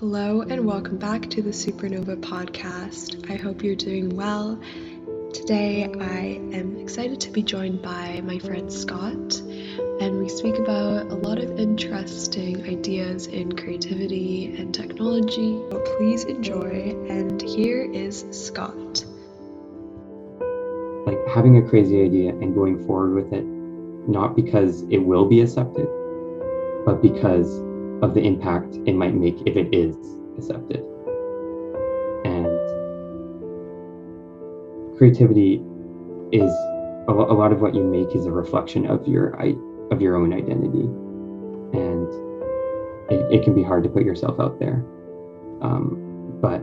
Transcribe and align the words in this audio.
Hello, 0.00 0.40
and 0.40 0.64
welcome 0.64 0.96
back 0.96 1.28
to 1.28 1.42
the 1.42 1.50
Supernova 1.50 2.18
podcast. 2.22 3.30
I 3.30 3.36
hope 3.36 3.62
you're 3.62 3.76
doing 3.76 4.16
well. 4.16 4.58
Today, 5.34 5.92
I 6.00 6.40
am 6.56 6.78
excited 6.78 7.20
to 7.20 7.30
be 7.30 7.42
joined 7.42 7.82
by 7.82 8.22
my 8.24 8.38
friend 8.38 8.72
Scott, 8.72 9.38
and 10.00 10.18
we 10.18 10.30
speak 10.30 10.58
about 10.58 11.10
a 11.10 11.14
lot 11.16 11.36
of 11.36 11.60
interesting 11.60 12.64
ideas 12.64 13.26
in 13.26 13.52
creativity 13.52 14.56
and 14.56 14.72
technology. 14.72 15.60
So 15.70 15.80
please 15.98 16.24
enjoy, 16.24 16.96
and 17.06 17.42
here 17.42 17.82
is 17.82 18.24
Scott. 18.30 19.04
Like 21.04 21.18
having 21.28 21.58
a 21.58 21.68
crazy 21.68 22.02
idea 22.02 22.30
and 22.30 22.54
going 22.54 22.86
forward 22.86 23.22
with 23.22 23.34
it, 23.34 23.44
not 24.08 24.34
because 24.34 24.80
it 24.88 24.96
will 24.96 25.26
be 25.26 25.42
accepted, 25.42 25.88
but 26.86 27.02
because 27.02 27.60
of 28.02 28.14
the 28.14 28.20
impact 28.20 28.76
it 28.86 28.94
might 28.94 29.14
make 29.14 29.36
if 29.46 29.56
it 29.56 29.74
is 29.74 29.96
accepted. 30.38 30.82
And 32.24 32.46
creativity 34.96 35.62
is 36.32 36.50
a, 37.08 37.12
lot 37.12 37.52
of 37.52 37.60
what 37.60 37.74
you 37.74 37.82
make 37.82 38.14
is 38.14 38.26
a 38.26 38.30
reflection 38.30 38.86
of 38.86 39.06
your 39.06 39.34
of 39.90 40.00
your 40.00 40.16
own 40.16 40.32
identity, 40.32 40.86
and 41.76 42.06
it, 43.10 43.40
it 43.40 43.44
can 43.44 43.54
be 43.54 43.62
hard 43.62 43.82
to 43.82 43.88
put 43.88 44.04
yourself 44.04 44.38
out 44.38 44.58
there. 44.60 44.84
Um, 45.60 46.38
but 46.40 46.62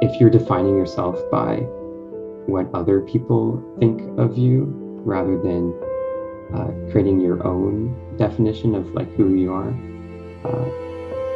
if 0.00 0.20
you're 0.20 0.30
defining 0.30 0.76
yourself 0.76 1.18
by 1.30 1.56
what 2.46 2.68
other 2.74 3.00
people 3.00 3.62
think 3.78 4.00
of 4.18 4.38
you 4.38 4.66
rather 5.04 5.36
than 5.40 5.74
uh, 6.54 6.90
creating 6.90 7.20
your 7.20 7.44
own 7.46 8.16
definition 8.16 8.74
of 8.74 8.94
like 8.94 9.12
who 9.14 9.34
you 9.34 9.52
are, 9.52 9.72
uh, 10.44 10.82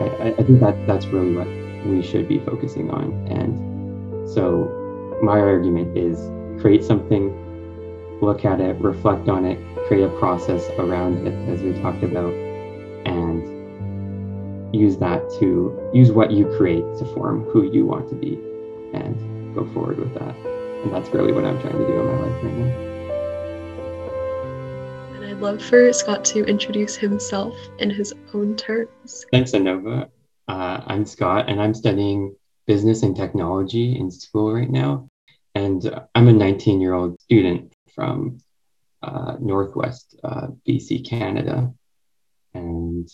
I, 0.01 0.35
I, 0.39 0.43
think 0.43 0.61
that 0.61 0.87
that's 0.87 1.07
really 1.07 1.35
what 1.35 1.47
we 1.87 2.03
should 2.03 2.29
be 2.29 2.39
focusing 2.41 2.91
on. 2.91 3.13
And 3.29 4.29
so 4.29 5.19
my 5.23 5.39
argument 5.39 5.97
is 5.97 6.19
create 6.61 6.85
something, 6.85 7.33
look 8.21 8.45
at 8.45 8.61
it, 8.61 8.77
reflect 8.81 9.29
on 9.29 9.45
it, 9.45 9.59
create 9.87 10.05
a 10.05 10.19
process 10.19 10.69
around 10.79 11.27
it, 11.27 11.35
as 11.49 11.63
we 11.63 11.73
talked 11.81 12.03
about, 12.03 12.33
and 13.07 13.57
use 14.75 14.97
that 14.99 15.23
to 15.39 15.91
use 15.95 16.11
what 16.11 16.31
you 16.31 16.47
create 16.57 16.85
to 16.99 17.05
form 17.15 17.45
who 17.45 17.71
you 17.71 17.87
want 17.87 18.09
to 18.09 18.15
be 18.15 18.35
and 18.93 19.55
go 19.55 19.65
forward 19.73 19.99
with 19.99 20.13
that. 20.15 20.37
And 20.85 20.93
that's 20.93 21.09
really 21.11 21.33
what 21.33 21.45
I'm 21.45 21.61
trying 21.61 21.79
to 21.79 21.87
do 21.87 22.01
in 22.01 22.07
my 22.07 22.27
life 22.27 22.45
right 22.45 22.53
now. 22.53 22.86
I'd 25.37 25.43
love 25.43 25.63
for 25.63 25.93
Scott 25.93 26.25
to 26.27 26.47
introduce 26.47 26.97
himself 26.97 27.55
in 27.79 27.91
his 27.91 28.15
own 28.33 28.57
terms. 28.57 29.27
Thanks, 29.31 29.51
Anova. 29.51 30.09
Uh, 30.49 30.81
I'm 30.87 31.05
Scott, 31.05 31.51
and 31.51 31.61
I'm 31.61 31.75
studying 31.75 32.35
business 32.67 33.03
and 33.03 33.15
technology 33.15 33.99
in 33.99 34.11
school 34.11 34.55
right 34.55 34.71
now. 34.71 35.11
And 35.55 35.95
I'm 36.15 36.29
a 36.29 36.33
19 36.33 36.81
year 36.81 36.95
old 36.95 37.21
student 37.21 37.75
from 37.95 38.39
uh, 39.03 39.37
Northwest 39.39 40.19
uh, 40.25 40.47
BC, 40.67 41.07
Canada. 41.07 41.71
And 42.55 43.07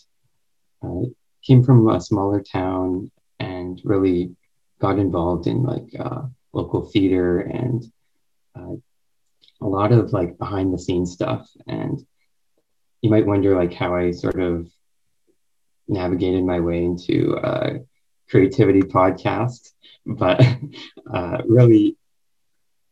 I 0.81 1.07
came 1.45 1.65
from 1.65 1.89
a 1.89 2.01
smaller 2.01 2.41
town 2.41 3.11
and 3.41 3.81
really 3.83 4.37
got 4.79 5.01
involved 5.01 5.49
in 5.49 5.65
like 5.65 5.89
uh, 5.99 6.23
local 6.53 6.83
theater 6.83 7.41
and 7.41 7.85
uh, 8.55 8.77
a 9.61 9.67
lot 9.67 9.91
of 9.91 10.13
like 10.13 10.39
behind 10.39 10.73
the 10.73 10.79
scenes 10.79 11.11
stuff. 11.11 11.51
And 11.67 12.07
you 13.03 13.11
might 13.11 13.27
wonder 13.27 13.57
like 13.57 13.75
how 13.75 13.95
I 13.95 14.13
sort 14.13 14.41
of 14.41 14.69
navigated 15.89 16.45
my 16.45 16.61
way 16.61 16.85
into 16.85 17.37
a 17.43 17.81
creativity 18.31 18.81
podcast, 18.83 19.73
but 20.07 20.41
uh, 21.13 21.39
really, 21.47 21.97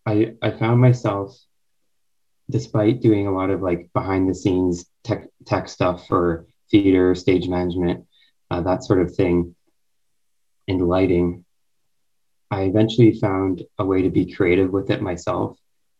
I 0.04 0.34
I 0.42 0.50
found 0.50 0.80
myself, 0.80 1.38
despite 2.50 3.00
doing 3.00 3.28
a 3.28 3.32
lot 3.32 3.50
of 3.50 3.62
like 3.62 3.90
behind 3.94 4.28
the 4.28 4.34
scenes 4.34 4.84
tech 5.04 5.28
tech 5.46 5.68
stuff 5.68 6.08
for 6.08 6.46
theater, 6.70 7.14
stage 7.14 7.48
management, 7.48 8.06
uh, 8.50 8.60
that 8.62 8.84
sort 8.84 9.00
of 9.00 9.14
thing, 9.14 9.54
and 10.66 10.86
lighting. 10.88 11.44
I 12.52 12.62
eventually 12.62 13.12
found 13.12 13.62
a 13.78 13.84
way 13.84 14.02
to 14.02 14.10
be 14.10 14.34
creative 14.34 14.72
with 14.72 14.90
it 14.90 15.00
myself 15.00 15.56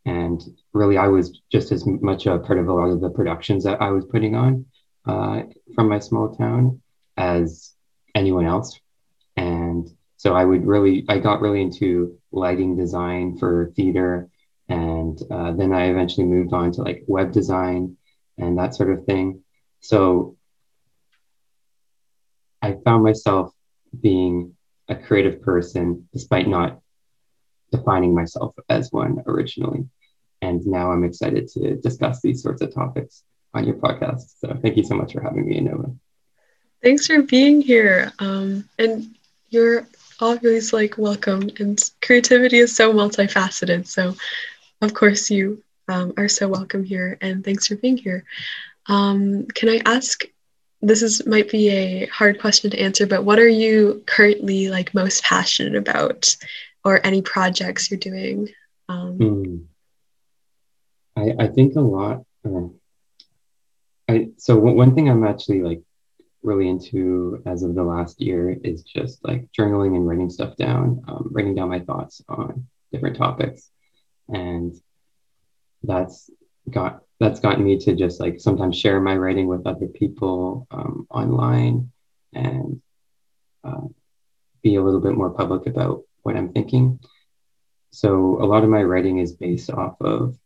and 0.06 0.42
really 0.72 0.96
i 0.96 1.06
was 1.06 1.40
just 1.50 1.72
as 1.72 1.84
much 1.86 2.26
a 2.26 2.38
part 2.38 2.58
of 2.58 2.68
a 2.68 2.72
lot 2.72 2.90
of 2.90 3.00
the 3.00 3.10
productions 3.10 3.64
that 3.64 3.80
i 3.82 3.90
was 3.90 4.04
putting 4.06 4.34
on 4.34 4.64
uh, 5.06 5.42
from 5.74 5.88
my 5.88 5.98
small 5.98 6.34
town 6.34 6.80
as 7.16 7.74
anyone 8.14 8.46
else. 8.46 8.78
And 9.36 9.88
so 10.16 10.34
i 10.34 10.44
would 10.44 10.66
really 10.66 11.04
i 11.08 11.18
got 11.18 11.40
really 11.40 11.62
into 11.62 12.18
lighting 12.32 12.76
design 12.76 13.38
for 13.38 13.72
theater. 13.76 14.28
And 14.68 15.18
uh, 15.30 15.52
then 15.52 15.72
i 15.72 15.90
eventually 15.90 16.26
moved 16.26 16.52
on 16.52 16.72
to 16.72 16.82
like 16.82 17.04
web 17.06 17.32
design 17.32 17.96
and 18.38 18.58
that 18.58 18.74
sort 18.74 18.90
of 18.90 19.04
thing. 19.04 19.42
So 19.80 20.36
i 22.62 22.76
found 22.84 23.02
myself 23.02 23.52
being 24.00 24.54
a 24.88 24.94
creative 24.94 25.42
person 25.42 26.08
despite 26.12 26.46
not 26.46 26.80
defining 27.70 28.14
myself 28.14 28.54
as 28.68 28.92
one 28.92 29.22
originally. 29.26 29.86
And 30.42 30.64
now 30.66 30.92
I'm 30.92 31.04
excited 31.04 31.48
to 31.48 31.76
discuss 31.76 32.20
these 32.20 32.42
sorts 32.42 32.62
of 32.62 32.74
topics 32.74 33.22
on 33.54 33.66
your 33.66 33.76
podcast. 33.76 34.34
So 34.38 34.56
thank 34.62 34.76
you 34.76 34.84
so 34.84 34.94
much 34.94 35.12
for 35.12 35.20
having 35.20 35.46
me, 35.46 35.60
Anova. 35.60 35.96
Thanks 36.82 37.06
for 37.06 37.22
being 37.22 37.60
here. 37.60 38.12
Um, 38.18 38.68
and 38.78 39.14
you're 39.50 39.86
always 40.18 40.72
like 40.72 40.96
welcome. 40.96 41.50
And 41.58 41.78
creativity 42.00 42.58
is 42.58 42.74
so 42.74 42.92
multifaceted. 42.92 43.86
So, 43.86 44.16
of 44.80 44.94
course, 44.94 45.30
you 45.30 45.62
um, 45.88 46.14
are 46.16 46.28
so 46.28 46.48
welcome 46.48 46.84
here. 46.84 47.18
And 47.20 47.44
thanks 47.44 47.66
for 47.66 47.76
being 47.76 47.96
here. 47.96 48.24
Um, 48.86 49.46
can 49.46 49.68
I 49.68 49.80
ask? 49.84 50.24
This 50.82 51.02
is 51.02 51.26
might 51.26 51.50
be 51.50 51.68
a 51.68 52.06
hard 52.06 52.40
question 52.40 52.70
to 52.70 52.80
answer, 52.80 53.06
but 53.06 53.24
what 53.24 53.38
are 53.38 53.48
you 53.48 54.02
currently 54.06 54.70
like 54.70 54.94
most 54.94 55.22
passionate 55.22 55.76
about 55.76 56.34
or 56.84 57.04
any 57.04 57.22
projects 57.22 57.90
you're 57.90 58.00
doing? 58.00 58.48
Um, 58.88 59.18
mm. 59.18 59.64
I, 61.16 61.44
I 61.44 61.46
think 61.48 61.76
a 61.76 61.80
lot. 61.80 62.24
Um, 62.44 62.76
I 64.08 64.28
so 64.38 64.58
one 64.58 64.94
thing 64.94 65.08
I'm 65.08 65.24
actually 65.24 65.62
like 65.62 65.82
really 66.42 66.68
into 66.68 67.42
as 67.46 67.62
of 67.62 67.74
the 67.74 67.82
last 67.82 68.20
year 68.20 68.56
is 68.64 68.82
just 68.82 69.22
like 69.24 69.48
journaling 69.56 69.94
and 69.94 70.06
writing 70.06 70.30
stuff 70.30 70.56
down, 70.56 71.04
um, 71.06 71.28
writing 71.30 71.54
down 71.54 71.68
my 71.68 71.80
thoughts 71.80 72.22
on 72.28 72.66
different 72.92 73.16
topics, 73.16 73.70
and 74.28 74.74
that's 75.82 76.30
got 76.68 77.02
that's 77.18 77.40
gotten 77.40 77.64
me 77.64 77.78
to 77.78 77.94
just 77.94 78.18
like 78.18 78.40
sometimes 78.40 78.78
share 78.78 79.00
my 79.00 79.16
writing 79.16 79.46
with 79.46 79.66
other 79.66 79.86
people 79.86 80.66
um, 80.70 81.06
online 81.10 81.92
and 82.32 82.80
uh, 83.62 83.82
be 84.62 84.76
a 84.76 84.82
little 84.82 85.00
bit 85.00 85.14
more 85.14 85.30
public 85.30 85.66
about 85.66 86.02
what 86.22 86.36
I'm 86.36 86.52
thinking. 86.52 87.00
So 87.90 88.42
a 88.42 88.46
lot 88.46 88.64
of 88.64 88.70
my 88.70 88.82
writing 88.82 89.18
is 89.18 89.32
based 89.34 89.70
off 89.70 89.96
of 90.00 90.36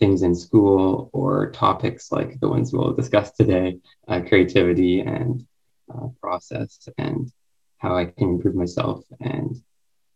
things 0.00 0.22
in 0.22 0.34
school 0.34 1.10
or 1.12 1.50
topics 1.50 2.10
like 2.10 2.40
the 2.40 2.48
ones 2.48 2.72
we'll 2.72 2.94
discuss 2.94 3.32
today, 3.32 3.78
uh, 4.08 4.20
creativity 4.26 5.00
and 5.00 5.46
uh, 5.92 6.08
process 6.20 6.88
and 6.98 7.30
how 7.78 7.96
I 7.96 8.06
can 8.06 8.30
improve 8.30 8.54
myself 8.54 9.04
and 9.20 9.54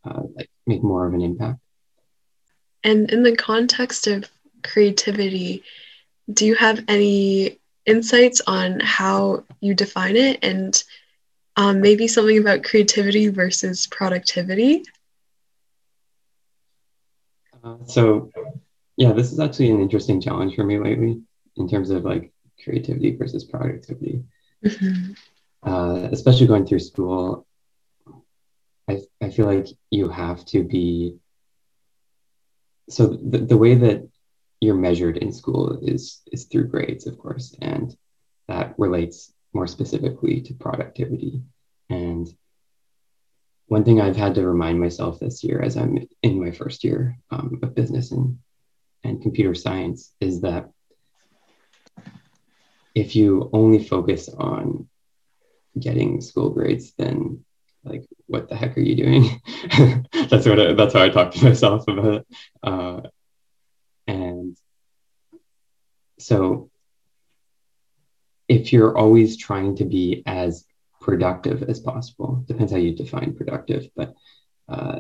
uh, 0.05 0.23
like 0.35 0.51
make 0.67 0.83
more 0.83 1.07
of 1.07 1.15
an 1.15 1.21
impact. 1.21 1.61
And 2.85 3.11
in 3.11 3.23
the 3.23 3.37
context 3.37 4.07
of 4.07 4.31
creativity, 4.63 5.63
do 6.33 6.47
you 6.47 6.55
have 6.55 6.85
any 6.89 7.59
insights 7.87 8.41
on 8.47 8.81
how 8.81 9.45
you 9.61 9.75
define 9.75 10.17
it 10.17 10.39
and 10.43 10.83
um, 11.57 11.81
maybe 11.81 12.07
something 12.07 12.39
about 12.39 12.63
creativity 12.63 13.29
versus 13.29 13.87
productivity? 13.87 14.85
Uh, 17.69 17.85
so, 17.85 18.31
yeah, 18.97 19.13
this 19.13 19.33
is 19.33 19.41
actually 19.41 19.71
an 19.71 19.81
interesting 19.81 20.21
challenge 20.21 20.55
for 20.55 20.65
me 20.65 20.79
lately 20.79 21.21
in 21.57 21.69
terms 21.69 21.91
of 21.91 22.05
like 22.05 22.33
creativity 22.63 23.17
versus 23.17 23.45
productivity. 23.45 24.25
Mm-hmm. 24.65 25.13
Uh, 25.63 26.09
especially 26.13 26.47
going 26.47 26.67
through 26.67 26.79
school, 26.79 27.47
I, 28.89 29.03
I 29.21 29.31
feel 29.31 29.47
like 29.47 29.67
you 29.91 30.09
have 30.09 30.45
to 30.47 30.63
be. 30.63 31.17
So 32.89 33.07
the, 33.07 33.39
the 33.39 33.57
way 33.57 33.75
that 33.75 34.09
you're 34.61 34.75
measured 34.75 35.19
in 35.19 35.33
school 35.33 35.79
is 35.83 36.23
is 36.33 36.45
through 36.45 36.69
grades, 36.69 37.07
of 37.07 37.19
course, 37.19 37.55
and 37.61 37.97
that 38.49 38.75
relates 38.79 39.33
more 39.53 39.67
specifically 39.67 40.41
to 40.43 40.55
productivity. 40.55 41.43
And 41.91 42.29
one 43.69 43.85
thing 43.85 44.01
I've 44.01 44.17
had 44.17 44.35
to 44.35 44.47
remind 44.47 44.81
myself 44.81 45.21
this 45.21 45.45
year 45.45 45.61
as 45.61 45.77
I'm 45.77 46.09
in 46.23 46.41
my 46.41 46.51
first 46.51 46.85
year 46.85 47.19
um, 47.31 47.61
of 47.63 47.75
business 47.75 48.13
and, 48.13 48.39
and 49.05 49.23
computer 49.23 49.55
science 49.55 50.13
is 50.21 50.41
that 50.41 50.71
if 52.95 53.15
you 53.15 53.51
only 53.53 53.85
focus 53.85 54.29
on 54.29 54.89
getting 55.79 56.21
school 56.23 56.51
grades, 56.51 56.93
then 56.97 57.45
like 57.85 58.05
what 58.27 58.49
the 58.49 58.57
heck 58.57 58.77
are 58.77 58.81
you 58.81 58.97
doing? 58.97 59.41
That's 60.29 60.47
what 60.47 60.61
I, 60.61 60.73
that's 60.73 60.93
how 60.93 61.03
i 61.03 61.09
talk 61.09 61.33
to 61.33 61.45
myself 61.45 61.85
about 61.89 62.15
it. 62.15 62.27
Uh, 62.63 63.01
and 64.07 64.57
so 66.19 66.71
if 68.49 68.73
you're 68.73 68.97
always 68.97 69.37
trying 69.37 69.77
to 69.77 69.85
be 69.85 70.23
as 70.27 70.65
productive 71.09 71.63
as 71.63 71.81
possible. 71.81 72.45
Depends 72.47 72.71
how 72.71 72.77
you 72.79 72.95
define 72.95 73.35
productive 73.35 73.89
but 73.97 74.15
uh, 74.69 74.99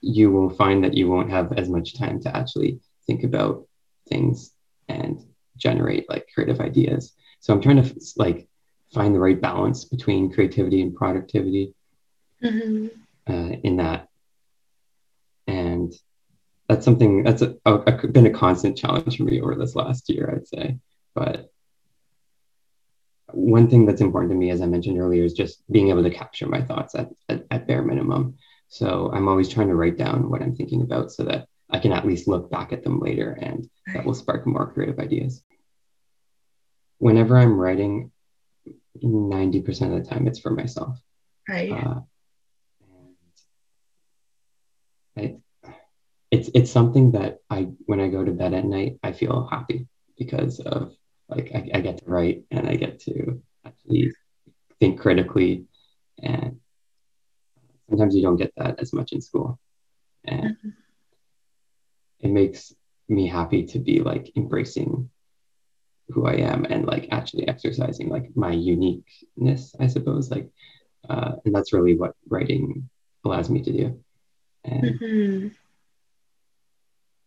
you 0.00 0.32
will 0.32 0.48
find 0.48 0.82
that 0.82 0.94
you 0.94 1.10
won't 1.10 1.30
have 1.30 1.52
as 1.52 1.68
much 1.68 1.94
time 1.94 2.18
to 2.20 2.34
actually 2.34 2.80
think 3.06 3.22
about 3.22 3.66
things 4.08 4.52
and 4.88 5.22
generate 5.58 6.08
like 6.08 6.26
creative 6.32 6.60
ideas. 6.60 7.12
So 7.40 7.52
i'm 7.52 7.60
trying 7.60 7.82
to 7.82 7.94
like 8.16 8.48
find 8.94 9.14
the 9.14 9.20
right 9.20 9.38
balance 9.38 9.84
between 9.84 10.32
creativity 10.32 10.80
and 10.80 10.96
productivity 10.96 11.74
mm-hmm. 12.42 12.86
uh, 13.30 13.52
in 13.62 13.76
that. 13.76 14.08
And 15.46 15.92
that's 16.66 16.84
something 16.86 17.24
that's 17.24 17.42
a, 17.42 17.56
a, 17.66 17.74
a, 17.74 18.08
been 18.08 18.26
a 18.26 18.30
constant 18.30 18.78
challenge 18.78 19.18
for 19.18 19.24
me 19.24 19.42
over 19.42 19.54
this 19.54 19.76
last 19.76 20.08
year 20.08 20.32
i'd 20.34 20.48
say. 20.48 20.78
But 21.14 21.51
one 23.32 23.68
thing 23.68 23.86
that's 23.86 24.00
important 24.00 24.30
to 24.30 24.36
me 24.36 24.50
as 24.50 24.60
i 24.60 24.66
mentioned 24.66 24.98
earlier 24.98 25.24
is 25.24 25.32
just 25.32 25.62
being 25.70 25.90
able 25.90 26.02
to 26.02 26.10
capture 26.10 26.46
my 26.46 26.62
thoughts 26.62 26.94
at, 26.94 27.08
at, 27.28 27.44
at 27.50 27.66
bare 27.66 27.82
minimum 27.82 28.36
so 28.68 29.10
i'm 29.12 29.28
always 29.28 29.48
trying 29.48 29.68
to 29.68 29.74
write 29.74 29.96
down 29.96 30.30
what 30.30 30.42
i'm 30.42 30.54
thinking 30.54 30.82
about 30.82 31.10
so 31.10 31.22
that 31.22 31.46
i 31.70 31.78
can 31.78 31.92
at 31.92 32.06
least 32.06 32.28
look 32.28 32.50
back 32.50 32.72
at 32.72 32.82
them 32.84 33.00
later 33.00 33.38
and 33.40 33.68
that 33.94 34.04
will 34.04 34.14
spark 34.14 34.46
more 34.46 34.72
creative 34.72 34.98
ideas 34.98 35.42
whenever 36.98 37.38
i'm 37.38 37.58
writing 37.58 38.10
90% 39.02 39.96
of 39.96 40.04
the 40.04 40.08
time 40.08 40.26
it's 40.26 40.38
for 40.38 40.50
myself. 40.50 40.98
Right. 41.48 41.72
Uh, 41.72 42.00
I, 45.16 45.36
it's 46.30 46.48
it's 46.54 46.70
something 46.70 47.12
that 47.12 47.40
I 47.50 47.68
when 47.84 48.00
I 48.00 48.08
go 48.08 48.24
to 48.24 48.32
bed 48.32 48.54
at 48.54 48.64
night 48.64 48.98
I 49.02 49.12
feel 49.12 49.46
happy 49.50 49.86
because 50.16 50.60
of 50.60 50.94
like 51.28 51.50
I, 51.54 51.70
I 51.74 51.80
get 51.80 51.98
to 51.98 52.04
write 52.06 52.44
and 52.50 52.68
I 52.68 52.76
get 52.76 53.00
to 53.00 53.42
actually 53.66 54.12
think 54.80 55.00
critically 55.00 55.66
and 56.22 56.60
sometimes 57.88 58.14
you 58.14 58.22
don't 58.22 58.36
get 58.36 58.52
that 58.56 58.80
as 58.80 58.92
much 58.92 59.12
in 59.12 59.20
school 59.20 59.58
and 60.24 60.56
mm-hmm. 60.56 60.68
it 62.20 62.30
makes 62.30 62.74
me 63.08 63.26
happy 63.26 63.64
to 63.66 63.78
be 63.78 64.00
like 64.00 64.32
embracing 64.36 65.10
who 66.08 66.26
I 66.26 66.34
am 66.34 66.64
and 66.68 66.86
like 66.86 67.08
actually 67.10 67.48
exercising 67.48 68.08
like 68.08 68.36
my 68.36 68.52
uniqueness, 68.52 69.74
I 69.78 69.86
suppose. 69.86 70.30
Like, 70.30 70.50
uh, 71.08 71.32
and 71.44 71.54
that's 71.54 71.72
really 71.72 71.96
what 71.96 72.14
writing 72.28 72.88
allows 73.24 73.50
me 73.50 73.62
to 73.62 73.72
do. 73.72 74.00
And 74.64 75.00
mm-hmm. 75.00 75.48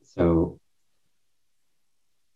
so 0.03 0.59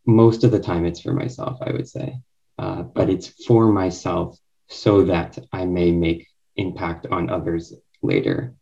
most 0.10 0.44
of 0.44 0.52
the 0.52 0.60
time 0.60 0.86
it's 0.86 1.02
for 1.02 1.14
myself, 1.14 1.60
I 1.62 1.72
would 1.72 1.88
say, 1.88 2.20
uh, 2.58 2.84
but 2.84 3.10
it's 3.10 3.28
for 3.46 3.72
myself 3.72 4.38
so 4.68 5.06
that 5.06 5.38
I 5.52 5.66
may 5.66 5.92
make 5.92 6.28
impact 6.56 7.08
on 7.08 7.30
others 7.30 7.74
later. 8.02 8.54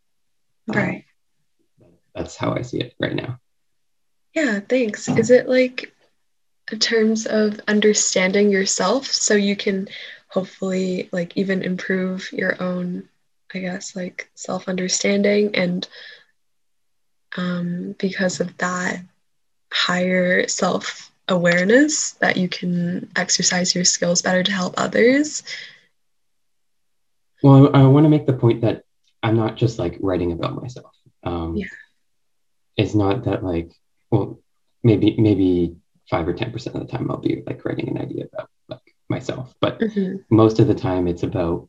Right. 0.66 1.04
Um, 1.82 1.92
that's 2.14 2.36
how 2.36 2.54
I 2.54 2.62
see 2.62 2.80
it 2.80 2.94
right 3.00 3.14
now. 3.14 3.38
Yeah, 4.34 4.60
thanks. 4.60 5.08
Is 5.08 5.30
it 5.30 5.48
like 5.48 5.92
in 6.70 6.78
terms 6.78 7.26
of 7.26 7.60
understanding 7.66 8.50
yourself 8.50 9.06
so 9.06 9.34
you 9.34 9.56
can 9.56 9.88
hopefully 10.28 11.08
like 11.12 11.36
even 11.36 11.62
improve 11.62 12.30
your 12.32 12.62
own 12.62 13.08
i 13.54 13.58
guess 13.58 13.96
like 13.96 14.30
self 14.34 14.68
understanding 14.68 15.54
and 15.54 15.88
um, 17.36 17.94
because 17.98 18.40
of 18.40 18.56
that 18.58 19.00
higher 19.72 20.48
self 20.48 21.10
awareness 21.28 22.12
that 22.12 22.36
you 22.36 22.48
can 22.48 23.08
exercise 23.16 23.74
your 23.74 23.84
skills 23.84 24.22
better 24.22 24.42
to 24.42 24.52
help 24.52 24.74
others 24.76 25.42
well 27.42 27.74
i, 27.74 27.80
I 27.80 27.86
want 27.86 28.04
to 28.04 28.10
make 28.10 28.26
the 28.26 28.32
point 28.32 28.62
that 28.62 28.84
i'm 29.22 29.36
not 29.36 29.56
just 29.56 29.78
like 29.78 29.96
writing 30.00 30.32
about 30.32 30.60
myself 30.60 30.94
um, 31.24 31.56
yeah. 31.56 31.66
it's 32.76 32.94
not 32.94 33.24
that 33.24 33.42
like 33.44 33.72
well 34.10 34.38
maybe 34.82 35.16
maybe 35.18 35.76
five 36.08 36.26
or 36.26 36.32
ten 36.32 36.50
percent 36.50 36.76
of 36.76 36.86
the 36.86 36.90
time 36.90 37.10
I'll 37.10 37.18
be 37.18 37.42
like 37.46 37.64
writing 37.64 37.88
an 37.88 37.98
idea 37.98 38.26
about 38.32 38.48
like 38.68 38.94
myself. 39.08 39.54
But 39.60 39.78
mm-hmm. 39.78 40.16
most 40.34 40.58
of 40.58 40.66
the 40.66 40.74
time 40.74 41.06
it's 41.06 41.22
about 41.22 41.68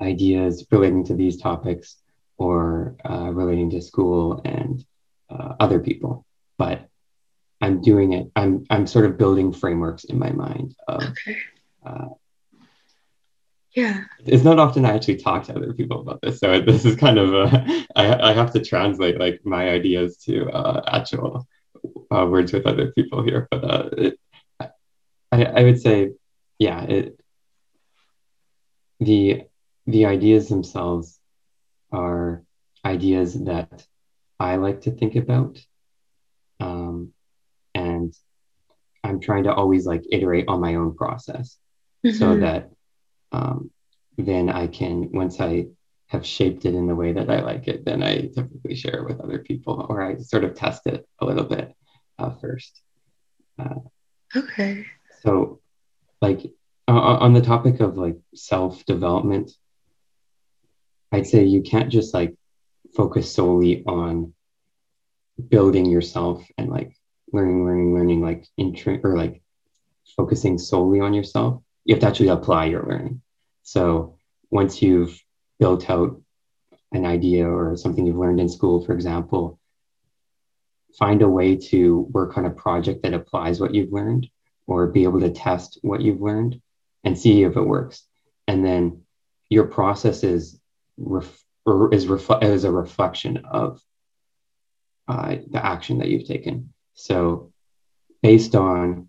ideas 0.00 0.66
relating 0.70 1.04
to 1.04 1.14
these 1.14 1.40
topics 1.40 1.96
or 2.36 2.96
uh, 3.08 3.30
relating 3.32 3.70
to 3.70 3.82
school 3.82 4.40
and 4.44 4.84
uh, 5.30 5.54
other 5.58 5.80
people. 5.80 6.24
But 6.56 6.88
I'm 7.60 7.80
doing 7.80 8.12
it. 8.12 8.30
I'm 8.36 8.64
I'm 8.70 8.86
sort 8.86 9.06
of 9.06 9.18
building 9.18 9.52
frameworks 9.52 10.04
in 10.04 10.18
my 10.18 10.30
mind 10.30 10.76
of. 10.86 11.02
Okay. 11.02 11.36
Uh, 11.84 12.08
yeah. 13.72 14.04
It's 14.24 14.44
not 14.44 14.58
often 14.58 14.84
I 14.84 14.94
actually 14.94 15.16
talk 15.16 15.44
to 15.44 15.56
other 15.56 15.72
people 15.72 16.00
about 16.00 16.20
this, 16.20 16.40
so 16.40 16.60
this 16.60 16.84
is 16.84 16.96
kind 16.96 17.18
of 17.18 17.34
a, 17.34 17.86
I, 17.94 18.30
I 18.30 18.32
have 18.32 18.52
to 18.52 18.64
translate 18.64 19.20
like 19.20 19.40
my 19.44 19.68
ideas 19.70 20.16
to 20.24 20.50
uh, 20.50 20.82
actual 20.86 21.46
uh, 22.10 22.26
words 22.26 22.52
with 22.52 22.66
other 22.66 22.90
people 22.92 23.22
here, 23.22 23.46
but 23.50 23.64
uh, 23.64 23.88
it, 23.92 24.18
I, 25.30 25.44
I 25.44 25.62
would 25.62 25.80
say, 25.80 26.12
yeah, 26.58 26.82
it, 26.82 27.20
the 29.00 29.42
the 29.86 30.06
ideas 30.06 30.48
themselves 30.48 31.18
are 31.92 32.42
ideas 32.84 33.34
that 33.44 33.86
I 34.40 34.56
like 34.56 34.82
to 34.82 34.90
think 34.90 35.16
about, 35.16 35.64
um, 36.60 37.12
I'm 39.08 39.20
trying 39.20 39.44
to 39.44 39.54
always 39.54 39.86
like 39.86 40.04
iterate 40.12 40.48
on 40.48 40.60
my 40.60 40.74
own 40.74 40.94
process, 40.94 41.56
mm-hmm. 42.04 42.16
so 42.16 42.38
that 42.38 42.70
um, 43.32 43.70
then 44.16 44.50
I 44.50 44.66
can 44.66 45.10
once 45.12 45.40
I 45.40 45.68
have 46.08 46.26
shaped 46.26 46.64
it 46.64 46.74
in 46.74 46.86
the 46.86 46.94
way 46.94 47.12
that 47.12 47.30
I 47.30 47.40
like 47.40 47.68
it, 47.68 47.84
then 47.84 48.02
I 48.02 48.28
typically 48.34 48.74
share 48.74 49.00
it 49.00 49.04
with 49.04 49.20
other 49.20 49.38
people 49.38 49.86
or 49.88 50.02
I 50.02 50.18
sort 50.18 50.44
of 50.44 50.54
test 50.54 50.86
it 50.86 51.06
a 51.20 51.24
little 51.26 51.44
bit 51.44 51.74
uh, 52.18 52.30
first. 52.40 52.80
Uh, 53.58 53.80
okay. 54.34 54.86
So, 55.22 55.60
like 56.22 56.40
uh, 56.86 56.92
on 56.92 57.34
the 57.34 57.42
topic 57.42 57.80
of 57.80 57.98
like 57.98 58.16
self 58.34 58.84
development, 58.86 59.52
I'd 61.12 61.26
say 61.26 61.44
you 61.44 61.62
can't 61.62 61.90
just 61.90 62.14
like 62.14 62.34
focus 62.96 63.32
solely 63.32 63.84
on 63.86 64.32
building 65.48 65.86
yourself 65.86 66.44
and 66.56 66.68
like 66.68 66.97
learning, 67.32 67.64
learning, 67.64 67.94
learning, 67.94 68.20
like 68.22 68.46
intro 68.56 68.98
or 69.02 69.16
like 69.16 69.42
focusing 70.16 70.58
solely 70.58 71.00
on 71.00 71.14
yourself. 71.14 71.62
You 71.84 71.94
have 71.94 72.00
to 72.00 72.06
actually 72.06 72.28
apply 72.28 72.66
your 72.66 72.86
learning. 72.86 73.22
So 73.62 74.16
once 74.50 74.82
you've 74.82 75.18
built 75.58 75.88
out 75.90 76.20
an 76.92 77.04
idea 77.04 77.48
or 77.48 77.76
something 77.76 78.06
you've 78.06 78.16
learned 78.16 78.40
in 78.40 78.48
school, 78.48 78.84
for 78.84 78.92
example, 78.92 79.58
find 80.98 81.22
a 81.22 81.28
way 81.28 81.56
to 81.56 82.00
work 82.10 82.38
on 82.38 82.46
a 82.46 82.50
project 82.50 83.02
that 83.02 83.14
applies 83.14 83.60
what 83.60 83.74
you've 83.74 83.92
learned 83.92 84.28
or 84.66 84.86
be 84.86 85.04
able 85.04 85.20
to 85.20 85.30
test 85.30 85.78
what 85.82 86.00
you've 86.00 86.20
learned 86.20 86.60
and 87.04 87.18
see 87.18 87.42
if 87.42 87.56
it 87.56 87.62
works. 87.62 88.04
And 88.46 88.64
then 88.64 89.02
your 89.48 89.64
process 89.64 90.24
is, 90.24 90.58
ref- 90.96 91.44
is, 91.92 92.06
refle- 92.06 92.42
is 92.42 92.64
a 92.64 92.72
reflection 92.72 93.38
of 93.44 93.80
uh, 95.06 95.36
the 95.50 95.64
action 95.64 95.98
that 95.98 96.08
you've 96.08 96.26
taken. 96.26 96.72
So, 96.98 97.52
based 98.22 98.56
on, 98.56 99.08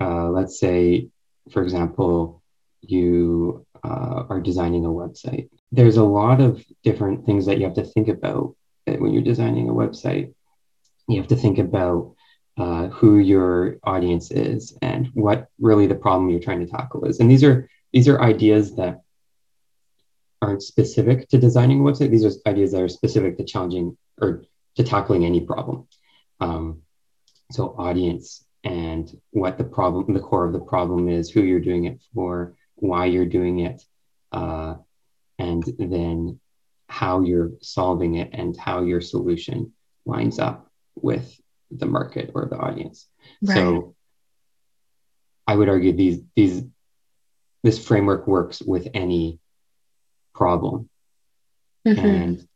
uh, 0.00 0.28
let's 0.30 0.58
say, 0.58 1.08
for 1.52 1.62
example, 1.62 2.42
you 2.80 3.64
uh, 3.84 4.24
are 4.28 4.40
designing 4.40 4.84
a 4.84 4.88
website. 4.88 5.48
There's 5.70 5.98
a 5.98 6.02
lot 6.02 6.40
of 6.40 6.64
different 6.82 7.24
things 7.24 7.46
that 7.46 7.58
you 7.58 7.64
have 7.64 7.74
to 7.74 7.84
think 7.84 8.08
about 8.08 8.56
when 8.86 9.12
you're 9.12 9.22
designing 9.22 9.68
a 9.68 9.72
website. 9.72 10.34
You 11.06 11.18
have 11.18 11.28
to 11.28 11.36
think 11.36 11.58
about 11.58 12.16
uh, 12.56 12.88
who 12.88 13.18
your 13.18 13.78
audience 13.84 14.32
is 14.32 14.76
and 14.82 15.06
what 15.14 15.46
really 15.60 15.86
the 15.86 15.94
problem 15.94 16.28
you're 16.28 16.40
trying 16.40 16.66
to 16.66 16.66
tackle 16.66 17.04
is. 17.04 17.20
And 17.20 17.30
these 17.30 17.44
are 17.44 17.68
these 17.92 18.08
are 18.08 18.20
ideas 18.20 18.74
that 18.76 19.02
aren't 20.42 20.62
specific 20.62 21.28
to 21.28 21.38
designing 21.38 21.80
a 21.80 21.84
website. 21.84 22.10
These 22.10 22.24
are 22.24 22.32
ideas 22.48 22.72
that 22.72 22.82
are 22.82 22.88
specific 22.88 23.38
to 23.38 23.44
challenging 23.44 23.96
or 24.20 24.42
to 24.74 24.82
tackling 24.82 25.24
any 25.24 25.40
problem. 25.40 25.86
Um, 26.40 26.82
so 27.50 27.74
audience 27.78 28.44
and 28.64 29.16
what 29.30 29.58
the 29.58 29.64
problem, 29.64 30.12
the 30.12 30.20
core 30.20 30.44
of 30.44 30.52
the 30.52 30.58
problem 30.58 31.08
is, 31.08 31.30
who 31.30 31.42
you're 31.42 31.60
doing 31.60 31.84
it 31.84 32.02
for, 32.14 32.56
why 32.74 33.06
you're 33.06 33.26
doing 33.26 33.60
it, 33.60 33.82
uh, 34.32 34.74
and 35.38 35.62
then 35.78 36.40
how 36.88 37.20
you're 37.20 37.52
solving 37.60 38.16
it 38.16 38.30
and 38.32 38.56
how 38.56 38.82
your 38.82 39.00
solution 39.00 39.72
lines 40.04 40.38
up 40.38 40.70
with 40.94 41.40
the 41.70 41.86
market 41.86 42.30
or 42.34 42.46
the 42.46 42.56
audience. 42.56 43.06
Right. 43.42 43.54
So 43.54 43.94
I 45.46 45.54
would 45.54 45.68
argue 45.68 45.92
these 45.92 46.20
these 46.34 46.64
this 47.62 47.84
framework 47.84 48.26
works 48.26 48.60
with 48.62 48.88
any 48.94 49.38
problem. 50.34 50.88
Mm-hmm. 51.86 52.06
And 52.06 52.48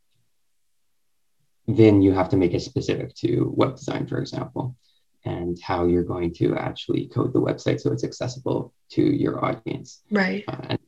then 1.67 2.01
you 2.01 2.11
have 2.11 2.29
to 2.29 2.37
make 2.37 2.53
it 2.53 2.61
specific 2.61 3.15
to 3.15 3.51
web 3.55 3.75
design, 3.75 4.07
for 4.07 4.17
example, 4.17 4.75
and 5.23 5.59
how 5.61 5.85
you're 5.85 6.03
going 6.03 6.33
to 6.33 6.55
actually 6.55 7.07
code 7.07 7.33
the 7.33 7.41
website 7.41 7.79
so 7.79 7.91
it's 7.91 8.03
accessible 8.03 8.73
to 8.89 9.01
your 9.01 9.43
audience. 9.43 10.01
Right. 10.09 10.43
Uh, 10.47 10.57
as 10.69 10.79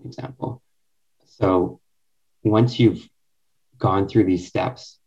an 0.00 0.06
example. 0.06 0.62
So 1.26 1.80
once 2.42 2.78
you've 2.78 3.08
gone 3.78 4.08
through 4.08 4.24
these 4.24 4.46
steps 4.46 4.98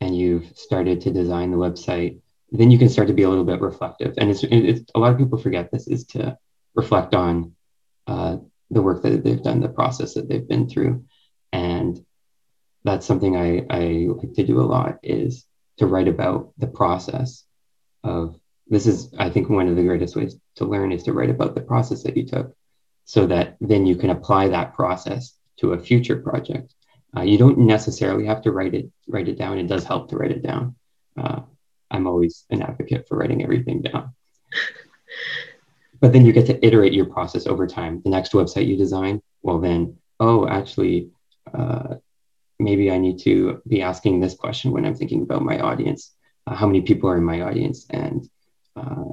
and 0.00 0.16
you've 0.16 0.56
started 0.56 1.00
to 1.02 1.10
design 1.10 1.50
the 1.50 1.56
website, 1.56 2.20
then 2.50 2.70
you 2.70 2.78
can 2.78 2.88
start 2.88 3.08
to 3.08 3.14
be 3.14 3.24
a 3.24 3.28
little 3.28 3.44
bit 3.44 3.60
reflective. 3.60 4.14
And 4.18 4.30
it's, 4.30 4.44
it's 4.44 4.90
a 4.94 4.98
lot 4.98 5.12
of 5.12 5.18
people 5.18 5.38
forget 5.38 5.70
this 5.70 5.88
is 5.88 6.04
to 6.06 6.38
reflect 6.74 7.14
on 7.14 7.54
uh, 8.06 8.38
the 8.70 8.82
work 8.82 9.02
that 9.02 9.24
they've 9.24 9.42
done, 9.42 9.60
the 9.60 9.68
process 9.68 10.14
that 10.14 10.28
they've 10.28 10.46
been 10.46 10.68
through. 10.68 11.04
And 11.52 12.04
that's 12.84 13.06
something 13.06 13.36
I, 13.36 13.66
I 13.70 14.06
like 14.08 14.34
to 14.34 14.46
do 14.46 14.60
a 14.60 14.62
lot 14.62 14.98
is 15.02 15.44
to 15.78 15.86
write 15.86 16.08
about 16.08 16.52
the 16.58 16.66
process 16.66 17.44
of 18.04 18.38
this 18.68 18.86
is 18.86 19.12
I 19.18 19.30
think 19.30 19.48
one 19.48 19.68
of 19.68 19.76
the 19.76 19.82
greatest 19.82 20.14
ways 20.14 20.36
to 20.56 20.64
learn 20.64 20.92
is 20.92 21.04
to 21.04 21.12
write 21.12 21.30
about 21.30 21.54
the 21.54 21.60
process 21.60 22.02
that 22.02 22.16
you 22.16 22.26
took 22.26 22.54
so 23.04 23.26
that 23.26 23.56
then 23.60 23.86
you 23.86 23.96
can 23.96 24.10
apply 24.10 24.48
that 24.48 24.74
process 24.74 25.34
to 25.58 25.72
a 25.72 25.78
future 25.78 26.16
project. 26.16 26.74
Uh, 27.16 27.22
you 27.22 27.38
don't 27.38 27.58
necessarily 27.58 28.26
have 28.26 28.42
to 28.42 28.52
write 28.52 28.74
it 28.74 28.90
write 29.08 29.28
it 29.28 29.38
down. 29.38 29.58
It 29.58 29.66
does 29.66 29.84
help 29.84 30.10
to 30.10 30.16
write 30.16 30.32
it 30.32 30.42
down. 30.42 30.76
Uh, 31.16 31.40
I'm 31.90 32.06
always 32.06 32.44
an 32.50 32.62
advocate 32.62 33.08
for 33.08 33.16
writing 33.16 33.42
everything 33.42 33.82
down. 33.82 34.14
but 36.00 36.12
then 36.12 36.26
you 36.26 36.32
get 36.32 36.46
to 36.46 36.66
iterate 36.66 36.92
your 36.92 37.06
process 37.06 37.46
over 37.46 37.66
time. 37.66 38.02
The 38.04 38.10
next 38.10 38.32
website 38.32 38.66
you 38.66 38.76
design, 38.76 39.22
well, 39.42 39.58
then, 39.58 39.96
oh, 40.20 40.46
actually, 40.46 41.10
uh, 41.52 41.96
maybe 42.58 42.90
I 42.90 42.98
need 42.98 43.18
to 43.20 43.62
be 43.66 43.82
asking 43.82 44.20
this 44.20 44.34
question 44.34 44.72
when 44.72 44.84
I'm 44.84 44.94
thinking 44.94 45.22
about 45.22 45.42
my 45.42 45.60
audience. 45.60 46.14
Uh, 46.46 46.54
how 46.54 46.66
many 46.66 46.80
people 46.82 47.08
are 47.10 47.16
in 47.16 47.24
my 47.24 47.42
audience, 47.42 47.86
and 47.90 48.28
uh, 48.76 49.04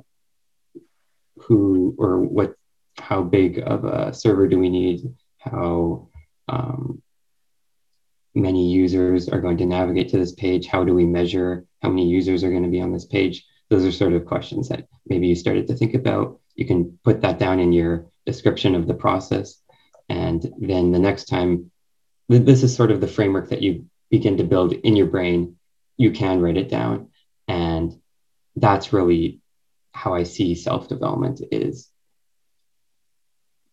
who 1.37 1.95
or 1.97 2.21
what? 2.21 2.55
How 2.97 3.23
big 3.23 3.59
of 3.59 3.83
a 3.83 4.13
server 4.13 4.47
do 4.47 4.57
we 4.57 4.69
need? 4.69 5.01
How 5.37 6.07
um, 6.47 7.01
many 8.33 8.69
users 8.71 9.27
are 9.27 9.41
going 9.41 9.57
to 9.57 9.65
navigate 9.65 10.09
to 10.09 10.17
this 10.17 10.33
page? 10.33 10.67
How 10.67 10.83
do 10.83 10.93
we 10.93 11.05
measure 11.05 11.65
how 11.81 11.89
many 11.89 12.07
users 12.07 12.43
are 12.43 12.51
going 12.51 12.63
to 12.63 12.69
be 12.69 12.81
on 12.81 12.93
this 12.93 13.05
page? 13.05 13.45
Those 13.69 13.85
are 13.85 13.91
sort 13.91 14.13
of 14.13 14.25
questions 14.25 14.69
that 14.69 14.87
maybe 15.07 15.27
you 15.27 15.35
started 15.35 15.67
to 15.67 15.75
think 15.75 15.93
about. 15.93 16.39
You 16.55 16.65
can 16.65 16.97
put 17.03 17.21
that 17.21 17.39
down 17.39 17.59
in 17.59 17.73
your 17.73 18.05
description 18.25 18.75
of 18.75 18.87
the 18.87 18.93
process. 18.93 19.61
And 20.09 20.45
then 20.59 20.91
the 20.91 20.99
next 20.99 21.25
time, 21.25 21.71
this 22.27 22.63
is 22.63 22.75
sort 22.75 22.91
of 22.91 23.01
the 23.01 23.07
framework 23.07 23.49
that 23.49 23.61
you 23.61 23.85
begin 24.09 24.37
to 24.37 24.43
build 24.43 24.73
in 24.73 24.95
your 24.95 25.07
brain. 25.07 25.57
You 25.97 26.11
can 26.11 26.41
write 26.41 26.57
it 26.57 26.69
down. 26.69 27.09
And 27.47 27.99
that's 28.55 28.93
really 28.93 29.41
how 29.91 30.13
I 30.13 30.23
see 30.23 30.55
self 30.55 30.87
development 30.87 31.41
is 31.51 31.89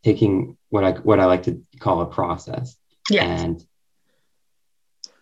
taking 0.04 0.56
what 0.68 0.84
I 0.84 0.92
what 0.92 1.20
I 1.20 1.26
like 1.26 1.44
to 1.44 1.62
call 1.78 2.02
a 2.02 2.06
process 2.06 2.76
yes. 3.10 3.42
and 3.42 3.64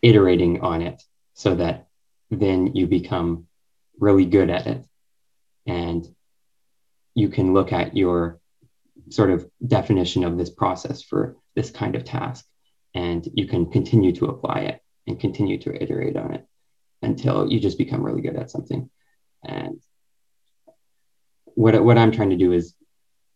iterating 0.02 0.60
on 0.60 0.82
it 0.82 1.02
so 1.34 1.54
that 1.56 1.88
then 2.30 2.74
you 2.74 2.86
become 2.86 3.46
really 3.98 4.24
good 4.24 4.50
at 4.50 4.66
it 4.66 4.84
and 5.66 6.06
you 7.14 7.28
can 7.28 7.52
look 7.52 7.72
at 7.72 7.96
your 7.96 8.40
sort 9.10 9.30
of 9.30 9.48
definition 9.66 10.24
of 10.24 10.38
this 10.38 10.50
process 10.50 11.02
for 11.02 11.36
this 11.54 11.70
kind 11.70 11.96
of 11.96 12.04
task 12.04 12.44
and 12.94 13.28
you 13.34 13.46
can 13.46 13.70
continue 13.70 14.12
to 14.12 14.26
apply 14.26 14.60
it 14.60 14.82
and 15.06 15.20
continue 15.20 15.58
to 15.58 15.82
iterate 15.82 16.16
on 16.16 16.34
it 16.34 16.46
until 17.02 17.50
you 17.50 17.60
just 17.60 17.78
become 17.78 18.02
really 18.02 18.22
good 18.22 18.36
at 18.36 18.50
something 18.50 18.90
and 19.44 19.80
what, 21.54 21.82
what 21.82 21.98
i'm 21.98 22.12
trying 22.12 22.30
to 22.30 22.36
do 22.36 22.52
is 22.52 22.74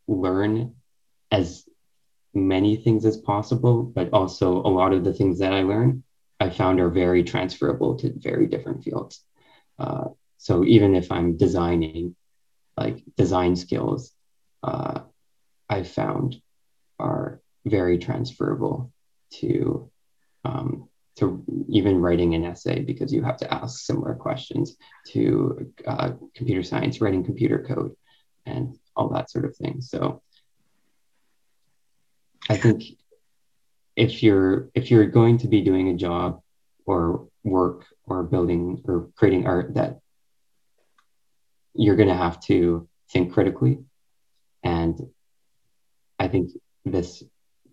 learn 0.07 0.75
as 1.31 1.65
many 2.35 2.77
things 2.77 3.05
as 3.05 3.17
possible 3.17 3.83
but 3.83 4.13
also 4.13 4.57
a 4.57 4.69
lot 4.69 4.93
of 4.93 5.05
the 5.05 5.13
things 5.13 5.39
that 5.39 5.53
i 5.53 5.63
learn 5.63 6.03
I 6.41 6.51
found 6.51 6.81
are 6.81 6.91
very 6.91 7.25
transferable 7.25 7.97
to 7.97 8.13
very 8.15 8.47
different 8.47 8.85
fields. 8.85 9.25
Uh, 9.79 10.09
so 10.39 10.65
even 10.65 10.95
if 10.95 11.11
I'm 11.11 11.37
designing, 11.37 12.17
like 12.77 13.03
design 13.17 13.57
skills, 13.57 14.13
uh, 14.63 15.01
I 15.69 15.83
found 15.85 16.37
are 16.99 17.41
very 17.65 17.99
transferable 17.99 18.93
to 19.41 19.91
um, 20.45 20.89
to 21.17 21.45
even 21.69 22.01
writing 22.01 22.35
an 22.35 22.45
essay 22.45 22.81
because 22.81 23.13
you 23.13 23.23
have 23.23 23.37
to 23.37 23.55
ask 23.55 23.85
similar 23.85 24.15
questions 24.15 24.77
to 25.13 25.73
uh, 25.87 26.11
computer 26.35 26.63
science, 26.63 27.01
writing 27.01 27.25
computer 27.25 27.65
code, 27.67 27.95
and 28.47 28.77
all 28.97 29.09
that 29.11 29.31
sort 29.31 29.45
of 29.45 29.57
thing. 29.57 29.81
So 29.81 30.23
I 32.49 32.57
think 32.57 32.83
if 33.97 34.23
you're 34.23 34.71
if 34.75 34.91
you're 34.91 35.07
going 35.07 35.39
to 35.39 35.49
be 35.49 35.61
doing 35.61 35.89
a 35.89 35.95
job 35.95 36.41
or 36.85 37.29
work 37.43 37.87
or 38.07 38.23
building 38.23 38.83
or 38.87 39.09
creating 39.17 39.47
art 39.47 39.75
that 39.75 40.01
you're 41.75 41.97
going 41.97 42.09
to 42.09 42.15
have 42.15 42.41
to 42.41 42.89
think 43.11 43.33
critically 43.33 43.79
and 44.63 44.99
i 46.19 46.29
think 46.29 46.51
this 46.85 47.23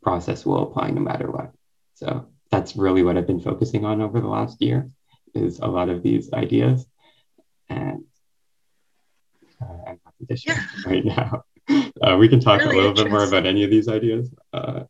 process 0.02 0.46
will 0.46 0.64
apply 0.64 0.90
no 0.90 1.02
matter 1.02 1.30
what 1.30 1.52
so 1.96 2.28
that's 2.50 2.76
really 2.76 3.04
what 3.04 3.18
i've 3.18 3.28
been 3.28 3.40
focusing 3.40 3.86
on 3.86 4.02
over 4.02 4.20
the 4.20 4.28
last 4.28 4.62
year 4.62 4.90
is 5.34 5.60
a 5.60 5.68
lot 5.68 5.90
of 5.90 6.04
these 6.04 6.34
ideas 6.34 6.86
and 7.70 8.04
uh, 9.62 9.78
i'm 9.88 10.00
happy 10.06 10.26
to 10.30 10.38
share 10.38 10.56
yeah. 10.56 10.68
right 10.92 11.06
now 11.06 11.44
uh, 12.02 12.18
we 12.18 12.28
can 12.28 12.40
talk 12.40 12.60
really 12.60 12.74
a 12.74 12.78
little 12.78 12.94
bit 12.94 13.10
more 13.10 13.24
about 13.24 13.46
any 13.46 13.64
of 13.64 13.70
these 13.70 13.88
ideas 13.88 14.30
uh, 14.54 14.82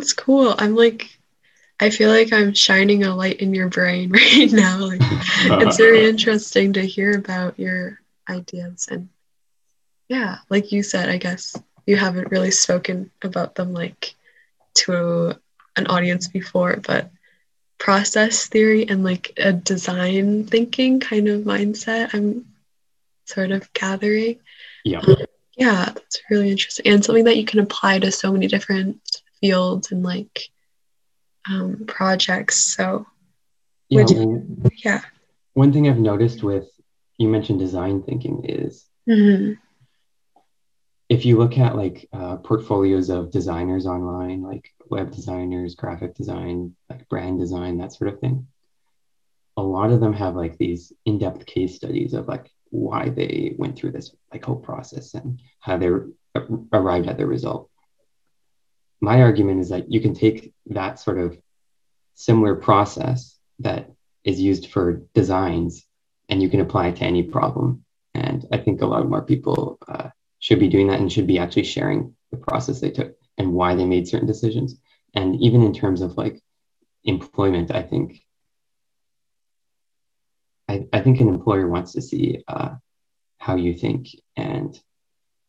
that's 0.00 0.12
cool. 0.12 0.54
I'm 0.58 0.74
like, 0.74 1.18
I 1.78 1.90
feel 1.90 2.10
like 2.10 2.32
I'm 2.32 2.54
shining 2.54 3.04
a 3.04 3.14
light 3.14 3.40
in 3.40 3.54
your 3.54 3.68
brain 3.68 4.10
right 4.12 4.50
now. 4.50 4.78
Like, 4.78 5.00
it's 5.02 5.76
very 5.78 6.08
interesting 6.08 6.72
to 6.74 6.86
hear 6.86 7.16
about 7.16 7.58
your 7.58 8.00
ideas. 8.28 8.88
And 8.90 9.08
yeah, 10.08 10.38
like 10.48 10.72
you 10.72 10.82
said, 10.82 11.08
I 11.08 11.18
guess 11.18 11.56
you 11.90 11.96
haven't 11.96 12.30
really 12.30 12.52
spoken 12.52 13.10
about 13.20 13.56
them 13.56 13.72
like 13.72 14.14
to 14.74 15.36
an 15.74 15.88
audience 15.88 16.28
before, 16.28 16.76
but 16.76 17.10
process 17.78 18.46
theory 18.46 18.88
and 18.88 19.02
like 19.02 19.32
a 19.36 19.52
design 19.52 20.44
thinking 20.44 21.00
kind 21.00 21.26
of 21.28 21.40
mindset, 21.40 22.14
I'm 22.14 22.46
sort 23.24 23.50
of 23.50 23.72
gathering. 23.72 24.38
Yeah. 24.84 25.00
Um, 25.00 25.16
yeah, 25.56 25.86
that's 25.86 26.22
really 26.30 26.52
interesting. 26.52 26.86
And 26.92 27.04
something 27.04 27.24
that 27.24 27.36
you 27.36 27.44
can 27.44 27.58
apply 27.58 27.98
to 27.98 28.12
so 28.12 28.30
many 28.30 28.46
different 28.46 29.00
fields 29.40 29.90
and 29.90 30.04
like 30.04 30.48
um, 31.50 31.86
projects. 31.88 32.56
So, 32.58 33.04
yeah, 33.88 34.04
well, 34.04 34.46
yeah. 34.84 35.00
One 35.54 35.72
thing 35.72 35.88
I've 35.88 35.98
noticed 35.98 36.44
with 36.44 36.68
you 37.18 37.26
mentioned 37.26 37.58
design 37.58 38.04
thinking 38.04 38.44
is 38.44 38.86
mm-hmm. 39.08 39.54
If 41.10 41.26
you 41.26 41.36
look 41.36 41.58
at 41.58 41.76
like 41.76 42.08
uh, 42.14 42.36
portfolios 42.38 43.10
of 43.10 43.30
designers 43.30 43.86
online, 43.86 44.40
like 44.40 44.72
web 44.88 45.10
designers, 45.10 45.74
graphic 45.74 46.14
design, 46.14 46.74
like 46.88 47.06
brand 47.10 47.38
design, 47.38 47.76
that 47.78 47.92
sort 47.92 48.14
of 48.14 48.20
thing. 48.20 48.46
A 49.58 49.62
lot 49.62 49.90
of 49.90 50.00
them 50.00 50.14
have 50.14 50.34
like 50.34 50.56
these 50.56 50.94
in-depth 51.04 51.44
case 51.44 51.76
studies 51.76 52.14
of 52.14 52.26
like 52.26 52.50
why 52.70 53.10
they 53.10 53.54
went 53.58 53.76
through 53.76 53.90
this 53.90 54.14
like 54.32 54.46
whole 54.46 54.56
process 54.56 55.12
and 55.12 55.40
how 55.58 55.76
they 55.76 55.90
arrived 56.72 57.08
at 57.08 57.18
the 57.18 57.26
result 57.26 57.70
my 59.00 59.22
argument 59.22 59.60
is 59.60 59.70
that 59.70 59.90
you 59.90 60.00
can 60.00 60.14
take 60.14 60.52
that 60.66 60.98
sort 60.98 61.18
of 61.18 61.38
similar 62.14 62.54
process 62.54 63.38
that 63.60 63.90
is 64.24 64.40
used 64.40 64.70
for 64.70 65.02
designs 65.14 65.86
and 66.28 66.42
you 66.42 66.48
can 66.48 66.60
apply 66.60 66.88
it 66.88 66.96
to 66.96 67.04
any 67.04 67.22
problem. 67.22 67.84
And 68.14 68.46
I 68.52 68.58
think 68.58 68.82
a 68.82 68.86
lot 68.86 69.08
more 69.08 69.22
people 69.22 69.78
uh, 69.88 70.10
should 70.40 70.58
be 70.58 70.68
doing 70.68 70.88
that 70.88 71.00
and 71.00 71.12
should 71.12 71.26
be 71.26 71.38
actually 71.38 71.64
sharing 71.64 72.14
the 72.32 72.36
process 72.36 72.80
they 72.80 72.90
took 72.90 73.14
and 73.38 73.52
why 73.52 73.74
they 73.74 73.86
made 73.86 74.08
certain 74.08 74.26
decisions. 74.26 74.76
And 75.14 75.40
even 75.40 75.62
in 75.62 75.72
terms 75.72 76.02
of 76.02 76.16
like 76.16 76.40
employment, 77.04 77.70
I 77.74 77.82
think 77.82 78.24
I, 80.68 80.86
I 80.92 81.00
think 81.00 81.20
an 81.20 81.28
employer 81.28 81.68
wants 81.68 81.92
to 81.92 82.02
see 82.02 82.44
uh, 82.46 82.76
how 83.38 83.56
you 83.56 83.74
think 83.74 84.08
and 84.36 84.78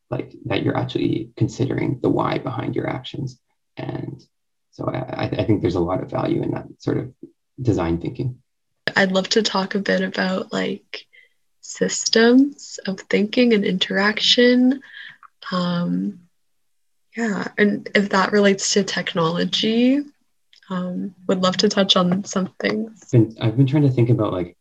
like 0.10 0.34
that 0.46 0.64
you're 0.64 0.78
actually 0.78 1.32
considering 1.38 2.00
the 2.02 2.10
why 2.10 2.38
behind 2.38 2.76
your 2.76 2.90
actions. 2.90 3.40
And 3.78 4.22
so 4.72 4.90
I, 4.90 5.30
I 5.32 5.46
think 5.46 5.62
there's 5.62 5.76
a 5.76 5.80
lot 5.80 6.02
of 6.02 6.10
value 6.10 6.42
in 6.42 6.52
that 6.52 6.66
sort 6.80 6.98
of 6.98 7.14
design 7.62 8.02
thinking. 8.02 8.42
I'd 8.96 9.12
love 9.12 9.30
to 9.30 9.44
talk 9.44 9.76
a 9.76 9.80
bit 9.80 10.02
about 10.02 10.52
like 10.52 11.06
systems 11.62 12.80
of 12.86 13.00
thinking 13.02 13.54
and 13.54 13.64
interaction. 13.64 14.82
Um, 15.52 16.20
yeah, 17.16 17.48
and 17.58 17.90
if 17.96 18.10
that 18.10 18.32
relates 18.32 18.74
to 18.74 18.84
technology, 18.84 20.02
um, 20.70 21.14
would 21.28 21.42
love 21.42 21.58
to 21.58 21.70
touch 21.70 21.96
on 21.96 22.24
some 22.24 22.54
things. 22.60 23.14
I've 23.40 23.58
been 23.58 23.68
trying 23.68 23.84
to 23.84 23.90
think 23.90 24.10
about 24.10 24.34
like 24.34 24.58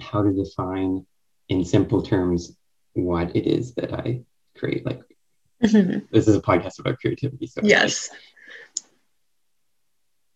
how 0.00 0.22
to 0.22 0.32
define 0.32 1.06
in 1.48 1.64
simple 1.64 2.02
terms 2.02 2.56
what 2.94 3.34
it 3.36 3.46
is 3.46 3.74
that 3.74 3.92
I 3.92 4.22
create. 4.56 4.84
Like 4.84 5.02
mm-hmm. 5.62 6.00
this 6.10 6.26
is 6.26 6.36
a 6.36 6.40
podcast 6.40 6.80
about 6.80 6.98
creativity. 6.98 7.46
So 7.46 7.60
yes. 7.62 8.10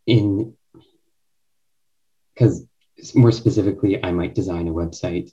In 0.06 0.54
because 2.34 2.64
more 3.14 3.32
specifically, 3.32 4.02
I 4.04 4.12
might 4.12 4.34
design 4.34 4.68
a 4.68 4.72
website. 4.72 5.32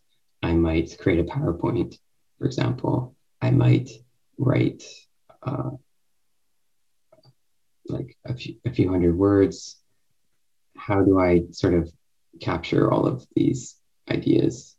I 0.51 0.53
might 0.53 0.97
create 0.99 1.21
a 1.21 1.23
PowerPoint, 1.23 1.97
for 2.37 2.45
example. 2.45 3.15
I 3.41 3.51
might 3.51 3.89
write 4.37 4.83
uh, 5.41 5.69
like 7.87 8.17
a 8.25 8.33
few, 8.33 8.55
a 8.65 8.71
few 8.71 8.89
hundred 8.89 9.17
words. 9.17 9.77
How 10.75 11.03
do 11.03 11.17
I 11.17 11.43
sort 11.51 11.75
of 11.75 11.89
capture 12.41 12.91
all 12.91 13.07
of 13.07 13.25
these 13.33 13.77
ideas? 14.09 14.75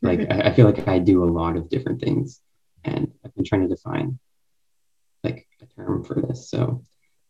Like, 0.00 0.20
mm-hmm. 0.20 0.40
I, 0.40 0.48
I 0.48 0.52
feel 0.54 0.64
like 0.64 0.88
I 0.88 0.98
do 0.98 1.22
a 1.22 1.34
lot 1.40 1.56
of 1.56 1.68
different 1.68 2.00
things, 2.00 2.40
and 2.82 3.12
I've 3.22 3.34
been 3.34 3.44
trying 3.44 3.68
to 3.68 3.74
define 3.74 4.18
like 5.22 5.46
a 5.60 5.66
term 5.66 6.02
for 6.02 6.14
this. 6.14 6.48
So, 6.48 6.82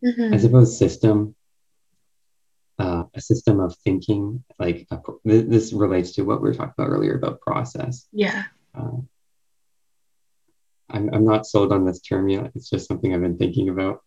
mm-hmm. 0.04 0.32
I 0.32 0.36
suppose 0.36 0.78
system 0.78 1.34
uh, 2.80 3.04
a 3.14 3.20
system 3.20 3.60
of 3.60 3.76
thinking. 3.84 4.42
Like 4.58 4.86
a, 4.90 4.98
this 5.24 5.72
relates 5.72 6.12
to 6.12 6.22
what 6.22 6.40
we 6.40 6.48
were 6.48 6.54
talking 6.54 6.74
about 6.76 6.90
earlier 6.90 7.14
about 7.16 7.40
process. 7.40 8.08
Yeah. 8.12 8.44
Uh, 8.74 8.98
I'm, 10.88 11.10
I'm 11.14 11.24
not 11.24 11.46
sold 11.46 11.72
on 11.72 11.84
this 11.84 12.00
term 12.00 12.28
yet. 12.28 12.52
It's 12.54 12.70
just 12.70 12.88
something 12.88 13.14
I've 13.14 13.20
been 13.20 13.38
thinking 13.38 13.68
about. 13.68 14.02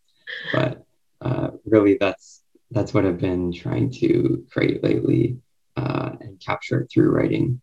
But 0.53 0.83
uh, 1.21 1.51
really, 1.65 1.97
that's 1.99 2.43
that's 2.71 2.93
what 2.93 3.05
I've 3.05 3.19
been 3.19 3.53
trying 3.53 3.91
to 4.01 4.45
create 4.51 4.83
lately 4.83 5.37
uh, 5.77 6.11
and 6.19 6.39
capture 6.39 6.87
through 6.91 7.11
writing. 7.11 7.61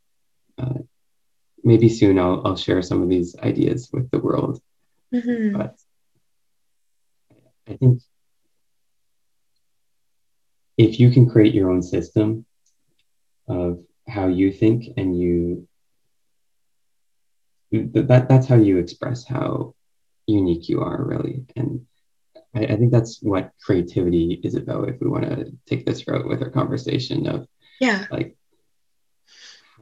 Uh, 0.57 0.81
maybe 1.65 1.89
soon 1.89 2.19
I'll, 2.19 2.43
I'll 2.45 2.57
share 2.57 2.83
some 2.83 3.03
of 3.03 3.09
these 3.09 3.37
ideas 3.37 3.91
with 3.93 4.11
the 4.11 4.21
world. 4.21 4.61
Mm-hmm. 5.13 5.57
But 5.57 5.75
I 7.69 7.75
think 7.75 8.03
if 10.81 10.99
you 10.99 11.11
can 11.11 11.29
create 11.29 11.53
your 11.53 11.71
own 11.71 11.83
system 11.83 12.47
of 13.47 13.85
how 14.09 14.29
you 14.29 14.51
think 14.51 14.95
and 14.97 15.19
you 15.21 15.69
that 17.71 18.29
that's 18.29 18.47
how 18.47 18.57
you 18.57 18.79
express 18.79 19.27
how 19.27 19.75
unique 20.27 20.71
you 20.71 20.81
are 20.81 21.05
really. 21.05 21.45
And 21.55 21.87
I, 22.55 22.61
I, 22.65 22.77
think 22.77 22.91
that's 22.91 23.21
what 23.23 23.53
creativity 23.61 24.41
is 24.43 24.55
about 24.55 24.89
if 24.89 25.01
we 25.01 25.09
want 25.09 25.25
to 25.25 25.53
take 25.67 25.85
this 25.85 26.09
route 26.09 26.27
with 26.27 26.43
our 26.43 26.51
conversation 26.51 27.27
of 27.27 27.47
yeah. 27.79 28.07
like 28.11 28.37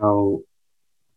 how 0.00 0.40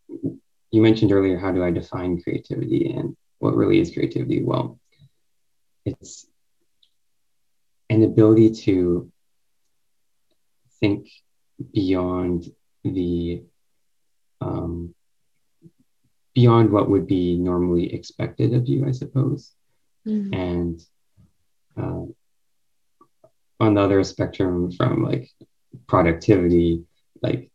you 0.08 0.80
mentioned 0.80 1.12
earlier 1.12 1.38
how 1.38 1.52
do 1.52 1.62
i 1.62 1.70
define 1.70 2.20
creativity 2.22 2.92
and 2.92 3.16
what 3.38 3.54
really 3.54 3.80
is 3.80 3.92
creativity? 3.92 4.42
Well 4.42 4.78
it's 5.84 6.26
an 7.90 8.02
ability 8.02 8.54
to 8.66 9.12
think 10.82 11.08
beyond 11.72 12.52
the 12.84 13.44
um, 14.42 14.94
beyond 16.34 16.70
what 16.70 16.90
would 16.90 17.06
be 17.06 17.38
normally 17.38 17.94
expected 17.94 18.52
of 18.52 18.68
you, 18.68 18.86
I 18.86 18.90
suppose. 18.90 19.52
Mm-hmm. 20.06 20.34
And 20.34 20.80
uh, 21.76 22.06
on 23.60 23.74
the 23.74 23.80
other 23.80 24.02
spectrum, 24.02 24.72
from 24.72 25.04
like 25.04 25.30
productivity, 25.86 26.84
like 27.22 27.50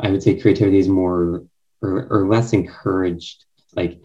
I 0.00 0.10
would 0.10 0.22
say 0.22 0.40
creativity 0.40 0.78
is 0.78 0.88
more 0.88 1.44
or, 1.80 2.06
or 2.10 2.28
less 2.28 2.52
encouraged. 2.52 3.44
Like 3.76 4.00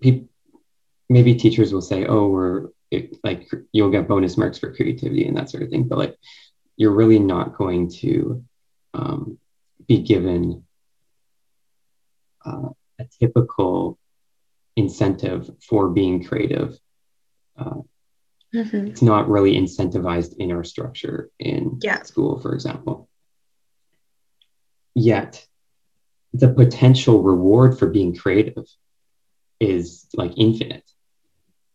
people, 0.00 0.28
maybe 1.08 1.34
teachers 1.34 1.72
will 1.72 1.80
say, 1.80 2.04
"Oh, 2.04 2.28
we're 2.28 2.68
it, 2.90 3.16
like 3.24 3.48
you'll 3.72 3.90
get 3.90 4.08
bonus 4.08 4.36
marks 4.36 4.58
for 4.58 4.74
creativity 4.74 5.26
and 5.26 5.36
that 5.36 5.48
sort 5.50 5.62
of 5.62 5.70
thing," 5.70 5.88
but 5.88 5.98
like 5.98 6.16
you're 6.76 6.92
really 6.92 7.18
not 7.18 7.56
going 7.56 7.90
to 7.90 8.44
um, 8.92 9.38
be 9.86 10.02
given 10.02 10.64
uh, 12.44 12.68
a 12.98 13.04
typical 13.20 13.98
incentive 14.76 15.50
for 15.66 15.88
being 15.88 16.24
creative. 16.24 16.78
Uh, 17.56 17.82
mm-hmm. 18.54 18.88
It's 18.88 19.02
not 19.02 19.28
really 19.28 19.54
incentivized 19.54 20.36
in 20.38 20.52
our 20.52 20.64
structure 20.64 21.30
in 21.38 21.78
yeah. 21.82 22.02
school, 22.02 22.40
for 22.40 22.54
example. 22.54 23.08
Yet, 24.94 25.44
the 26.32 26.48
potential 26.48 27.22
reward 27.22 27.78
for 27.78 27.88
being 27.88 28.16
creative 28.16 28.66
is 29.60 30.06
like 30.14 30.32
infinite. 30.36 30.88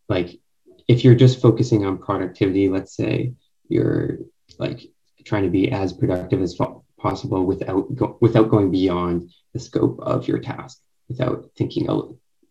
Like, 0.08 0.40
if 0.88 1.04
you're 1.04 1.14
just 1.14 1.40
focusing 1.40 1.86
on 1.86 1.98
productivity, 1.98 2.68
let's 2.68 2.94
say 2.94 3.34
you're 3.68 4.18
like 4.60 4.80
trying 5.24 5.44
to 5.44 5.50
be 5.50 5.70
as 5.72 5.92
productive 5.92 6.40
as 6.42 6.56
possible 6.98 7.44
without 7.44 7.94
go- 7.94 8.18
without 8.20 8.50
going 8.50 8.70
beyond 8.70 9.30
the 9.54 9.60
scope 9.60 9.98
of 10.00 10.28
your 10.28 10.38
task, 10.38 10.78
without 11.08 11.50
thinking 11.56 11.88
a, 11.88 12.02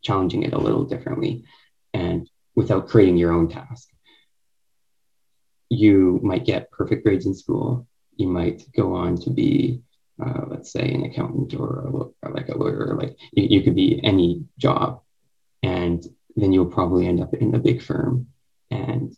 challenging 0.02 0.44
it 0.44 0.54
a 0.54 0.58
little 0.58 0.84
differently, 0.84 1.46
and 1.94 2.30
without 2.56 2.90
creating 2.90 3.18
your 3.18 3.32
own 3.32 3.48
task. 3.48 3.88
You 5.70 6.20
might 6.24 6.46
get 6.46 6.72
perfect 6.72 7.04
grades 7.04 7.28
in 7.28 7.36
school. 7.36 7.88
You 8.16 8.28
might 8.28 8.64
go 8.76 8.96
on 8.96 9.18
to 9.18 9.30
be, 9.30 9.82
uh, 10.24 10.46
let's 10.48 10.72
say, 10.72 10.92
an 10.92 11.06
accountant 11.06 11.54
or, 11.54 11.86
a, 11.86 11.92
or 11.92 12.34
like 12.34 12.50
a 12.50 12.58
lawyer. 12.58 12.98
Like 13.00 13.18
you, 13.32 13.44
you 13.44 13.62
could 13.62 13.76
be 13.76 14.04
any 14.04 14.46
job, 14.58 15.02
and 15.62 16.04
then 16.36 16.52
you'll 16.54 16.66
probably 16.66 17.08
end 17.08 17.22
up 17.22 17.34
in 17.36 17.54
a 17.54 17.60
big 17.60 17.82
firm 17.84 18.28
and 18.72 19.16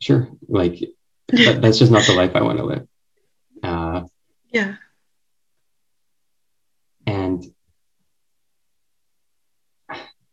sure. 0.00 0.28
Like 0.48 0.80
that, 1.32 1.60
that's 1.62 1.78
just 1.78 1.92
not 1.92 2.06
the 2.06 2.14
life 2.14 2.32
i 2.34 2.42
want 2.42 2.58
to 2.58 2.64
live. 2.64 2.86
Uh, 3.62 4.02
yeah. 4.52 4.76
and 7.06 7.44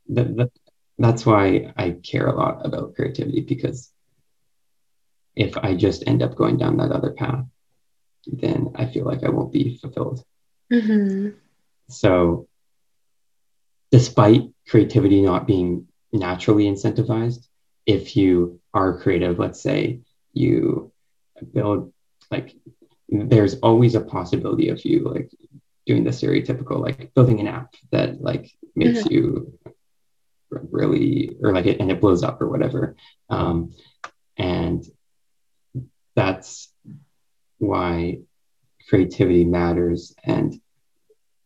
that, 0.08 0.36
that, 0.38 0.51
that's 0.97 1.25
why 1.25 1.73
i 1.77 1.91
care 1.91 2.27
a 2.27 2.36
lot 2.36 2.65
about 2.65 2.95
creativity 2.95 3.41
because 3.41 3.91
if 5.36 5.58
i 5.58 5.75
just 5.75 6.08
end 6.08 6.23
up 6.23 6.36
going 6.36 6.58
down 6.58 6.77
that 6.77 6.91
other 6.91 7.12
path 7.12 7.45
then 8.25 8.71
i 8.75 8.86
feel 8.86 9.06
like 9.06 9.23
i 9.23 9.30
won't 9.30 9.51
be 9.51 9.77
fulfilled. 9.77 10.23
Mm-hmm. 10.71 11.30
so 11.89 12.47
despite 13.91 14.43
creativity 14.67 15.21
not 15.21 15.47
being 15.47 15.88
naturally 16.12 16.65
incentivized 16.65 17.47
if 17.86 18.15
you 18.17 18.60
are 18.78 19.00
creative, 19.00 19.40
let's 19.40 19.62
say 19.62 20.02
you 20.34 20.92
build 21.54 21.92
like 22.30 22.56
there's 23.10 23.56
always 23.56 23.96
a 23.96 24.02
possibility 24.02 24.70
of 24.70 24.86
you 24.86 25.00
like 25.04 25.32
doing 25.88 26.04
the 26.04 26.12
stereotypical 26.12 26.80
like 26.80 27.13
building 27.16 27.40
an 27.40 27.48
app 27.48 27.74
that 27.92 28.22
like 28.22 28.52
makes 28.76 29.00
mm-hmm. 29.00 29.13
you 29.13 29.60
really 30.50 31.36
or 31.42 31.54
like 31.54 31.66
it 31.66 31.80
and 31.80 31.92
it 31.92 32.02
blows 32.02 32.24
up 32.24 32.40
or 32.42 32.50
whatever 32.50 32.96
um, 33.30 33.74
and 34.38 34.86
that's 36.16 36.72
why 37.58 38.20
creativity 38.90 39.44
matters 39.44 40.13
and 40.24 40.62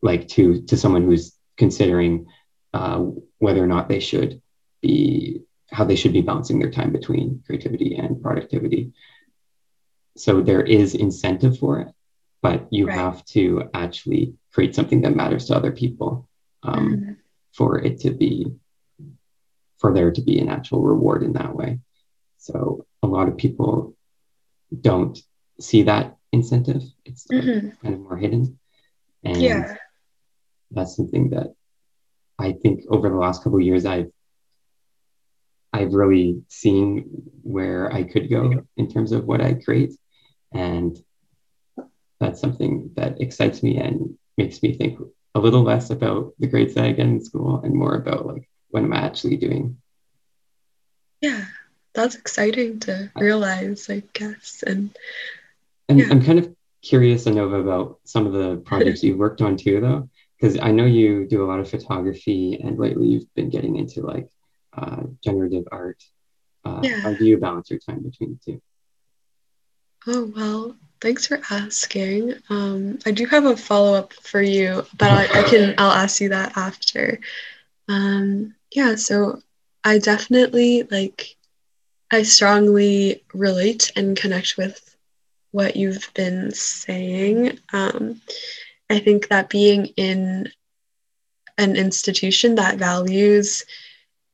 like 0.02 0.28
to 0.28 0.62
to 0.62 0.76
someone 0.76 1.04
who's 1.04 1.32
considering 1.56 2.26
uh, 2.74 2.98
whether 3.38 3.62
or 3.62 3.66
not 3.66 3.88
they 3.88 4.00
should 4.00 4.42
be 4.82 5.42
how 5.72 5.84
they 5.84 5.96
should 5.96 6.12
be 6.12 6.20
balancing 6.20 6.58
their 6.58 6.70
time 6.70 6.92
between 6.92 7.42
creativity 7.46 7.96
and 7.96 8.22
productivity. 8.22 8.92
So 10.16 10.42
there 10.42 10.62
is 10.62 10.94
incentive 10.94 11.58
for 11.58 11.80
it, 11.80 11.88
but 12.42 12.68
you 12.70 12.86
right. 12.86 12.96
have 12.96 13.24
to 13.26 13.70
actually 13.72 14.34
create 14.52 14.74
something 14.74 15.00
that 15.02 15.16
matters 15.16 15.46
to 15.46 15.56
other 15.56 15.72
people 15.72 16.28
um, 16.62 16.88
mm-hmm. 16.88 17.12
for 17.52 17.78
it 17.78 18.00
to 18.00 18.10
be, 18.10 18.52
for 19.78 19.94
there 19.94 20.12
to 20.12 20.20
be 20.20 20.38
an 20.38 20.50
actual 20.50 20.82
reward 20.82 21.22
in 21.22 21.32
that 21.32 21.54
way. 21.56 21.80
So 22.36 22.86
a 23.02 23.06
lot 23.06 23.28
of 23.28 23.38
people 23.38 23.96
don't 24.78 25.18
see 25.58 25.84
that 25.84 26.16
incentive. 26.32 26.82
It's 27.04 27.26
mm-hmm. 27.26 27.70
kind 27.82 27.94
of 27.94 28.00
more 28.00 28.16
hidden. 28.16 28.58
And 29.24 29.40
yeah. 29.40 29.76
that's 30.70 30.96
something 30.96 31.30
that 31.30 31.54
I 32.38 32.52
think 32.52 32.84
over 32.90 33.08
the 33.08 33.16
last 33.16 33.42
couple 33.42 33.60
years 33.60 33.86
I've 33.86 34.10
I've 35.72 35.94
really 35.94 36.42
seen 36.48 37.30
where 37.42 37.92
I 37.92 38.02
could 38.02 38.28
go 38.28 38.64
in 38.76 38.90
terms 38.90 39.12
of 39.12 39.24
what 39.24 39.40
I 39.40 39.54
create. 39.54 39.94
And 40.52 40.98
that's 42.20 42.40
something 42.40 42.90
that 42.96 43.20
excites 43.20 43.62
me 43.62 43.78
and 43.78 44.16
makes 44.36 44.62
me 44.62 44.74
think 44.74 44.98
a 45.34 45.40
little 45.40 45.62
less 45.62 45.90
about 45.90 46.34
the 46.38 46.46
grades 46.46 46.74
that 46.74 46.84
I 46.84 46.92
get 46.92 47.06
in 47.06 47.24
school 47.24 47.62
and 47.62 47.74
more 47.74 47.94
about 47.94 48.26
like 48.26 48.48
what 48.70 48.82
am 48.82 48.92
I 48.92 48.98
actually 48.98 49.36
doing. 49.36 49.78
Yeah. 51.20 51.44
that's 51.94 52.14
exciting 52.16 52.80
to 52.80 53.10
realize, 53.16 53.88
I 53.88 54.02
guess. 54.12 54.64
And 54.66 54.96
and 55.88 55.98
yeah. 55.98 56.06
I'm 56.10 56.22
kind 56.24 56.38
of 56.38 56.54
curious, 56.82 57.24
Anova, 57.24 57.60
about 57.60 58.00
some 58.04 58.26
of 58.26 58.32
the 58.32 58.56
projects 58.64 59.02
you've 59.04 59.18
worked 59.18 59.42
on 59.42 59.56
too, 59.56 59.80
though, 59.80 60.08
because 60.38 60.58
I 60.60 60.70
know 60.72 60.84
you 60.84 61.26
do 61.26 61.44
a 61.44 61.46
lot 61.46 61.60
of 61.60 61.70
photography, 61.70 62.60
and 62.62 62.78
lately 62.78 63.08
you've 63.08 63.34
been 63.34 63.50
getting 63.50 63.76
into 63.76 64.02
like 64.02 64.28
uh, 64.76 65.02
generative 65.22 65.64
art. 65.70 66.02
Uh, 66.64 66.80
yeah. 66.82 67.00
How 67.00 67.12
do 67.12 67.24
you 67.24 67.38
balance 67.38 67.70
your 67.70 67.80
time 67.80 68.02
between 68.02 68.38
the 68.44 68.52
two? 68.52 68.62
Oh 70.06 70.32
well, 70.34 70.76
thanks 71.00 71.26
for 71.26 71.40
asking. 71.50 72.34
Um, 72.50 72.98
I 73.06 73.10
do 73.10 73.26
have 73.26 73.44
a 73.44 73.56
follow 73.56 73.94
up 73.94 74.12
for 74.12 74.40
you, 74.40 74.84
but 74.96 75.10
I, 75.10 75.40
I 75.40 75.42
can 75.48 75.74
I'll 75.78 75.90
ask 75.90 76.20
you 76.20 76.30
that 76.30 76.56
after. 76.56 77.20
Um, 77.88 78.54
yeah, 78.74 78.94
so 78.96 79.42
I 79.84 79.98
definitely 79.98 80.84
like 80.84 81.36
I 82.12 82.22
strongly 82.22 83.22
relate 83.32 83.92
and 83.96 84.16
connect 84.16 84.56
with 84.56 84.96
what 85.50 85.76
you've 85.76 86.10
been 86.14 86.52
saying. 86.52 87.58
Um, 87.72 88.20
I 88.90 88.98
think 88.98 89.28
that 89.28 89.50
being 89.50 89.86
in 89.96 90.50
an 91.58 91.76
institution 91.76 92.56
that 92.56 92.78
values 92.78 93.64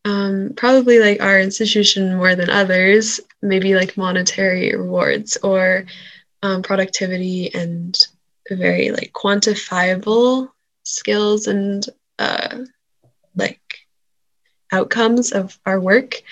um, 0.05 0.53
probably 0.57 0.99
like 1.01 1.21
our 1.21 1.41
institution 1.41 2.17
more 2.17 2.35
than 2.35 2.51
others, 2.51 3.21
maybe 3.43 3.75
like 3.75 3.97
monetary 3.97 4.75
rewards 4.75 5.37
or 5.39 5.87
um, 6.43 6.63
productivity 6.63 7.53
and 7.55 7.99
very 8.51 8.91
like 8.91 9.13
quantifiable 9.13 10.51
skills 10.85 11.47
and 11.47 11.87
uh, 12.19 12.59
like 13.37 13.61
outcomes 14.73 15.33
of 15.33 15.59
our 15.67 15.81
work. 15.81 16.23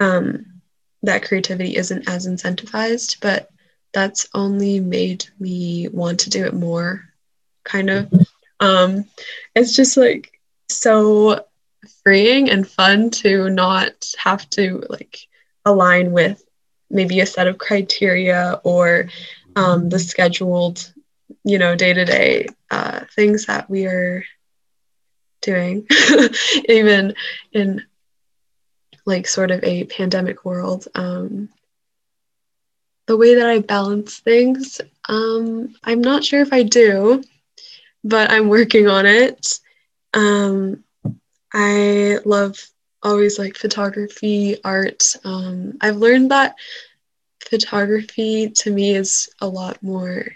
Um, 0.00 0.46
that 1.02 1.22
creativity 1.22 1.76
isn't 1.76 2.08
as 2.08 2.26
incentivized, 2.26 3.20
but 3.20 3.50
that's 3.92 4.28
only 4.34 4.80
made 4.80 5.26
me 5.38 5.88
want 5.88 6.20
to 6.20 6.30
do 6.30 6.44
it 6.44 6.54
more, 6.54 7.04
kind 7.64 7.90
of. 7.90 8.12
Um, 8.60 9.06
it's 9.54 9.74
just 9.74 9.96
like 9.96 10.38
so 10.68 11.44
freeing 12.02 12.50
and 12.50 12.66
fun 12.68 13.10
to 13.10 13.50
not 13.50 14.12
have 14.18 14.48
to 14.50 14.82
like 14.88 15.18
align 15.64 16.12
with 16.12 16.42
maybe 16.90 17.20
a 17.20 17.26
set 17.26 17.46
of 17.46 17.58
criteria 17.58 18.60
or 18.64 19.08
um, 19.56 19.88
the 19.88 19.98
scheduled, 19.98 20.92
you 21.44 21.58
know, 21.58 21.76
day 21.76 21.92
to 21.92 22.04
day 22.04 22.46
things 23.14 23.46
that 23.46 23.68
we 23.68 23.86
are 23.86 24.24
doing, 25.42 25.86
even 26.68 27.14
in 27.52 27.82
like 29.06 29.26
sort 29.26 29.50
of 29.50 29.62
a 29.64 29.84
pandemic 29.84 30.44
world. 30.44 30.86
Um, 30.94 31.48
the 33.06 33.16
way 33.16 33.34
that 33.36 33.48
I 33.48 33.58
balance 33.60 34.18
things, 34.18 34.80
um, 35.08 35.74
I'm 35.82 36.00
not 36.00 36.24
sure 36.24 36.40
if 36.40 36.52
I 36.52 36.62
do, 36.62 37.22
but 38.04 38.30
I'm 38.30 38.48
working 38.48 38.88
on 38.88 39.06
it. 39.06 39.58
Um, 40.14 40.84
I 41.52 42.18
love 42.24 42.58
always 43.02 43.38
like 43.38 43.56
photography, 43.56 44.62
art. 44.62 45.16
Um, 45.24 45.78
I've 45.80 45.96
learned 45.96 46.30
that 46.30 46.56
photography 47.40 48.50
to 48.50 48.70
me 48.70 48.94
is 48.94 49.30
a 49.40 49.46
lot 49.46 49.82
more 49.82 50.26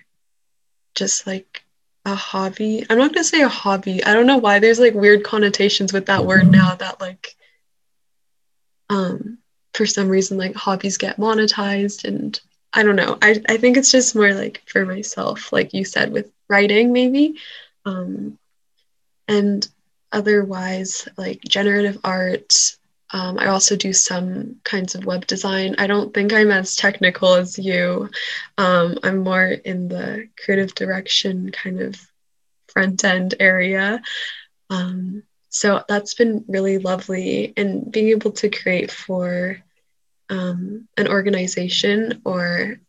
just 0.95 1.27
like 1.27 1.65
a 2.05 2.15
hobby. 2.15 2.85
I'm 2.89 2.99
not 2.99 3.13
gonna 3.13 3.25
say 3.25 3.43
a 3.43 3.49
hobby. 3.49 4.05
I 4.05 4.15
don't 4.15 4.27
know 4.27 4.39
why 4.39 4.59
there's 4.59 4.81
like 4.81 4.95
weird 4.95 5.25
connotations 5.25 5.93
with 5.93 6.07
that 6.07 6.25
word 6.25 6.51
now 6.51 6.75
that 6.75 7.01
like 7.01 7.37
um, 8.91 9.39
for 9.73 9.87
some 9.87 10.09
reason 10.09 10.39
like 10.39 10.55
hobbies 10.55 10.99
get 10.99 11.17
monetized 11.17 12.05
and 12.05 12.39
I 12.73 12.83
don't 12.83 12.97
know. 12.97 13.19
I, 13.23 13.41
I 13.49 13.57
think 13.57 13.77
it's 13.77 13.93
just 13.93 14.17
more 14.17 14.35
like 14.35 14.63
for 14.67 14.85
myself, 14.85 15.53
like 15.53 15.73
you 15.75 15.85
said, 15.85 16.13
with 16.13 16.31
writing 16.49 16.93
maybe. 16.93 17.37
Um, 17.85 18.39
and 19.29 19.67
otherwise, 20.15 21.09
like 21.19 21.43
generative 21.43 21.99
art, 22.05 22.77
um, 23.11 23.39
I 23.39 23.49
also 23.49 23.77
do 23.77 23.93
some 23.93 24.57
kinds 24.65 24.95
of 24.95 25.05
web 25.05 25.27
design. 25.27 25.75
I 25.79 25.87
don't 25.87 26.15
think 26.15 26.33
I'm 26.33 26.51
as 26.51 26.77
technical 26.77 27.35
as 27.35 27.59
you. 27.59 28.11
Um, 28.57 28.99
I'm 29.03 29.19
more 29.19 29.47
in 29.47 29.89
the 29.89 30.29
creative 30.43 30.75
direction 30.75 31.51
kind 31.51 31.81
of 31.81 32.01
front 32.69 33.05
end 33.05 33.35
area. 33.39 34.01
Um, 34.71 35.25
so 35.49 35.85
that's 35.89 36.15
been 36.15 36.45
really 36.49 36.79
lovely 36.79 37.53
and 37.57 37.91
being 37.93 38.09
able 38.09 38.33
to 38.33 38.49
create 38.49 38.91
for 38.91 39.59
um, 40.31 40.89
an 40.97 41.07
organization 41.07 42.23
or 42.25 42.81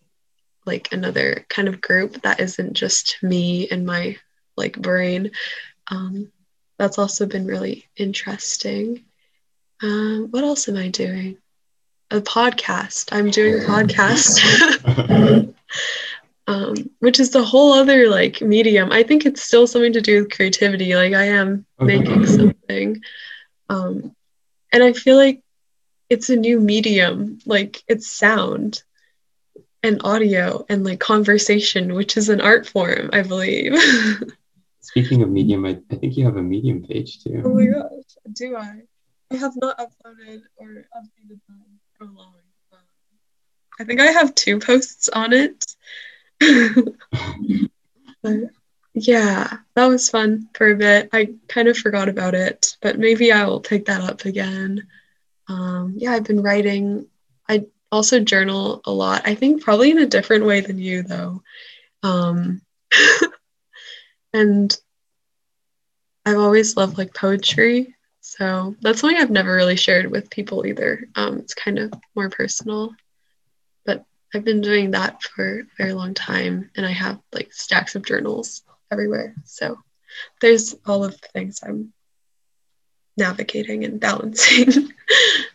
like 0.66 0.92
another 0.92 1.46
kind 1.50 1.68
of 1.68 1.82
group 1.82 2.22
that 2.24 2.40
isn't 2.40 2.74
just 2.74 3.18
me 3.22 3.68
and 3.70 3.86
my 3.86 4.18
like 4.58 4.82
brain 4.82 5.32
um, 5.92 6.32
that's 6.78 6.98
also 6.98 7.26
been 7.26 7.46
really 7.46 7.88
interesting 7.98 9.04
um, 9.82 10.28
what 10.32 10.44
else 10.44 10.68
am 10.70 10.78
i 10.78 10.88
doing 10.90 11.38
a 12.12 12.22
podcast 12.22 13.10
i'm 13.12 13.30
doing 13.30 13.56
a 13.56 13.66
podcast 13.66 15.54
um, 16.48 16.76
which 17.00 17.20
is 17.20 17.32
the 17.32 17.44
whole 17.44 17.74
other 17.74 18.10
like 18.10 18.42
medium. 18.42 18.92
I 18.92 19.04
think 19.04 19.26
it's 19.26 19.42
still 19.42 19.68
something 19.68 19.94
to 19.94 20.02
do 20.02 20.22
with 20.22 20.32
creativity. 20.32 20.96
Like 20.96 21.14
I 21.14 21.26
am 21.26 21.66
making 21.80 22.26
something, 22.28 23.02
um, 23.70 24.16
and 24.72 24.84
I 24.84 24.94
feel 24.94 25.18
like 25.18 25.42
it's 26.10 26.30
a 26.30 26.36
new 26.36 26.60
medium. 26.60 27.40
Like 27.46 27.84
it's 27.88 28.08
sound 28.08 28.84
and 29.82 30.02
audio 30.04 30.66
and 30.70 30.84
like 30.84 31.00
conversation, 31.00 31.94
which 31.94 32.18
is 32.18 32.30
an 32.30 32.42
art 32.42 32.68
form, 32.68 33.10
I 33.14 33.24
believe. 33.24 33.74
Speaking 34.86 35.22
of 35.22 35.30
medium, 35.30 35.66
I, 35.66 35.80
I 35.92 35.96
think 35.96 36.16
you 36.16 36.26
have 36.26 36.38
a 36.38 36.44
medium 36.44 36.84
page 36.84 37.24
too. 37.24 37.42
Oh 37.44 37.54
my 37.54 37.66
gosh, 37.66 38.16
do 38.34 38.56
I? 38.56 38.82
I 39.32 39.36
have 39.36 39.54
not 39.58 39.78
uploaded 39.78 40.42
or 40.58 40.86
updated 40.96 41.40
them 41.48 41.64
for 41.98 42.06
a 42.06 42.12
long. 42.12 42.34
I 43.78 43.84
think 43.84 44.00
I 44.00 44.06
have 44.06 44.34
two 44.36 44.60
posts 44.60 45.10
on 45.10 45.34
it 45.34 45.76
but 48.22 48.40
yeah, 48.94 49.58
that 49.76 49.86
was 49.86 50.10
fun 50.10 50.50
for 50.54 50.72
a 50.72 50.76
bit. 50.76 51.10
I 51.14 51.34
kind 51.48 51.68
of 51.68 51.78
forgot 51.78 52.10
about 52.10 52.36
it, 52.36 52.78
but 52.82 53.00
maybe 53.00 53.32
I 53.32 53.46
will 53.46 53.60
pick 53.60 53.86
that 53.86 54.02
up 54.02 54.26
again. 54.26 54.88
Um, 55.48 55.94
yeah, 55.98 56.12
I've 56.12 56.24
been 56.24 56.42
writing. 56.42 57.08
I 57.48 57.66
also 57.92 58.20
journal 58.20 58.82
a 58.86 58.92
lot. 58.92 59.22
I 59.26 59.36
think 59.36 59.64
probably 59.64 59.92
in 59.92 60.00
a 60.00 60.08
different 60.08 60.46
way 60.46 60.62
than 60.62 60.78
you, 60.78 61.04
though. 61.04 61.44
Um, 62.04 62.62
and 64.36 64.78
I've 66.26 66.38
always 66.38 66.76
loved 66.76 66.98
like 66.98 67.14
poetry. 67.14 67.96
So 68.20 68.76
that's 68.82 69.00
something 69.00 69.18
I've 69.18 69.32
never 69.32 69.56
really 69.56 69.78
shared 69.78 70.12
with 70.12 70.30
people 70.30 70.66
either. 70.66 71.08
Um, 71.16 71.38
it's 71.38 71.54
kind 71.54 71.80
of 71.80 71.94
more 72.16 72.30
personal. 72.30 72.94
But 73.86 74.04
I've 74.34 74.44
been 74.44 74.60
doing 74.60 74.92
that 74.92 75.24
for 75.24 75.60
a 75.60 75.64
very 75.78 75.94
long 75.94 76.14
time 76.14 76.70
and 76.76 76.86
I 76.86 76.92
have 76.92 77.20
like 77.32 77.54
stacks 77.54 77.96
of 77.96 78.06
journals 78.06 78.64
everywhere. 78.92 79.36
So 79.46 79.78
there's 80.42 80.76
all 80.86 81.06
of 81.06 81.14
the 81.22 81.28
things 81.30 81.62
I'm 81.64 81.94
navigating 83.16 83.86
and 83.86 84.02
balancing. 84.02 84.92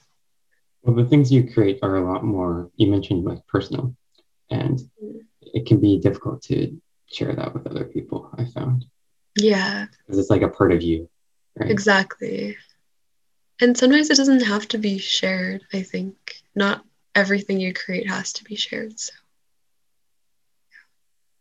well, 0.82 0.96
the 0.96 1.04
things 1.04 1.30
you 1.30 1.52
create 1.52 1.80
are 1.82 1.96
a 1.96 2.12
lot 2.12 2.24
more, 2.24 2.70
you 2.76 2.86
mentioned 2.86 3.24
like 3.24 3.46
personal, 3.46 3.94
and 4.48 4.78
mm. 5.02 5.20
it 5.42 5.66
can 5.66 5.80
be 5.80 5.98
difficult 5.98 6.42
to 6.44 6.80
share 7.10 7.34
that 7.34 7.52
with 7.54 7.66
other 7.66 7.84
people, 7.84 8.30
I 8.36 8.44
found. 8.44 8.86
Yeah. 9.36 9.86
Because 10.06 10.18
it's 10.18 10.30
like 10.30 10.42
a 10.42 10.48
part 10.48 10.72
of 10.72 10.82
you, 10.82 11.08
right? 11.56 11.70
Exactly. 11.70 12.56
And 13.60 13.76
sometimes 13.76 14.10
it 14.10 14.16
doesn't 14.16 14.44
have 14.44 14.68
to 14.68 14.78
be 14.78 14.98
shared, 14.98 15.62
I 15.72 15.82
think. 15.82 16.16
Not 16.54 16.84
everything 17.14 17.60
you 17.60 17.74
create 17.74 18.08
has 18.08 18.32
to 18.34 18.44
be 18.44 18.56
shared. 18.56 18.98
So, 18.98 19.12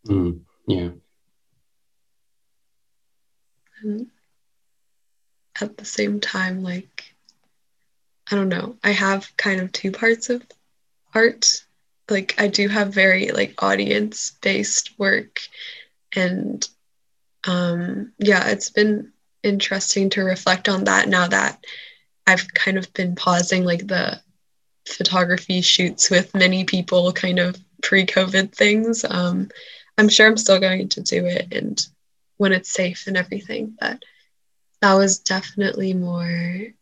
mm, 0.06 0.40
yeah. 0.66 0.90
And 3.82 4.08
at 5.60 5.76
the 5.76 5.84
same 5.84 6.20
time, 6.20 6.62
like, 6.62 7.14
I 8.30 8.36
don't 8.36 8.48
know, 8.48 8.76
I 8.84 8.90
have 8.90 9.34
kind 9.36 9.60
of 9.60 9.72
two 9.72 9.90
parts 9.90 10.30
of 10.30 10.42
art. 11.14 11.64
Like, 12.10 12.34
I 12.38 12.48
do 12.48 12.68
have 12.68 12.92
very 12.92 13.30
like 13.30 13.62
audience 13.62 14.32
based 14.42 14.98
work, 14.98 15.40
and 16.14 16.66
um, 17.46 18.12
yeah, 18.18 18.48
it's 18.48 18.70
been 18.70 19.12
interesting 19.42 20.10
to 20.10 20.22
reflect 20.22 20.68
on 20.68 20.84
that 20.84 21.08
now 21.08 21.28
that 21.28 21.64
I've 22.26 22.52
kind 22.54 22.76
of 22.76 22.92
been 22.92 23.14
pausing 23.14 23.64
like 23.64 23.86
the 23.86 24.20
photography 24.86 25.60
shoots 25.60 26.10
with 26.10 26.34
many 26.34 26.64
people 26.64 27.12
kind 27.12 27.38
of 27.38 27.56
pre-covid 27.82 28.52
things. 28.52 29.04
Um, 29.08 29.50
i'm 29.98 30.08
sure 30.08 30.26
i'm 30.26 30.36
still 30.36 30.58
going 30.58 30.88
to 30.88 31.02
do 31.02 31.26
it 31.26 31.52
and 31.52 31.86
when 32.38 32.52
it's 32.52 32.72
safe 32.72 33.06
and 33.06 33.16
everything 33.16 33.76
but 33.78 34.02
that 34.80 34.94
was 34.94 35.18
definitely 35.18 35.92
more 35.92 36.72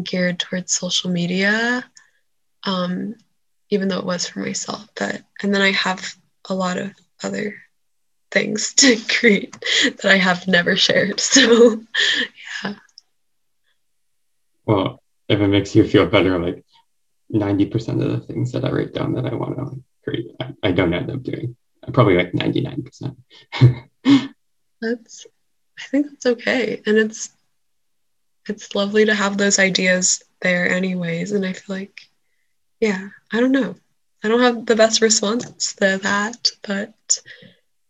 geared 0.00 0.38
towards 0.38 0.72
social 0.72 1.10
media. 1.10 1.84
Um, 2.64 3.16
even 3.72 3.88
though 3.88 3.98
it 3.98 4.04
was 4.04 4.28
for 4.28 4.40
myself. 4.40 4.86
But 4.94 5.22
and 5.42 5.52
then 5.52 5.62
I 5.62 5.70
have 5.72 6.14
a 6.48 6.54
lot 6.54 6.76
of 6.76 6.92
other 7.24 7.54
things 8.30 8.74
to 8.82 8.96
create 9.08 9.56
that 9.82 10.04
I 10.04 10.18
have 10.18 10.46
never 10.46 10.76
shared. 10.76 11.20
So 11.32 11.82
yeah. 12.62 12.74
Well, 14.66 15.02
if 15.28 15.40
it 15.40 15.48
makes 15.48 15.74
you 15.74 15.88
feel 15.88 16.06
better, 16.06 16.38
like 16.38 16.64
90% 17.32 18.02
of 18.04 18.10
the 18.12 18.20
things 18.26 18.52
that 18.52 18.64
I 18.64 18.70
write 18.70 18.92
down 18.92 19.14
that 19.14 19.26
I 19.26 19.34
want 19.34 19.56
to 19.56 19.82
create, 20.04 20.30
I, 20.38 20.52
I 20.62 20.72
don't 20.72 20.92
end 20.94 21.10
up 21.10 21.22
doing. 21.22 21.56
I'm 21.82 21.92
probably 21.92 22.14
like 22.14 22.32
99%. 22.32 23.16
that's 24.80 25.26
I 25.78 25.82
think 25.90 26.10
that's 26.10 26.26
okay. 26.26 26.82
And 26.86 26.98
it's 26.98 27.30
it's 28.48 28.74
lovely 28.74 29.06
to 29.06 29.14
have 29.14 29.38
those 29.38 29.58
ideas 29.58 30.22
there 30.42 30.68
anyways. 30.68 31.32
And 31.32 31.46
I 31.46 31.54
feel 31.54 31.76
like, 31.76 32.02
yeah, 32.82 33.10
I 33.32 33.38
don't 33.38 33.52
know. 33.52 33.76
I 34.24 34.28
don't 34.28 34.40
have 34.40 34.66
the 34.66 34.74
best 34.74 35.00
response 35.00 35.74
to 35.74 36.00
that, 36.02 36.50
but 36.66 37.20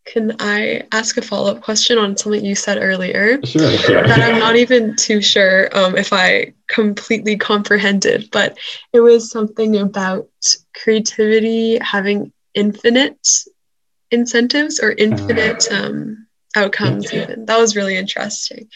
can 0.04 0.36
I 0.38 0.82
ask 0.92 1.16
a 1.16 1.22
follow 1.22 1.50
up 1.50 1.62
question 1.62 1.96
on 1.96 2.14
something 2.14 2.44
you 2.44 2.54
said 2.54 2.76
earlier? 2.78 3.40
Sure. 3.42 3.70
Yeah. 3.70 4.06
That 4.06 4.20
I'm 4.20 4.38
not 4.38 4.56
even 4.56 4.94
too 4.96 5.22
sure 5.22 5.74
um, 5.74 5.96
if 5.96 6.12
I 6.12 6.52
completely 6.68 7.38
comprehended, 7.38 8.28
but 8.32 8.58
it 8.92 9.00
was 9.00 9.30
something 9.30 9.78
about 9.78 10.28
creativity 10.74 11.78
having 11.78 12.30
infinite 12.52 13.26
incentives 14.10 14.78
or 14.78 14.92
infinite 14.92 15.72
uh, 15.72 15.86
um, 15.86 16.26
outcomes, 16.54 17.10
yeah. 17.10 17.22
even. 17.22 17.46
That 17.46 17.58
was 17.58 17.76
really 17.76 17.96
interesting. 17.96 18.68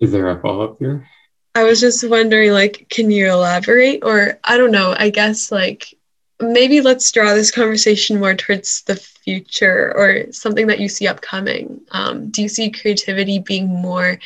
Is 0.00 0.10
there 0.10 0.28
a 0.30 0.40
follow 0.40 0.64
up 0.64 0.78
here? 0.80 1.06
I 1.54 1.64
was 1.64 1.80
just 1.80 2.08
wondering, 2.08 2.52
like, 2.52 2.86
can 2.90 3.10
you 3.10 3.30
elaborate? 3.30 4.04
Or 4.04 4.38
I 4.44 4.56
don't 4.56 4.70
know, 4.70 4.94
I 4.96 5.10
guess, 5.10 5.50
like, 5.50 5.94
maybe 6.40 6.80
let's 6.80 7.10
draw 7.10 7.34
this 7.34 7.50
conversation 7.50 8.18
more 8.18 8.34
towards 8.34 8.82
the 8.82 8.96
future 8.96 9.92
or 9.96 10.32
something 10.32 10.68
that 10.68 10.80
you 10.80 10.88
see 10.88 11.06
upcoming. 11.06 11.80
Um, 11.90 12.30
do 12.30 12.42
you 12.42 12.48
see 12.48 12.70
creativity 12.70 13.40
being 13.40 13.66
more 13.66 14.18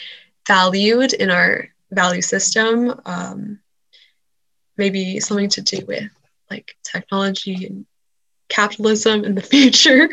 valued 0.47 1.13
in 1.15 1.31
our 1.31 1.69
value 1.91 2.23
system? 2.23 3.01
Um, 3.05 3.61
maybe 4.77 5.21
something 5.21 5.49
to 5.51 5.63
do 5.63 5.85
with 5.87 6.11
like 6.51 6.77
technology 6.83 7.67
and 7.67 7.87
capitalism 8.49 9.25
in 9.25 9.35
the 9.35 9.43
future. 9.55 10.09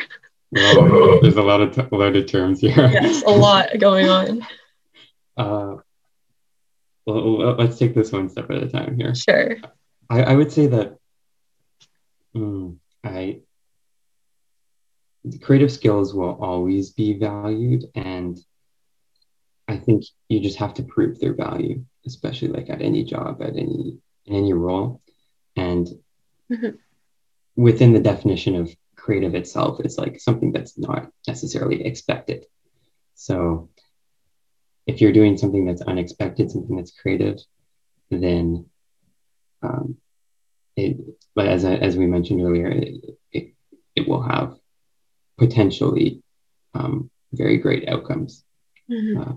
Well, 0.52 1.21
there's 1.21 1.38
a 1.38 1.41
lot 1.41 1.62
of 1.62 1.74
t- 1.76 1.95
loaded 1.95 2.28
terms 2.28 2.60
here. 2.60 2.71
yes, 2.76 3.24
a 3.24 3.30
lot 3.30 3.69
going 3.80 4.10
on. 4.10 4.45
Uh, 5.38 5.78
well, 7.06 7.56
let's 7.56 7.78
take 7.78 7.96
this 7.96 8.12
one 8.12 8.30
step 8.30 8.50
at 8.50 8.64
a 8.64 8.70
time 8.70 8.98
here. 8.98 9.14
Sure. 9.16 9.58
I, 10.10 10.24
I 10.24 10.36
would 10.36 10.52
say 10.52 10.68
that 10.68 10.98
Mm, 12.36 12.78
I 13.04 13.42
creative 15.42 15.72
skills 15.72 16.14
will 16.14 16.38
always 16.42 16.92
be 16.92 17.14
valued 17.14 17.86
and 17.94 18.40
I 19.68 19.78
think 19.78 20.04
you 20.30 20.40
just 20.40 20.58
have 20.58 20.74
to 20.76 20.84
prove 20.84 21.20
their 21.20 21.34
value, 21.34 21.86
especially 22.06 22.48
like 22.50 22.70
at 22.70 22.82
any 22.82 23.04
job, 23.04 23.42
at 23.42 23.56
any 23.56 24.00
in 24.26 24.36
any 24.36 24.54
role. 24.54 25.02
And 25.56 25.88
mm-hmm. 26.52 26.76
within 27.56 27.94
the 27.94 28.00
definition 28.00 28.56
of 28.56 28.74
creative 28.96 29.36
itself, 29.36 29.80
it's 29.80 29.98
like 29.98 30.20
something 30.20 30.52
that's 30.52 30.78
not 30.78 31.12
necessarily 31.28 31.86
expected. 31.86 32.46
So 33.16 33.70
if 34.86 35.02
you're 35.02 35.12
doing 35.12 35.38
something 35.38 35.65
that's 35.65 35.82
unexpected, 35.82 36.52
something 36.52 36.76
that's 36.76 36.91
creative, 36.91 37.38
then 38.10 38.65
um, 39.62 39.98
it, 40.76 40.98
but 41.36 41.48
as, 41.48 41.65
as 41.65 41.96
we 41.96 42.08
mentioned 42.08 42.41
earlier, 42.41 42.67
it, 42.67 43.17
it, 43.32 43.54
it 43.96 44.08
will 44.08 44.22
have 44.22 44.58
potentially 45.38 46.24
um, 46.74 47.10
very 47.32 47.58
great 47.58 47.88
outcomes. 47.88 48.44
Mm-hmm. 48.89 49.22
Uh, 49.22 49.34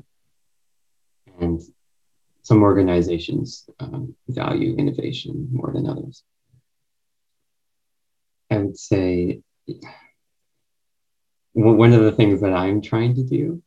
and 1.40 1.61
some 2.42 2.62
organizations 2.62 3.68
um, 3.80 4.14
value 4.28 4.76
innovation 4.76 5.48
more 5.52 5.72
than 5.72 5.87
others. 5.87 6.22
I 8.50 8.59
would 8.59 8.78
say 8.78 9.40
one 11.54 11.92
of 11.92 12.02
the 12.02 12.12
things 12.12 12.40
that 12.42 12.52
I'm 12.52 12.83
trying 12.83 13.14
to 13.14 13.24
do, 13.24 13.62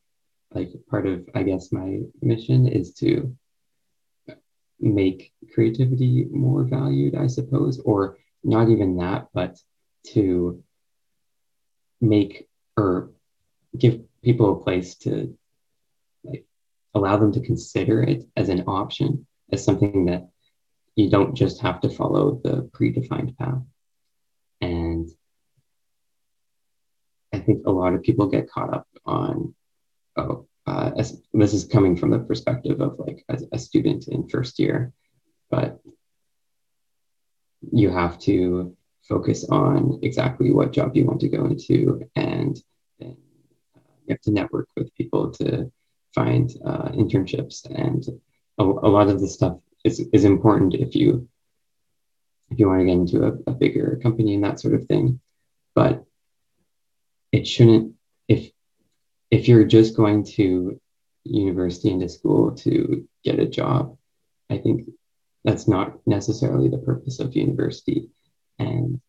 like 0.58 0.72
part 0.90 1.06
of, 1.06 1.30
I 1.36 1.44
guess, 1.44 1.72
my 1.72 2.00
mission 2.22 2.68
is 2.68 2.94
to 2.96 3.36
make 4.80 5.32
creativity 5.54 6.26
more 6.32 6.64
valued, 6.64 7.16
I 7.16 7.28
suppose, 7.28 7.80
or 7.80 8.18
not 8.44 8.70
even 8.70 8.98
that, 8.98 9.28
but 9.34 9.58
to 10.14 10.64
make 12.02 12.48
or 12.76 13.12
give 13.78 14.02
people 14.24 14.54
a 14.54 14.64
place 14.64 14.96
to 14.96 15.38
like 16.24 16.46
allow 16.96 17.18
them 17.18 17.32
to 17.34 17.42
consider 17.42 18.02
it 18.02 18.24
as 18.36 18.50
an 18.50 18.64
option, 18.68 19.28
as 19.52 19.64
something 19.64 20.06
that 20.06 20.30
you 20.96 21.10
don't 21.10 21.36
just 21.36 21.62
have 21.62 21.82
to 21.82 21.90
follow 21.90 22.42
the 22.44 22.70
predefined 22.76 23.38
path. 23.38 23.62
And 24.62 25.08
I 27.32 27.40
think 27.40 27.68
a 27.68 27.72
lot 27.72 27.94
of 27.94 28.02
people 28.02 28.28
get 28.28 28.50
caught 28.50 28.74
up 28.74 28.88
on, 29.06 29.54
oh, 30.16 30.47
uh, 30.68 30.92
as, 30.98 31.22
this 31.34 31.54
is 31.54 31.66
coming 31.66 31.96
from 31.96 32.10
the 32.10 32.20
perspective 32.20 32.82
of 32.82 33.00
like 33.00 33.24
a, 33.30 33.40
a 33.54 33.60
student 33.60 34.08
in 34.10 34.28
first 34.28 34.60
year, 34.60 34.92
but 35.50 35.80
you 37.72 37.90
have 37.90 38.20
to 38.20 38.76
focus 39.08 39.46
on 39.50 40.00
exactly 40.04 40.52
what 40.52 40.74
job 40.74 40.96
you 40.96 41.06
want 41.06 41.22
to 41.22 41.30
go 41.30 41.46
into 41.46 42.04
and 42.16 42.62
then 43.00 43.16
uh, 43.76 43.80
you 44.06 44.10
have 44.10 44.22
to 44.22 44.32
network 44.32 44.68
with 44.76 44.94
people 44.96 45.32
to 45.32 45.72
find 46.14 46.52
uh, 46.66 46.90
internships. 46.90 47.66
And 47.74 48.06
a, 48.58 48.64
a, 48.64 48.90
lot 48.90 49.08
of 49.08 49.22
the 49.22 49.28
stuff 49.28 49.58
is, 49.86 50.02
is 50.12 50.26
important 50.26 50.76
if 50.76 50.96
you 50.96 51.30
if 52.50 52.60
you 52.60 52.68
want 52.68 52.80
to 52.80 52.86
get 52.86 52.94
into 52.94 53.26
a, 53.26 53.52
a 53.52 53.54
bigger 53.54 54.00
company 54.02 54.34
and 54.34 54.44
that 54.44 54.60
sort 54.60 54.74
of 54.74 54.86
thing 54.86 55.20
but 55.76 56.06
it 57.34 57.46
shouldn't 57.46 57.94
if 59.30 59.48
you're 59.48 59.66
just 59.66 59.96
going 59.96 60.24
to 60.24 60.80
university 61.24 61.92
and 61.92 62.02
to 62.02 62.10
school 62.10 62.56
to 62.56 63.08
get 63.24 63.40
a 63.40 63.46
job, 63.46 63.98
I 64.50 64.58
think 64.58 64.90
that's 65.44 65.68
not 65.68 66.00
necessarily 66.06 66.70
the 66.70 66.78
purpose 66.78 67.20
of 67.20 67.36
university. 67.36 68.10
And 68.60 69.02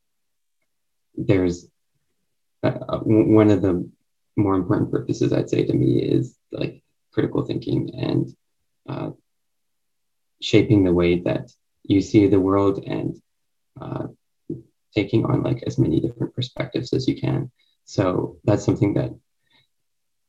there's 1.16 1.66
uh 2.62 2.98
one 3.02 3.50
of 3.50 3.62
the 3.62 3.88
more 4.37 4.54
important 4.54 4.90
purposes, 4.90 5.33
I'd 5.33 5.50
say 5.50 5.64
to 5.64 5.72
me, 5.72 6.00
is 6.00 6.37
like 6.52 6.83
critical 7.12 7.44
thinking 7.44 7.90
and 7.94 8.37
uh, 8.88 9.11
shaping 10.40 10.85
the 10.85 10.92
way 10.92 11.20
that 11.20 11.50
you 11.83 12.00
see 12.00 12.28
the 12.28 12.40
world 12.40 12.85
and 12.87 13.20
uh, 13.81 14.07
taking 14.94 15.24
on 15.24 15.42
like 15.42 15.62
as 15.66 15.78
many 15.78 16.00
different 16.00 16.35
perspectives 16.35 16.92
as 16.92 17.09
you 17.09 17.20
can. 17.20 17.50
So 17.85 18.38
that's 18.44 18.64
something 18.64 18.94
that 18.94 19.11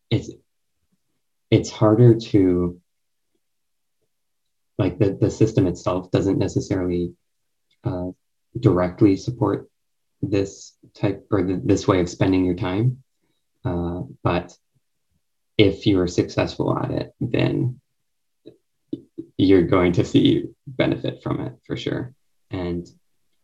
it's 0.10 0.30
it's 1.52 1.70
harder 1.70 2.16
to 2.16 2.80
like 4.78 4.98
the, 4.98 5.12
the 5.12 5.30
system 5.30 5.68
itself 5.68 6.10
doesn't 6.12 6.38
necessarily 6.38 7.14
uh, 7.84 8.08
directly 8.60 9.18
support 9.18 9.70
this 10.22 10.74
type 10.94 11.28
or 11.32 11.44
the, 11.44 11.62
this 11.64 11.88
way 11.88 12.00
of 12.00 12.10
spending 12.10 12.46
your 12.46 12.56
time 12.56 13.04
uh, 13.66 14.02
but 14.24 14.56
if 15.58 15.86
you 15.86 16.00
are 16.00 16.08
successful 16.08 16.78
at 16.78 16.92
it 16.92 17.14
then 17.20 17.80
you're 19.38 19.64
going 19.64 19.94
to 19.94 20.04
see 20.04 20.44
benefit 20.68 21.22
from 21.24 21.40
it 21.40 21.54
for 21.66 21.78
sure 21.78 22.14
and 22.52 22.88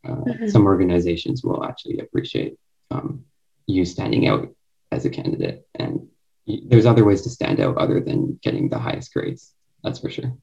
uh, 0.05 0.11
mm-hmm. 0.11 0.47
some 0.47 0.65
organizations 0.65 1.43
will 1.43 1.63
actually 1.63 1.99
appreciate 1.99 2.57
um, 2.91 3.23
you 3.67 3.85
standing 3.85 4.27
out 4.27 4.49
as 4.91 5.05
a 5.05 5.09
candidate 5.09 5.67
and 5.75 6.07
there's 6.47 6.85
other 6.85 7.03
ways 7.03 7.21
to 7.23 7.29
stand 7.29 7.59
out 7.59 7.77
other 7.77 7.99
than 7.99 8.39
getting 8.41 8.69
the 8.69 8.79
highest 8.79 9.13
grades. 9.13 9.53
That's 9.83 9.99
for 9.99 10.09
sure. 10.09 10.33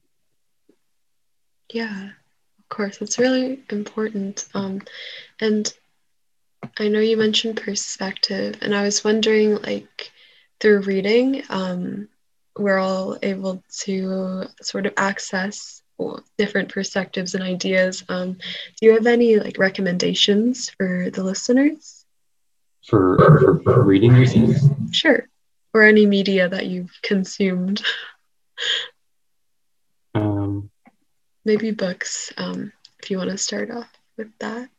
Yeah, 1.71 2.09
of 2.59 2.69
course. 2.69 2.99
It's 3.01 3.19
really 3.19 3.63
important. 3.69 4.47
Um, 4.53 4.81
and 5.39 5.73
I 6.79 6.87
know 6.87 6.99
you 6.99 7.17
mentioned 7.17 7.61
perspective, 7.61 8.57
and 8.61 8.75
I 8.75 8.83
was 8.83 9.03
wondering, 9.03 9.61
like, 9.61 10.11
through 10.59 10.81
reading, 10.81 11.43
um, 11.49 12.07
we're 12.57 12.77
all 12.77 13.17
able 13.21 13.63
to 13.81 14.45
sort 14.61 14.85
of 14.85 14.93
access 14.97 15.81
different 16.37 16.69
perspectives 16.69 17.33
and 17.33 17.43
ideas. 17.43 18.03
Um, 18.09 18.33
do 18.33 18.85
you 18.85 18.93
have 18.93 19.07
any 19.07 19.37
like 19.37 19.57
recommendations 19.57 20.69
for 20.69 21.09
the 21.09 21.23
listeners? 21.23 22.05
For, 22.85 23.61
for 23.63 23.83
reading, 23.83 24.15
you 24.17 24.55
Sure 24.91 25.27
or 25.73 25.83
any 25.83 26.05
media 26.05 26.47
that 26.47 26.67
you've 26.67 26.97
consumed? 27.01 27.81
Um, 30.15 30.69
Maybe 31.45 31.71
books 31.71 32.31
um, 32.37 32.71
if 33.01 33.09
you 33.09 33.17
want 33.17 33.31
to 33.31 33.37
start 33.37 33.71
off 33.71 33.91
with 34.17 34.29
that. 34.39 34.69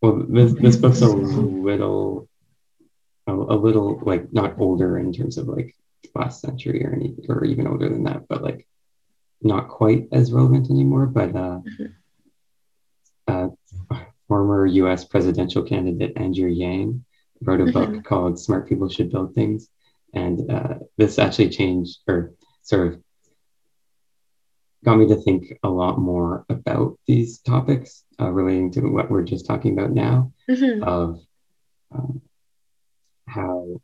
Well, 0.00 0.24
this 0.28 0.52
this 0.54 0.76
book's 0.76 1.00
a 1.00 1.08
little, 1.08 2.28
a, 3.26 3.32
a 3.32 3.56
little 3.56 4.00
like 4.02 4.32
not 4.32 4.58
older 4.58 4.98
in 4.98 5.12
terms 5.12 5.38
of 5.38 5.48
like 5.48 5.74
last 6.14 6.40
century 6.40 6.84
or 6.84 6.92
any 6.92 7.14
or 7.28 7.44
even 7.44 7.66
older 7.66 7.88
than 7.88 8.04
that, 8.04 8.28
but 8.28 8.42
like 8.42 8.66
not 9.42 9.68
quite 9.68 10.08
as 10.12 10.32
relevant 10.32 10.70
anymore. 10.70 11.06
But 11.06 11.30
uh, 11.34 11.60
mm-hmm. 11.60 11.86
uh, 13.26 13.98
former 14.28 14.66
U.S. 14.66 15.04
presidential 15.04 15.62
candidate 15.62 16.12
Andrew 16.16 16.48
Yang 16.48 17.04
wrote 17.42 17.60
a 17.60 17.64
mm-hmm. 17.64 17.94
book 17.94 18.04
called 18.04 18.38
"Smart 18.38 18.68
People 18.68 18.88
Should 18.88 19.10
Build 19.10 19.34
Things," 19.34 19.68
and 20.14 20.50
uh, 20.50 20.74
this 20.96 21.18
actually 21.18 21.50
changed 21.50 21.98
or 22.06 22.34
sort 22.62 22.94
of 22.94 23.02
got 24.84 24.96
me 24.96 25.08
to 25.08 25.16
think 25.16 25.58
a 25.62 25.68
lot 25.68 25.98
more 25.98 26.44
about 26.48 26.98
these 27.06 27.38
topics 27.40 28.04
uh, 28.20 28.30
relating 28.30 28.70
to 28.72 28.80
what 28.82 29.10
we're 29.10 29.22
just 29.22 29.46
talking 29.46 29.72
about 29.72 29.92
now 29.92 30.32
mm-hmm. 30.48 30.82
of 30.82 31.20
um, 31.92 32.22
how 33.26 33.80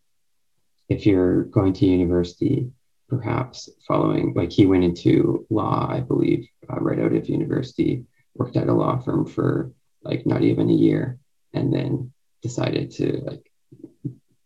if 0.89 1.07
you're 1.07 1.45
going 1.45 1.73
to 1.73 1.87
university 1.87 2.71
perhaps 3.09 3.69
following 3.87 4.33
like 4.35 4.51
he 4.51 4.67
went 4.67 4.85
into 4.85 5.47
law 5.51 5.87
i 5.91 6.01
believe 6.01 6.47
uh, 6.71 6.81
right 6.81 7.01
out 7.01 7.13
of 7.13 7.29
university 7.29 8.05
worked 8.35 8.57
at 8.57 8.69
a 8.69 8.73
law 8.73 8.99
firm 8.99 9.27
for 9.27 9.73
like 10.03 10.25
not 10.27 10.43
even 10.43 10.71
a 10.71 10.75
year 10.75 11.19
and 11.53 11.73
then 11.73 12.13
decided 12.45 12.91
to 12.93 13.07
like 13.29 13.51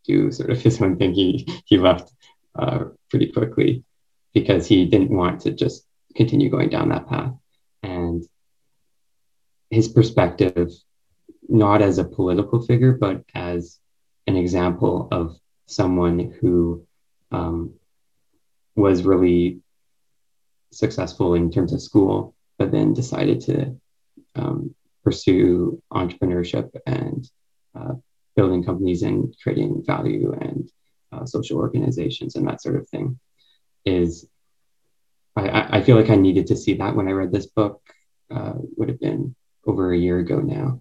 do 0.05 0.33
sort 0.33 0.51
of 0.51 0.63
his 0.67 0.81
own 0.81 0.97
thing 0.97 1.13
he 1.13 1.47
he 1.67 1.77
left 1.77 2.13
uh, 2.59 2.85
pretty 3.11 3.31
quickly 3.33 3.85
because 4.33 4.67
he 4.67 4.87
didn't 4.87 5.11
want 5.11 5.43
to 5.43 5.51
just 5.53 5.85
continue 6.15 6.49
going 6.49 6.71
down 6.71 6.89
that 6.89 7.09
path. 7.09 7.35
And 7.83 8.25
his 9.71 9.89
perspective, 9.89 10.71
not 11.49 11.83
as 11.83 11.99
a 11.99 12.05
political 12.05 12.63
figure, 12.63 12.93
but 12.93 13.25
as 13.35 13.79
an 14.27 14.37
example 14.37 15.09
of 15.11 15.37
someone 15.67 16.19
who 16.41 16.87
um, 17.31 17.75
was 18.75 19.03
really 19.03 19.61
successful 20.73 21.35
in 21.35 21.51
terms 21.51 21.73
of 21.73 21.83
school, 21.83 22.35
but 22.59 22.71
then 22.71 22.93
decided 22.93 23.41
to 23.43 23.81
um, 24.35 24.75
pursue 25.05 25.83
entrepreneurship 25.93 26.71
and 26.87 27.29
building 28.37 28.65
companies 28.65 29.03
and 29.03 29.35
creating 29.43 29.83
value 29.87 30.33
and 30.41 30.71
uh, 31.13 31.25
social 31.25 31.59
organizations 31.59 32.37
and 32.37 32.47
that 32.47 32.63
sort 32.63 32.77
of 32.77 32.89
thing 32.89 33.19
is 33.85 34.29
I, 35.39 35.79
I 35.79 35.83
feel 35.83 35.97
like 35.97 36.11
I 36.11 36.17
needed 36.17 36.49
to 36.49 36.57
see 36.57 36.75
that 36.75 36.95
when 36.95 37.09
I 37.09 37.13
read 37.13 37.33
this 37.33 37.47
book. 37.47 37.81
Uh, 38.31 38.53
would 38.77 38.91
have 38.91 39.01
been 39.01 39.35
over 39.67 39.91
a 39.91 39.97
year 39.97 40.19
ago 40.19 40.39
now, 40.39 40.81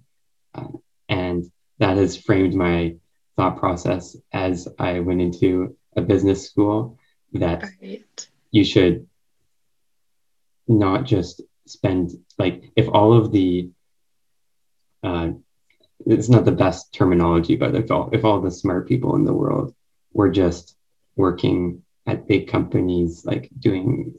uh, 0.53 0.67
and 1.07 1.49
that 1.79 1.95
has 1.95 2.17
framed 2.17 2.53
my 2.53 2.97
thought 3.37 3.57
process 3.57 4.17
as 4.33 4.67
I 4.77 4.99
went 4.99 5.21
into 5.21 5.77
a 5.95 6.01
business 6.01 6.45
school. 6.45 6.97
That 7.31 7.63
right. 7.81 8.29
you 8.51 8.65
should 8.65 9.07
not 10.67 11.05
just 11.05 11.41
spend 11.67 12.11
like 12.37 12.71
if 12.75 12.89
all 12.89 13.13
of 13.13 13.31
the 13.31 13.69
uh, 15.03 15.29
it's 16.05 16.29
not 16.29 16.45
the 16.45 16.51
best 16.51 16.93
terminology, 16.93 17.55
but 17.55 17.75
if 17.75 17.91
all 17.91 18.09
if 18.13 18.23
all 18.23 18.41
the 18.41 18.51
smart 18.51 18.87
people 18.87 19.15
in 19.15 19.25
the 19.25 19.33
world 19.33 19.73
were 20.13 20.29
just 20.29 20.75
working 21.15 21.83
at 22.05 22.27
big 22.27 22.47
companies, 22.47 23.25
like 23.25 23.49
doing 23.57 24.13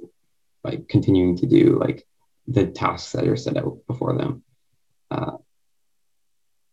like 0.65 0.89
continuing 0.89 1.37
to 1.37 1.47
do 1.47 1.79
like 1.79 2.07
the 2.47 2.67
tasks 2.67 3.13
that 3.13 3.29
are 3.29 3.37
set 3.37 3.57
out 3.57 3.79
before 3.87 4.17
them. 4.17 4.43
Uh, 5.11 5.37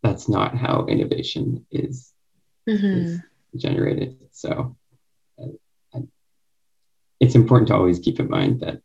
that's 0.01 0.27
not 0.29 0.55
how 0.55 0.85
innovation 0.87 1.65
is, 1.71 2.13
mm-hmm. 2.67 3.15
is 3.15 3.21
generated. 3.55 4.17
So 4.31 4.75
uh, 5.41 5.99
it's 7.19 7.35
important 7.35 7.69
to 7.69 7.75
always 7.75 7.99
keep 7.99 8.19
in 8.19 8.29
mind 8.29 8.61
that. 8.61 8.81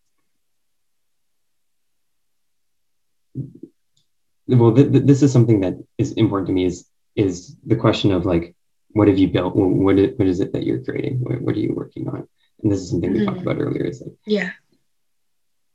Well, 4.58 4.74
th- 4.74 4.92
th- 4.92 5.04
this 5.04 5.22
is 5.22 5.32
something 5.32 5.60
that 5.60 5.74
is 5.98 6.12
important 6.12 6.48
to 6.48 6.52
me. 6.52 6.64
Is 6.64 6.88
is 7.16 7.56
the 7.66 7.76
question 7.76 8.12
of 8.12 8.26
like, 8.26 8.54
what 8.90 9.08
have 9.08 9.18
you 9.18 9.28
built? 9.28 9.54
What 9.56 9.98
is, 9.98 10.18
what 10.18 10.28
is 10.28 10.40
it 10.40 10.52
that 10.52 10.64
you're 10.64 10.84
creating? 10.84 11.20
What, 11.20 11.40
what 11.40 11.56
are 11.56 11.60
you 11.60 11.74
working 11.74 12.08
on? 12.08 12.28
And 12.62 12.70
this 12.70 12.80
is 12.80 12.90
something 12.90 13.12
we 13.12 13.24
talked 13.24 13.38
mm-hmm. 13.38 13.48
about 13.48 13.60
earlier. 13.60 13.84
Is 13.84 14.00
like, 14.00 14.14
yeah, 14.26 14.50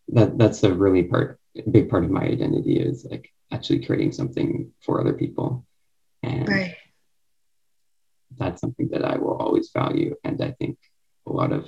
that 0.10 0.38
that's 0.38 0.64
a 0.64 0.74
really 0.74 1.04
part 1.04 1.40
big 1.72 1.90
part 1.90 2.04
of 2.04 2.12
my 2.12 2.22
identity 2.22 2.78
is 2.80 3.06
like 3.10 3.32
actually 3.52 3.86
creating 3.86 4.12
something 4.12 4.72
for 4.82 5.00
other 5.00 5.14
people 5.14 5.66
and 6.24 6.48
right. 6.48 6.76
that's 8.38 8.62
something 8.62 8.90
that 8.90 9.06
i 9.06 9.18
will 9.18 9.38
always 9.38 9.72
value 9.72 10.16
and 10.24 10.42
i 10.42 10.52
think 10.52 10.78
a 11.28 11.32
lot 11.32 11.52
of 11.52 11.68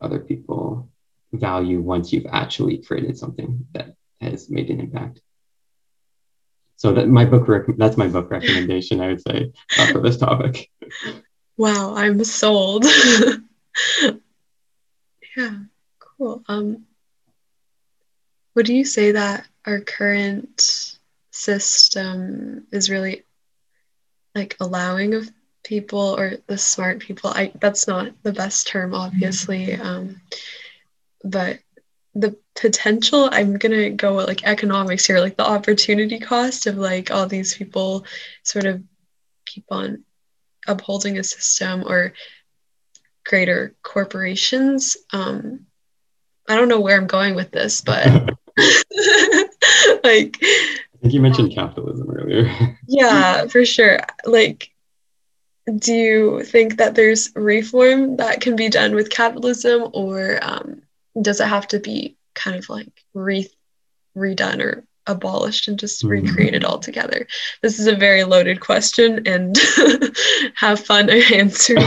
other 0.00 0.18
people 0.18 0.90
value 1.32 1.80
once 1.80 2.12
you've 2.12 2.26
actually 2.30 2.78
created 2.78 3.16
something 3.16 3.66
that 3.72 3.94
has 4.20 4.50
made 4.50 4.70
an 4.70 4.80
impact 4.80 5.20
so 6.82 6.92
that 6.92 7.06
my 7.06 7.24
book 7.24 7.46
rec- 7.46 7.76
that's 7.76 7.96
my 7.96 8.08
book 8.08 8.28
recommendation 8.28 9.00
i 9.00 9.06
would 9.06 9.22
say 9.22 9.52
uh, 9.78 9.86
for 9.92 10.00
this 10.00 10.16
topic. 10.16 10.68
Wow 11.56 11.94
i'm 11.94 12.24
sold. 12.24 12.84
Yeah 15.36 15.60
cool. 16.18 16.42
Um 16.48 16.84
would 18.54 18.68
you 18.68 18.84
say 18.84 19.12
that 19.12 19.46
our 19.64 19.80
current 19.80 20.98
system 21.30 22.66
is 22.70 22.90
really 22.90 23.22
like 24.34 24.56
allowing 24.60 25.14
of 25.14 25.30
people 25.64 26.16
or 26.18 26.36
the 26.48 26.58
smart 26.58 26.98
people? 26.98 27.30
I 27.30 27.52
that's 27.60 27.86
not 27.86 28.12
the 28.24 28.32
best 28.32 28.66
term, 28.66 28.92
obviously, 28.92 29.72
um, 29.74 30.20
but 31.24 31.60
the 32.14 32.36
potential 32.54 33.28
i'm 33.32 33.56
gonna 33.56 33.90
go 33.90 34.16
with 34.16 34.26
like 34.26 34.44
economics 34.44 35.06
here 35.06 35.18
like 35.18 35.36
the 35.36 35.46
opportunity 35.48 36.18
cost 36.18 36.66
of 36.66 36.76
like 36.76 37.10
all 37.10 37.26
these 37.26 37.56
people 37.56 38.04
sort 38.42 38.66
of 38.66 38.82
keep 39.46 39.64
on 39.70 40.04
upholding 40.66 41.18
a 41.18 41.24
system 41.24 41.84
or 41.86 42.12
greater 43.24 43.74
corporations 43.82 44.96
um 45.12 45.60
i 46.48 46.54
don't 46.54 46.68
know 46.68 46.80
where 46.80 46.98
i'm 46.98 47.06
going 47.06 47.34
with 47.34 47.50
this 47.50 47.80
but 47.80 48.06
like 50.04 50.38
I 50.42 50.98
think 51.00 51.14
you 51.14 51.20
mentioned 51.20 51.52
capitalism 51.54 52.10
earlier. 52.10 52.78
yeah, 52.86 53.46
for 53.46 53.64
sure. 53.64 54.00
Like 54.24 54.70
do 55.76 55.94
you 55.94 56.42
think 56.42 56.76
that 56.78 56.94
there's 56.94 57.30
reform 57.36 58.16
that 58.16 58.40
can 58.40 58.56
be 58.56 58.68
done 58.68 58.94
with 58.94 59.10
capitalism 59.10 59.88
or 59.92 60.38
um, 60.42 60.82
does 61.20 61.40
it 61.40 61.48
have 61.48 61.68
to 61.68 61.80
be 61.80 62.16
kind 62.34 62.56
of 62.56 62.68
like 62.68 62.88
re- 63.14 63.50
redone 64.16 64.60
or 64.60 64.84
abolished 65.06 65.68
and 65.68 65.78
just 65.78 66.02
mm-hmm. 66.02 66.26
recreated 66.26 66.64
altogether? 66.64 67.26
This 67.60 67.78
is 67.78 67.86
a 67.86 67.96
very 67.96 68.24
loaded 68.24 68.60
question 68.60 69.26
and 69.26 69.56
have 70.54 70.80
fun 70.80 71.10
answering. 71.32 71.84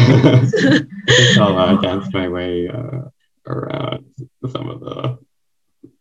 I'll 1.39 1.57
uh, 1.57 1.81
dance 1.81 2.13
my 2.13 2.27
way 2.27 2.67
uh, 2.67 3.09
around 3.47 4.05
some 4.51 4.69
of 4.69 4.79
the 4.81 5.17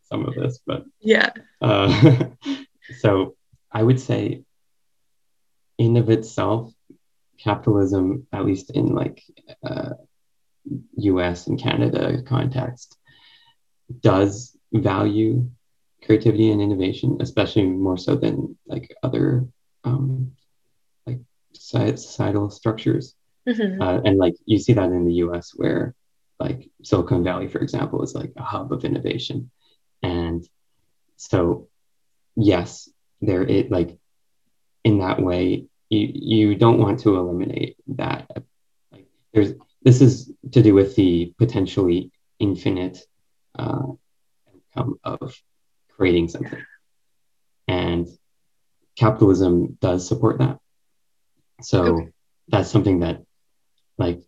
some 0.03 0.25
of 0.25 0.35
this, 0.35 0.59
but 0.65 0.85
yeah. 0.99 1.31
Uh, 1.61 2.25
so 2.99 3.35
I 3.71 3.81
would 3.81 3.99
say, 3.99 4.43
in 5.77 5.97
of 5.97 6.09
itself, 6.09 6.71
capitalism, 7.39 8.27
at 8.31 8.45
least 8.45 8.69
in 8.71 8.95
like 8.95 9.23
uh, 9.63 9.91
U.S. 10.97 11.47
and 11.47 11.59
Canada 11.59 12.21
context, 12.25 12.97
does 14.01 14.57
value 14.73 15.49
creativity 16.03 16.51
and 16.51 16.61
innovation, 16.61 17.17
especially 17.19 17.63
more 17.63 17.97
so 17.97 18.15
than 18.15 18.57
like 18.67 18.95
other 19.03 19.47
um, 19.83 20.31
like 21.05 21.19
societal 21.53 22.49
structures. 22.49 23.15
Mm-hmm. 23.47 23.81
Uh, 23.81 24.01
and 24.05 24.17
like 24.17 24.35
you 24.45 24.57
see 24.59 24.73
that 24.73 24.91
in 24.91 25.05
the 25.05 25.13
U.S. 25.25 25.51
where 25.55 25.95
like 26.39 26.69
Silicon 26.83 27.23
Valley, 27.23 27.47
for 27.47 27.59
example, 27.59 28.03
is 28.03 28.15
like 28.15 28.33
a 28.37 28.43
hub 28.43 28.71
of 28.71 28.83
innovation. 28.83 29.51
And 30.01 30.47
so, 31.15 31.67
yes, 32.35 32.89
there 33.21 33.43
it 33.43 33.71
like 33.71 33.97
in 34.83 34.99
that 34.99 35.21
way, 35.21 35.65
you 35.89 36.11
you 36.13 36.55
don't 36.55 36.79
want 36.79 36.99
to 37.01 37.17
eliminate 37.17 37.77
that. 37.87 38.27
Like 38.91 39.07
there's 39.33 39.53
this 39.83 40.01
is 40.01 40.31
to 40.51 40.61
do 40.61 40.73
with 40.73 40.95
the 40.95 41.33
potentially 41.37 42.11
infinite 42.39 42.99
uh, 43.57 43.87
outcome 44.75 44.99
of 45.03 45.33
creating 45.95 46.27
something, 46.27 46.63
and 47.67 48.07
capitalism 48.95 49.77
does 49.81 50.07
support 50.07 50.39
that. 50.39 50.59
So 51.61 51.83
okay. 51.83 52.09
that's 52.47 52.69
something 52.69 52.99
that, 52.99 53.23
like, 53.97 54.21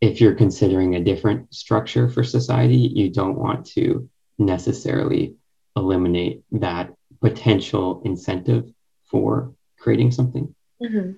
if 0.00 0.20
you're 0.20 0.34
considering 0.34 0.94
a 0.94 1.04
different 1.04 1.52
structure 1.52 2.08
for 2.08 2.24
society, 2.24 2.76
you 2.76 3.10
don't 3.10 3.38
want 3.38 3.66
to 3.74 4.08
necessarily 4.38 5.36
eliminate 5.76 6.42
that 6.52 6.94
potential 7.20 8.02
incentive 8.04 8.70
for 9.10 9.54
creating 9.78 10.10
something. 10.10 10.54
Mm-hmm. 10.82 11.12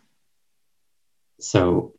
So 1.41 1.95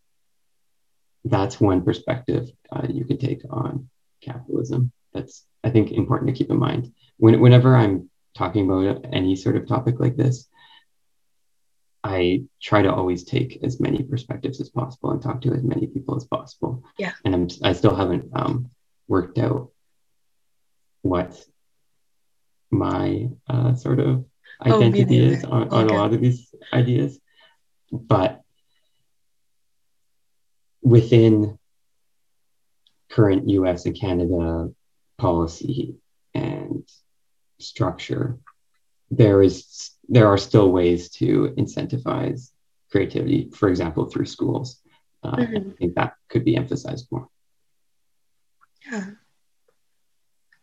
that's 1.23 1.59
one 1.59 1.83
perspective 1.83 2.51
uh, 2.71 2.87
you 2.89 3.05
could 3.05 3.19
take 3.19 3.41
on 3.49 3.89
capitalism. 4.23 4.91
That's 5.13 5.45
I 5.63 5.69
think 5.69 5.91
important 5.91 6.29
to 6.29 6.37
keep 6.37 6.49
in 6.51 6.57
mind. 6.57 6.91
When, 7.17 7.39
whenever 7.39 7.75
I'm 7.75 8.09
talking 8.35 8.69
about 8.69 9.05
any 9.13 9.35
sort 9.35 9.55
of 9.55 9.67
topic 9.67 9.99
like 9.99 10.15
this, 10.17 10.47
I 12.03 12.43
try 12.61 12.81
to 12.81 12.93
always 12.93 13.23
take 13.23 13.63
as 13.63 13.79
many 13.79 14.03
perspectives 14.03 14.59
as 14.59 14.69
possible 14.69 15.11
and 15.11 15.21
talk 15.21 15.41
to 15.41 15.53
as 15.53 15.63
many 15.63 15.87
people 15.87 16.15
as 16.15 16.25
possible. 16.25 16.83
Yeah. 16.97 17.13
And 17.23 17.33
I'm 17.35 17.47
I 17.63 17.73
still 17.73 17.95
haven't 17.95 18.29
um, 18.33 18.71
worked 19.07 19.37
out 19.37 19.71
what 21.01 21.31
my 22.71 23.29
uh, 23.47 23.75
sort 23.75 23.99
of 23.99 24.25
Oh, 24.65 24.77
identity 24.81 25.19
neither. 25.19 25.35
is 25.35 25.43
on, 25.43 25.69
on 25.69 25.89
a 25.89 25.93
lot 25.93 26.13
of 26.13 26.21
these 26.21 26.53
ideas. 26.71 27.19
But 27.91 28.41
within 30.81 31.57
current 33.13 33.47
US 33.49 33.85
and 33.85 33.95
Canada 33.95 34.69
policy 35.19 35.95
and 36.33 36.83
structure, 37.59 38.39
there 39.11 39.43
is 39.43 39.91
there 40.09 40.27
are 40.27 40.37
still 40.37 40.71
ways 40.71 41.09
to 41.11 41.53
incentivize 41.57 42.51
creativity, 42.91 43.49
for 43.53 43.69
example, 43.69 44.05
through 44.05 44.25
schools. 44.25 44.81
Uh, 45.23 45.37
Mhm. 45.37 45.71
I 45.71 45.75
think 45.77 45.95
that 45.95 46.15
could 46.29 46.43
be 46.43 46.55
emphasized 46.57 47.07
more. 47.11 47.27
Yeah. 48.91 49.11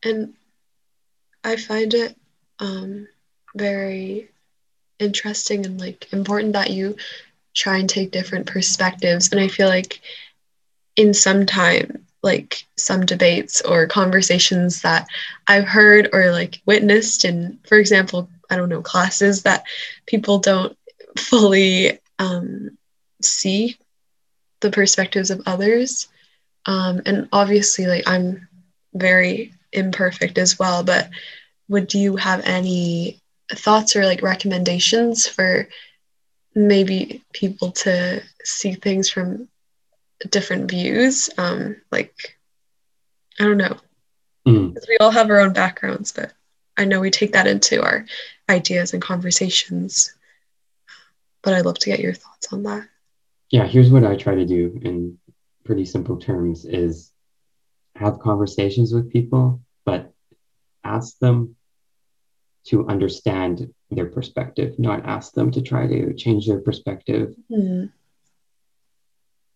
And 0.02 0.34
I 1.44 1.56
find 1.56 1.94
it 1.94 2.16
um, 2.58 3.06
very 3.54 4.28
interesting 4.98 5.64
and 5.64 5.80
like 5.80 6.12
important 6.12 6.52
that 6.54 6.70
you 6.70 6.96
try 7.54 7.78
and 7.78 7.88
take 7.88 8.10
different 8.10 8.46
perspectives. 8.46 9.30
And 9.30 9.40
I 9.40 9.48
feel 9.48 9.68
like 9.68 10.00
in 10.96 11.14
some 11.14 11.46
time, 11.46 12.06
like 12.22 12.66
some 12.76 13.06
debates 13.06 13.60
or 13.62 13.86
conversations 13.86 14.82
that 14.82 15.06
I've 15.46 15.66
heard 15.66 16.10
or 16.12 16.30
like 16.32 16.60
witnessed 16.66 17.24
in, 17.24 17.58
for 17.66 17.78
example, 17.78 18.28
I 18.50 18.56
don't 18.56 18.68
know, 18.68 18.82
classes 18.82 19.42
that 19.44 19.64
people 20.06 20.38
don't 20.38 20.76
fully 21.16 21.98
um, 22.18 22.76
see 23.22 23.76
the 24.60 24.70
perspectives 24.70 25.30
of 25.30 25.42
others. 25.46 26.08
Um, 26.66 27.00
and 27.06 27.28
obviously, 27.32 27.86
like 27.86 28.06
I'm 28.06 28.48
very 28.92 29.54
imperfect 29.72 30.36
as 30.36 30.58
well, 30.58 30.82
but 30.84 31.08
would 31.68 31.94
you 31.94 32.16
have 32.16 32.42
any 32.44 33.20
thoughts 33.50 33.96
or 33.96 34.04
like 34.04 34.22
recommendations 34.22 35.26
for 35.26 35.68
maybe 36.54 37.22
people 37.32 37.70
to 37.70 38.22
see 38.44 38.74
things 38.74 39.08
from 39.08 39.48
different 40.28 40.70
views? 40.70 41.30
Um, 41.38 41.76
like, 41.90 42.36
I 43.38 43.44
don't 43.44 43.56
know, 43.58 43.78
Mm. 44.46 44.74
we 44.88 44.96
all 44.98 45.10
have 45.10 45.28
our 45.30 45.38
own 45.40 45.52
backgrounds, 45.52 46.12
but 46.12 46.32
I 46.76 46.84
know 46.86 47.00
we 47.00 47.10
take 47.10 47.32
that 47.32 47.46
into 47.46 47.82
our 47.82 48.06
ideas 48.48 48.92
and 48.94 49.02
conversations. 49.02 50.14
But 51.42 51.54
I'd 51.54 51.64
love 51.66 51.78
to 51.78 51.90
get 51.90 52.00
your 52.00 52.14
thoughts 52.14 52.52
on 52.52 52.62
that. 52.64 52.88
yeah 53.50 53.66
here's 53.66 53.90
what 53.90 54.04
i 54.04 54.14
try 54.16 54.34
to 54.36 54.46
do 54.46 54.78
in 54.82 55.18
pretty 55.64 55.84
simple 55.84 56.16
terms 56.18 56.64
is 56.64 57.12
have 57.96 58.18
conversations 58.20 58.92
with 58.94 59.10
people 59.10 59.60
but 59.84 60.12
ask 60.84 61.18
them 61.18 61.56
to 62.66 62.86
understand 62.86 63.72
their 63.90 64.06
perspective 64.06 64.78
not 64.78 65.04
ask 65.04 65.32
them 65.32 65.50
to 65.50 65.60
try 65.62 65.86
to 65.86 66.14
change 66.14 66.46
their 66.46 66.60
perspective 66.60 67.34
Hmm. 67.48 67.86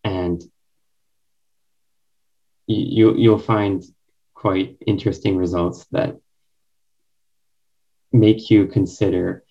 and 0.03 0.43
you, 2.67 3.11
you 3.11 3.17
you'll 3.17 3.39
find 3.39 3.83
quite 4.33 4.77
interesting 4.85 5.35
results 5.35 5.85
that 5.91 6.17
make 8.11 8.49
you 8.49 8.67
consider 8.67 9.43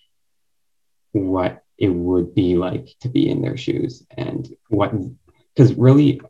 what 1.12 1.62
it 1.78 1.88
would 1.88 2.34
be 2.34 2.56
like 2.56 2.88
to 3.00 3.08
be 3.08 3.28
in 3.28 3.42
their 3.42 3.56
shoes 3.56 4.06
and 4.16 4.48
what 4.68 4.92
because 5.54 5.74
really 5.74 6.20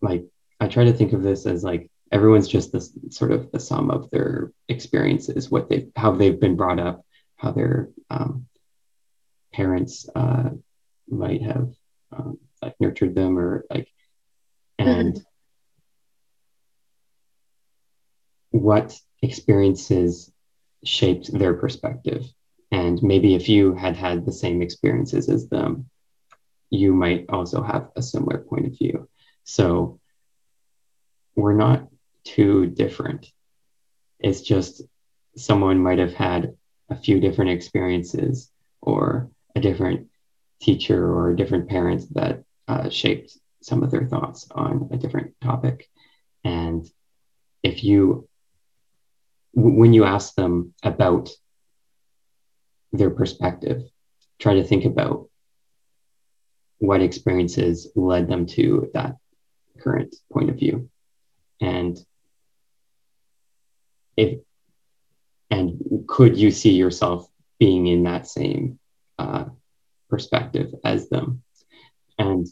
like 0.00 0.24
i 0.60 0.66
try 0.66 0.84
to 0.84 0.92
think 0.92 1.12
of 1.12 1.22
this 1.22 1.46
as 1.46 1.64
like 1.64 1.90
everyone's 2.12 2.48
just 2.48 2.72
this 2.72 2.92
sort 3.10 3.32
of 3.32 3.50
the 3.52 3.60
sum 3.60 3.90
of 3.90 4.10
their 4.10 4.52
experiences 4.68 5.50
what 5.50 5.68
they 5.68 5.88
how 5.96 6.12
they've 6.12 6.40
been 6.40 6.56
brought 6.56 6.78
up 6.78 7.04
how 7.36 7.52
their 7.52 7.90
um, 8.10 8.46
parents 9.52 10.08
uh, 10.14 10.50
might 11.08 11.42
have 11.42 11.70
um, 12.12 12.38
like 12.62 12.74
nurtured 12.80 13.14
them 13.14 13.38
or 13.38 13.64
like 13.70 13.88
and 14.78 15.24
what 18.50 18.98
experiences 19.22 20.32
shaped 20.84 21.32
their 21.32 21.54
perspective. 21.54 22.24
And 22.70 23.02
maybe 23.02 23.34
if 23.34 23.48
you 23.48 23.74
had 23.74 23.96
had 23.96 24.24
the 24.24 24.32
same 24.32 24.62
experiences 24.62 25.28
as 25.28 25.48
them 25.48 25.88
you 26.70 26.92
might 26.92 27.26
also 27.28 27.62
have 27.62 27.88
a 27.96 28.02
similar 28.02 28.38
point 28.38 28.66
of 28.66 28.78
view. 28.78 29.08
So 29.44 30.00
we're 31.34 31.54
not 31.54 31.88
too 32.24 32.66
different. 32.66 33.30
It's 34.18 34.40
just 34.40 34.82
someone 35.36 35.82
might 35.82 35.98
have 35.98 36.14
had 36.14 36.56
a 36.88 36.96
few 36.96 37.20
different 37.20 37.50
experiences 37.50 38.50
or 38.80 39.30
a 39.54 39.60
different 39.60 40.08
teacher 40.60 41.04
or 41.04 41.30
a 41.30 41.36
different 41.36 41.68
parent 41.68 42.02
that 42.14 42.42
uh, 42.68 42.88
shaped 42.88 43.36
some 43.62 43.82
of 43.82 43.90
their 43.90 44.06
thoughts 44.06 44.48
on 44.50 44.88
a 44.92 44.96
different 44.96 45.34
topic. 45.42 45.88
And 46.44 46.88
if 47.62 47.84
you 47.84 48.28
when 49.56 49.92
you 49.92 50.04
ask 50.04 50.34
them 50.34 50.74
about 50.82 51.30
their 52.92 53.10
perspective 53.10 53.82
try 54.38 54.54
to 54.54 54.64
think 54.64 54.84
about 54.84 55.28
what 56.78 57.00
experiences 57.00 57.90
led 57.96 58.28
them 58.28 58.46
to 58.46 58.90
that 58.92 59.16
current 59.80 60.14
point 60.30 60.50
of 60.50 60.56
view. 60.56 60.90
And 61.60 61.98
if 64.16 64.40
and 65.50 65.80
could 66.06 66.36
you 66.36 66.50
see 66.50 66.72
yourself 66.74 67.28
being 67.58 67.86
in 67.86 68.02
that 68.02 68.26
same 68.26 68.78
uh, 69.18 69.46
perspective 70.10 70.74
as 70.84 71.08
them? 71.08 71.42
And 72.18 72.46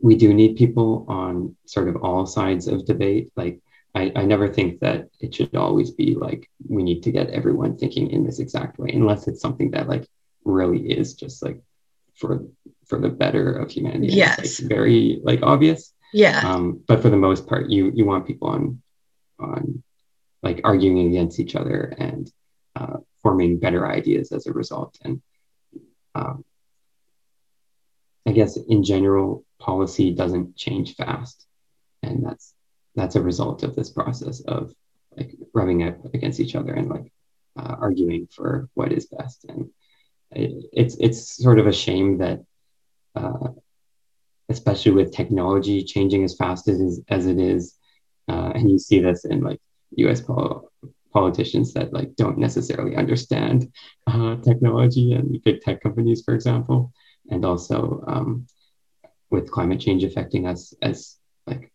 we 0.00 0.16
do 0.16 0.32
need 0.32 0.56
people 0.56 1.06
on 1.08 1.56
sort 1.66 1.88
of 1.88 1.96
all 1.96 2.26
sides 2.26 2.66
of 2.66 2.86
debate 2.86 3.30
like 3.36 3.60
I, 3.94 4.12
I 4.16 4.24
never 4.24 4.48
think 4.48 4.80
that 4.80 5.08
it 5.20 5.34
should 5.34 5.54
always 5.54 5.90
be 5.92 6.14
like 6.14 6.48
we 6.68 6.82
need 6.82 7.02
to 7.04 7.12
get 7.12 7.30
everyone 7.30 7.76
thinking 7.76 8.10
in 8.10 8.24
this 8.24 8.40
exact 8.40 8.78
way 8.78 8.90
unless 8.92 9.28
it's 9.28 9.40
something 9.40 9.70
that 9.70 9.88
like 9.88 10.06
really 10.44 10.90
is 10.90 11.14
just 11.14 11.42
like 11.42 11.60
for 12.16 12.44
for 12.86 12.98
the 13.00 13.08
better 13.08 13.52
of 13.52 13.70
humanity 13.70 14.08
and 14.20 14.38
it's, 14.38 14.38
Yes. 14.38 14.60
like 14.60 14.68
very 14.68 15.20
like 15.22 15.42
obvious 15.42 15.92
Yeah. 16.12 16.40
um, 16.44 16.80
but 16.88 17.02
for 17.02 17.10
the 17.10 17.16
most 17.16 17.46
part 17.46 17.70
you 17.70 17.92
you 17.94 18.04
want 18.04 18.26
people 18.26 18.48
on 18.48 18.80
on 19.38 19.82
like 20.42 20.60
arguing 20.64 21.06
against 21.08 21.40
each 21.40 21.54
other 21.56 21.94
and 21.98 22.30
uh, 22.76 22.98
forming 23.22 23.58
better 23.58 23.86
ideas 23.88 24.32
as 24.32 24.46
a 24.46 24.52
result 24.52 24.98
and 25.02 25.20
um, 26.14 26.44
i 28.26 28.32
guess 28.32 28.56
in 28.56 28.82
general 28.82 29.44
policy 29.58 30.10
doesn't 30.12 30.56
change 30.56 30.94
fast 30.96 31.46
and 32.02 32.24
that's 32.24 32.53
that's 32.94 33.16
a 33.16 33.22
result 33.22 33.62
of 33.62 33.74
this 33.74 33.90
process 33.90 34.40
of 34.40 34.74
like 35.16 35.34
rubbing 35.52 35.82
up 35.82 36.14
against 36.14 36.40
each 36.40 36.54
other 36.54 36.72
and 36.72 36.88
like 36.88 37.12
uh, 37.56 37.76
arguing 37.78 38.26
for 38.26 38.68
what 38.74 38.92
is 38.92 39.06
best. 39.06 39.44
And 39.48 39.70
it, 40.30 40.66
it's 40.72 40.96
it's 40.98 41.36
sort 41.42 41.58
of 41.58 41.66
a 41.66 41.72
shame 41.72 42.18
that 42.18 42.44
uh, 43.14 43.48
especially 44.48 44.92
with 44.92 45.12
technology 45.12 45.82
changing 45.84 46.24
as 46.24 46.36
fast 46.36 46.68
as, 46.68 47.00
as 47.08 47.26
it 47.26 47.38
is 47.38 47.76
uh, 48.28 48.52
and 48.54 48.70
you 48.70 48.78
see 48.78 49.00
this 49.00 49.24
in 49.24 49.40
like 49.42 49.60
us 49.96 50.20
pol- 50.20 50.70
politicians 51.12 51.72
that 51.74 51.92
like 51.92 52.14
don't 52.16 52.38
necessarily 52.38 52.96
understand 52.96 53.72
uh, 54.06 54.36
technology 54.36 55.12
and 55.14 55.42
big 55.44 55.60
tech 55.60 55.82
companies 55.82 56.22
for 56.24 56.34
example. 56.34 56.92
And 57.30 57.44
also 57.44 58.04
um, 58.06 58.46
with 59.30 59.50
climate 59.50 59.80
change 59.80 60.04
affecting 60.04 60.46
us 60.46 60.74
as 60.82 61.16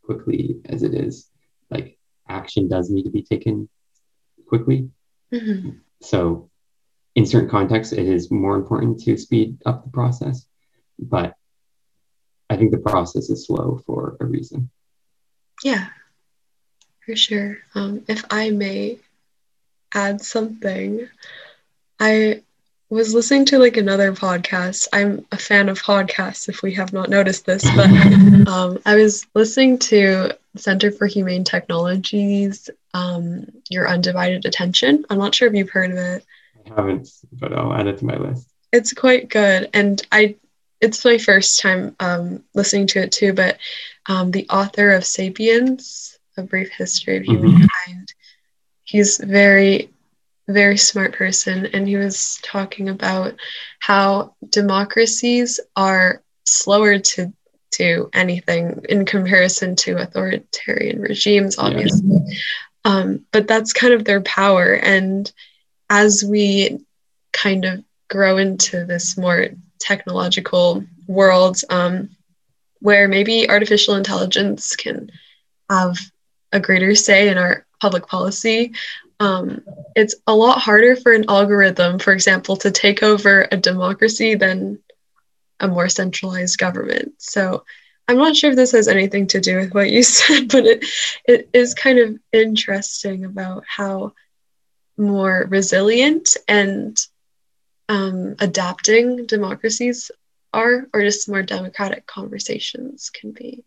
quickly 0.10 0.42
as 0.74 0.82
it 0.88 0.94
is 1.06 1.30
like 1.70 1.88
action 2.28 2.68
does 2.68 2.90
need 2.90 3.04
to 3.04 3.12
be 3.20 3.22
taken 3.34 3.70
quickly 4.52 4.90
Mhm. 5.32 5.80
so 6.02 6.50
in 7.14 7.26
certain 7.32 7.50
contexts 7.58 7.94
it 8.02 8.08
is 8.18 8.32
more 8.32 8.56
important 8.62 9.00
to 9.04 9.18
speed 9.26 9.50
up 9.70 9.78
the 9.84 9.92
process 10.00 10.38
but 10.98 11.30
i 12.50 12.58
think 12.58 12.72
the 12.72 12.86
process 12.92 13.30
is 13.30 13.46
slow 13.46 13.68
for 13.86 14.02
a 14.24 14.26
reason 14.26 14.60
Yeah, 15.64 15.86
for 17.06 17.16
sure. 17.26 17.52
Um, 17.76 17.92
if 18.08 18.22
I 18.32 18.44
may 18.50 19.00
add 19.92 20.22
something. 20.22 20.92
I 22.00 22.44
was 22.90 23.14
listening 23.14 23.46
to 23.46 23.60
like 23.60 23.78
another 23.78 24.12
podcast. 24.14 24.88
I'm 24.92 25.26
a 25.32 25.38
fan 25.38 25.70
of 25.70 25.82
podcasts 25.82 26.50
if 26.50 26.64
we 26.64 26.74
have 26.74 26.92
not 26.92 27.10
noticed 27.10 27.46
this, 27.46 27.64
but 27.76 27.90
um, 28.48 28.80
I 28.86 28.96
was 28.96 29.28
listening 29.36 29.78
to 29.80 30.36
Center 30.56 30.92
for 30.92 31.06
Humane 31.06 31.44
Technologies, 31.44 32.70
um, 32.94 33.46
Your 33.70 33.88
Undivided 33.88 34.46
Attention. 34.46 35.06
I'm 35.10 35.20
not 35.20 35.36
sure 35.36 35.48
if 35.48 35.54
you've 35.54 35.70
heard 35.70 35.92
of 35.92 35.98
it. 35.98 36.26
I 36.66 36.76
haven't, 36.76 37.10
but 37.34 37.54
I'll 37.54 37.74
add 37.74 37.88
it 37.88 38.00
to 38.00 38.06
my 38.06 38.18
list. 38.18 38.50
It's 38.74 38.94
quite 38.94 39.30
good. 39.30 39.70
And 39.74 40.02
I, 40.12 40.36
it's 40.82 41.06
my 41.06 41.20
first 41.20 41.60
time 41.60 41.96
um, 42.00 42.44
listening 42.56 42.88
to 42.88 43.00
it 43.00 43.12
too, 43.12 43.34
but 43.34 43.60
um, 44.08 44.32
the 44.32 44.48
author 44.50 44.92
of 44.92 45.06
Sapiens, 45.06 46.18
A 46.38 46.44
Brief 46.44 46.72
History 46.72 47.18
of 47.18 47.24
mm-hmm. 47.24 47.34
Humankind, 47.34 47.70
mm-hmm. 47.88 48.04
he's 48.84 49.18
very 49.18 49.92
very 50.52 50.78
smart 50.78 51.14
person, 51.14 51.68
and 51.68 51.88
he 51.88 51.96
was 51.96 52.40
talking 52.44 52.90
about 52.90 53.36
how 53.80 54.36
democracies 54.50 55.60
are 55.76 56.24
slower 56.46 57.00
to 57.00 57.32
do 57.72 58.10
anything 58.14 58.84
in 58.90 59.06
comparison 59.06 59.76
to 59.76 59.98
authoritarian 59.98 61.00
regimes, 61.02 61.58
obviously. 61.58 62.20
Yeah. 62.26 62.34
Um, 62.86 63.26
but 63.32 63.48
that's 63.48 63.74
kind 63.74 63.94
of 63.94 64.06
their 64.06 64.22
power. 64.22 64.74
And 64.74 65.32
as 65.90 66.24
we 66.28 66.80
kind 67.32 67.66
of 67.66 67.84
grow 68.10 68.38
into 68.38 68.86
this 68.86 69.18
more 69.18 69.50
technological 69.80 70.84
world, 71.08 71.62
um, 71.70 72.10
where 72.80 73.08
maybe 73.08 73.50
artificial 73.50 73.96
intelligence 73.96 74.76
can 74.76 75.12
have 75.70 75.98
a 76.52 76.60
greater 76.60 76.96
say 76.96 77.30
in 77.30 77.38
our 77.38 77.66
public 77.80 78.08
policy, 78.08 78.74
um, 79.20 79.62
it's 79.96 80.16
a 80.28 80.36
lot 80.36 80.60
harder 80.60 80.96
for 80.96 81.14
an 81.14 81.26
algorithm, 81.28 82.00
for 82.00 82.14
example, 82.14 82.56
to 82.58 82.72
take 82.72 83.04
over 83.04 83.48
a 83.52 83.58
democracy 83.58 84.36
than 84.36 84.80
a 85.60 85.68
more 85.68 85.90
centralized 85.90 86.58
government. 86.58 87.14
So 87.18 87.66
I'm 88.08 88.18
not 88.18 88.36
sure 88.36 88.50
if 88.50 88.56
this 88.56 88.72
has 88.72 88.88
anything 88.88 89.28
to 89.28 89.42
do 89.42 89.58
with 89.58 89.74
what 89.74 89.92
you 89.92 90.04
said, 90.04 90.50
but 90.50 90.66
it 90.66 90.86
it 91.26 91.50
is 91.54 91.74
kind 91.74 92.00
of 92.00 92.18
interesting 92.32 93.26
about 93.26 93.66
how 93.68 94.14
more 94.98 95.48
resilient 95.50 96.36
and 96.48 96.98
um, 97.88 98.36
adapting 98.40 99.26
democracies 99.26 100.12
are, 100.54 100.88
or 100.94 101.02
just 101.02 101.30
more 101.30 101.44
democratic 101.44 102.06
conversations 102.06 103.10
can 103.10 103.32
be. 103.32 103.64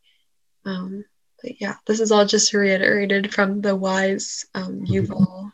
Um, 0.64 1.04
but 1.42 1.60
yeah, 1.60 1.76
this 1.86 2.00
is 2.00 2.12
all 2.12 2.24
just 2.24 2.52
reiterated 2.52 3.34
from 3.34 3.60
the 3.60 3.74
wise 3.74 4.46
um, 4.54 4.84
mm-hmm. 4.84 5.12
Yuval. 5.12 5.52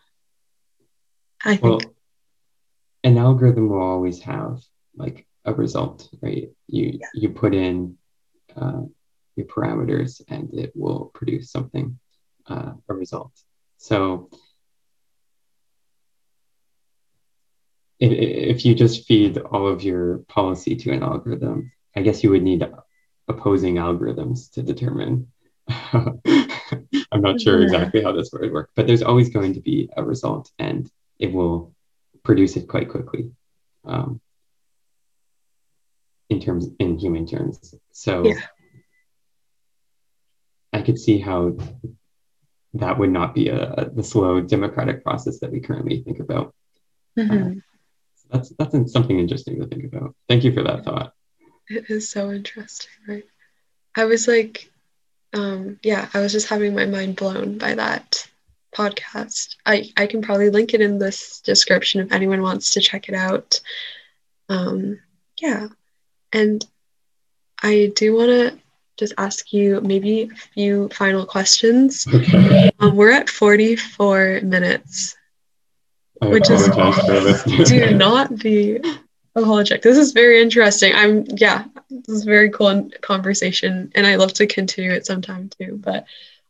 I 1.44 1.56
think. 1.56 1.62
Well, 1.62 1.80
an 3.04 3.16
algorithm 3.16 3.68
will 3.68 3.82
always 3.82 4.20
have 4.22 4.60
like 4.96 5.26
a 5.44 5.54
result, 5.54 6.08
right? 6.20 6.50
You 6.66 6.98
yeah. 7.00 7.06
you 7.14 7.30
put 7.30 7.54
in 7.54 7.96
uh, 8.56 8.82
your 9.36 9.46
parameters 9.46 10.20
and 10.28 10.52
it 10.52 10.72
will 10.74 11.10
produce 11.14 11.50
something, 11.50 11.98
uh, 12.46 12.72
a 12.88 12.94
result. 12.94 13.32
So 13.78 14.30
if, 18.00 18.12
if 18.12 18.64
you 18.64 18.74
just 18.74 19.06
feed 19.06 19.38
all 19.38 19.68
of 19.68 19.82
your 19.82 20.18
policy 20.28 20.76
to 20.76 20.92
an 20.92 21.02
algorithm, 21.02 21.72
I 21.94 22.02
guess 22.02 22.22
you 22.22 22.30
would 22.30 22.42
need 22.42 22.68
opposing 23.28 23.76
algorithms 23.76 24.50
to 24.52 24.62
determine 24.62 25.28
I'm 27.12 27.20
not 27.20 27.40
sure 27.40 27.62
exactly 27.62 28.02
how 28.02 28.12
this 28.12 28.30
would 28.32 28.52
work, 28.52 28.70
but 28.74 28.86
there's 28.86 29.02
always 29.02 29.28
going 29.28 29.54
to 29.54 29.60
be 29.60 29.88
a 29.96 30.02
result 30.02 30.50
and 30.58 30.90
it 31.18 31.32
will 31.32 31.74
produce 32.22 32.56
it 32.56 32.68
quite 32.68 32.88
quickly 32.88 33.30
um, 33.84 34.20
in 36.30 36.40
terms 36.40 36.68
in 36.78 36.98
human 36.98 37.26
terms. 37.26 37.74
So 37.92 38.26
yeah. 38.26 38.40
I 40.72 40.82
could 40.82 40.98
see 40.98 41.18
how 41.18 41.56
that 42.74 42.98
would 42.98 43.10
not 43.10 43.34
be 43.34 43.48
a, 43.48 43.72
a, 43.72 43.90
the 43.90 44.02
slow 44.02 44.40
democratic 44.40 45.02
process 45.02 45.40
that 45.40 45.50
we 45.50 45.60
currently 45.60 46.02
think 46.02 46.20
about. 46.20 46.54
Mm-hmm. 47.18 47.58
Uh, 47.58 47.60
that's 48.30 48.50
that's 48.58 48.92
something 48.92 49.18
interesting 49.18 49.58
to 49.60 49.66
think 49.66 49.84
about. 49.84 50.14
Thank 50.28 50.44
you 50.44 50.52
for 50.52 50.62
that 50.62 50.84
thought. 50.84 51.14
It 51.68 51.90
is 51.90 52.08
so 52.08 52.30
interesting, 52.30 52.90
right? 53.06 53.24
I 53.94 54.04
was 54.04 54.28
like 54.28 54.70
um, 55.34 55.78
yeah, 55.82 56.08
I 56.14 56.20
was 56.20 56.32
just 56.32 56.48
having 56.48 56.74
my 56.74 56.86
mind 56.86 57.16
blown 57.16 57.58
by 57.58 57.74
that 57.74 58.28
podcast. 58.74 59.56
I, 59.66 59.90
I 59.96 60.06
can 60.06 60.22
probably 60.22 60.50
link 60.50 60.74
it 60.74 60.80
in 60.80 60.98
this 60.98 61.40
description 61.40 62.00
if 62.00 62.12
anyone 62.12 62.42
wants 62.42 62.70
to 62.70 62.80
check 62.80 63.08
it 63.08 63.14
out. 63.14 63.60
Um, 64.48 65.00
yeah. 65.40 65.68
And 66.32 66.64
I 67.62 67.92
do 67.94 68.14
want 68.14 68.28
to 68.28 68.58
just 68.96 69.14
ask 69.18 69.52
you 69.52 69.80
maybe 69.80 70.22
a 70.22 70.36
few 70.54 70.88
final 70.88 71.24
questions. 71.24 72.06
Okay. 72.12 72.70
Um, 72.80 72.96
we're 72.96 73.12
at 73.12 73.28
44 73.28 74.40
minutes, 74.42 75.16
I 76.20 76.26
which 76.26 76.50
is 76.50 76.68
do 77.68 77.94
not 77.94 78.38
be 78.38 78.80
apologetic. 79.38 79.82
This 79.82 79.98
is 79.98 80.12
very 80.12 80.40
interesting. 80.40 80.92
I'm 80.94 81.24
yeah, 81.36 81.64
this 81.90 82.16
is 82.16 82.24
very 82.24 82.50
cool 82.50 82.90
conversation, 83.00 83.92
and 83.94 84.06
I 84.06 84.16
love 84.16 84.32
to 84.34 84.46
continue 84.46 84.92
it 84.92 85.06
sometime 85.06 85.50
too. 85.58 85.78
But 85.82 86.06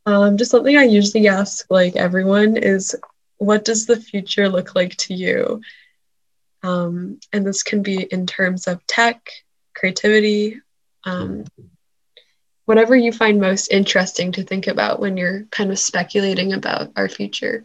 um, 0.07 0.37
just 0.37 0.51
something 0.51 0.77
I 0.77 0.85
usually 0.85 1.29
ask 1.29 1.67
like 1.71 1.97
everyone 1.97 2.57
is, 2.57 2.97
what 3.37 3.65
does 3.65 3.87
the 3.87 4.01
future 4.01 4.49
look 4.49 4.75
like 4.75 4.97
to 4.97 5.15
you? 5.15 5.61
Um, 6.63 7.21
and 7.33 7.47
this 7.47 7.63
can 7.63 7.83
be 7.83 8.03
in 8.03 8.27
terms 8.27 8.67
of 8.67 8.85
tech, 8.87 9.31
creativity, 9.75 10.61
um, 11.05 11.45
whatever 12.65 12.97
you 12.97 13.13
find 13.13 13.41
most 13.41 13.69
interesting 13.69 14.33
to 14.33 14.43
think 14.43 14.67
about 14.67 15.01
when 15.01 15.17
you're 15.17 15.45
kind 15.51 15.71
of 15.71 15.79
speculating 15.79 16.53
about 16.53 16.91
our 16.97 17.09
future. 17.09 17.65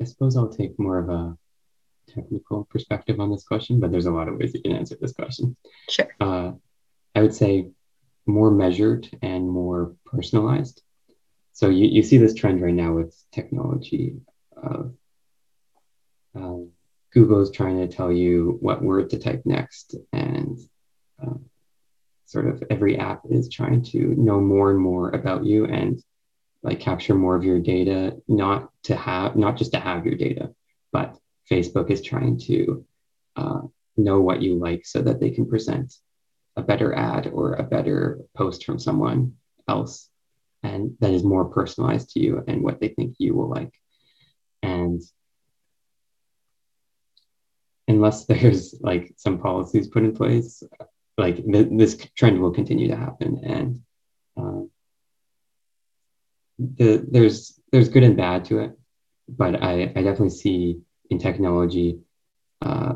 I 0.00 0.04
suppose 0.04 0.36
I'll 0.36 0.48
take 0.48 0.78
more 0.78 0.98
of 0.98 1.08
a 1.08 1.36
technical 2.14 2.64
perspective 2.70 3.20
on 3.20 3.30
this 3.30 3.44
question, 3.44 3.80
but 3.80 3.90
there's 3.90 4.06
a 4.06 4.10
lot 4.12 4.28
of 4.28 4.36
ways 4.36 4.52
you 4.54 4.62
can 4.62 4.72
answer 4.72 4.96
this 5.00 5.12
question. 5.12 5.56
Sure. 5.88 6.08
Uh, 6.20 6.52
I 7.14 7.22
would 7.22 7.34
say 7.34 7.70
more 8.26 8.50
measured 8.50 9.08
and 9.22 9.48
more 9.48 9.94
personalized. 10.06 10.82
So 11.52 11.68
you, 11.68 11.86
you 11.86 12.02
see 12.02 12.18
this 12.18 12.34
trend 12.34 12.62
right 12.62 12.74
now 12.74 12.94
with 12.94 13.14
technology. 13.32 14.16
Uh, 14.56 14.84
uh, 16.38 16.56
Google 17.12 17.40
is 17.40 17.50
trying 17.50 17.78
to 17.78 17.94
tell 17.94 18.12
you 18.12 18.56
what 18.60 18.82
word 18.82 19.10
to 19.10 19.18
type 19.18 19.42
next, 19.44 19.96
and 20.12 20.58
uh, 21.20 21.34
sort 22.26 22.46
of 22.46 22.62
every 22.70 22.96
app 22.98 23.22
is 23.28 23.48
trying 23.48 23.82
to 23.82 23.98
know 24.16 24.40
more 24.40 24.70
and 24.70 24.78
more 24.78 25.10
about 25.10 25.44
you 25.44 25.64
and 25.66 26.00
like 26.62 26.78
capture 26.78 27.14
more 27.14 27.34
of 27.34 27.42
your 27.42 27.58
data, 27.58 28.16
not 28.28 28.70
to 28.84 28.94
have, 28.94 29.34
not 29.34 29.56
just 29.56 29.72
to 29.72 29.80
have 29.80 30.06
your 30.06 30.14
data, 30.14 30.50
but 30.92 31.16
Facebook 31.50 31.90
is 31.90 32.02
trying 32.02 32.38
to 32.38 32.84
uh, 33.36 33.60
know 33.96 34.20
what 34.20 34.42
you 34.42 34.56
like 34.56 34.84
so 34.84 35.02
that 35.02 35.20
they 35.20 35.30
can 35.30 35.46
present 35.46 35.94
a 36.56 36.62
better 36.62 36.94
ad 36.94 37.28
or 37.28 37.54
a 37.54 37.62
better 37.62 38.20
post 38.36 38.64
from 38.64 38.78
someone 38.78 39.34
else 39.68 40.10
and 40.62 40.96
that 41.00 41.12
is 41.12 41.24
more 41.24 41.46
personalized 41.46 42.10
to 42.10 42.20
you 42.20 42.42
and 42.46 42.62
what 42.62 42.80
they 42.80 42.88
think 42.88 43.16
you 43.18 43.34
will 43.34 43.48
like. 43.48 43.72
And 44.62 45.00
unless 47.88 48.24
there's 48.26 48.74
like 48.80 49.14
some 49.16 49.38
policies 49.38 49.88
put 49.88 50.04
in 50.04 50.14
place, 50.14 50.62
like 51.16 51.36
th- 51.36 51.68
this 51.70 51.96
trend 52.16 52.40
will 52.40 52.52
continue 52.52 52.88
to 52.88 52.96
happen. 52.96 53.40
And 53.44 53.82
uh, 54.36 54.66
the, 56.58 57.06
there's 57.10 57.58
there's 57.72 57.88
good 57.88 58.02
and 58.02 58.16
bad 58.16 58.44
to 58.46 58.58
it, 58.60 58.78
but 59.28 59.62
I, 59.62 59.92
I 59.94 60.02
definitely 60.02 60.30
see 60.30 60.80
in 61.10 61.18
technology 61.18 62.00
uh, 62.62 62.94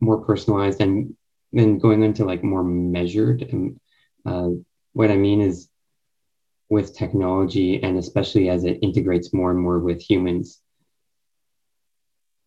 more 0.00 0.24
personalized 0.24 0.80
and 0.80 1.14
then 1.52 1.78
going 1.78 2.02
into 2.02 2.24
like 2.24 2.42
more 2.42 2.64
measured. 2.64 3.42
And 3.42 3.78
uh, 4.24 4.50
what 4.92 5.10
i 5.10 5.16
mean 5.16 5.40
is 5.40 5.68
with 6.68 6.96
technology 6.96 7.82
and 7.82 7.98
especially 7.98 8.48
as 8.48 8.64
it 8.64 8.78
integrates 8.82 9.32
more 9.32 9.50
and 9.50 9.60
more 9.60 9.78
with 9.78 10.00
humans 10.00 10.60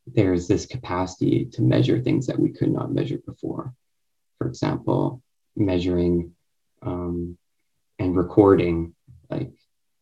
there's 0.08 0.48
this 0.48 0.66
capacity 0.66 1.46
to 1.46 1.62
measure 1.62 2.00
things 2.00 2.28
that 2.28 2.40
we 2.40 2.50
could 2.50 2.72
not 2.72 2.94
measure 2.94 3.18
before. 3.26 3.74
For 4.38 4.48
example 4.48 5.22
measuring 5.56 6.34
um, 6.82 7.38
and 7.98 8.16
recording 8.16 8.94
like 9.30 9.52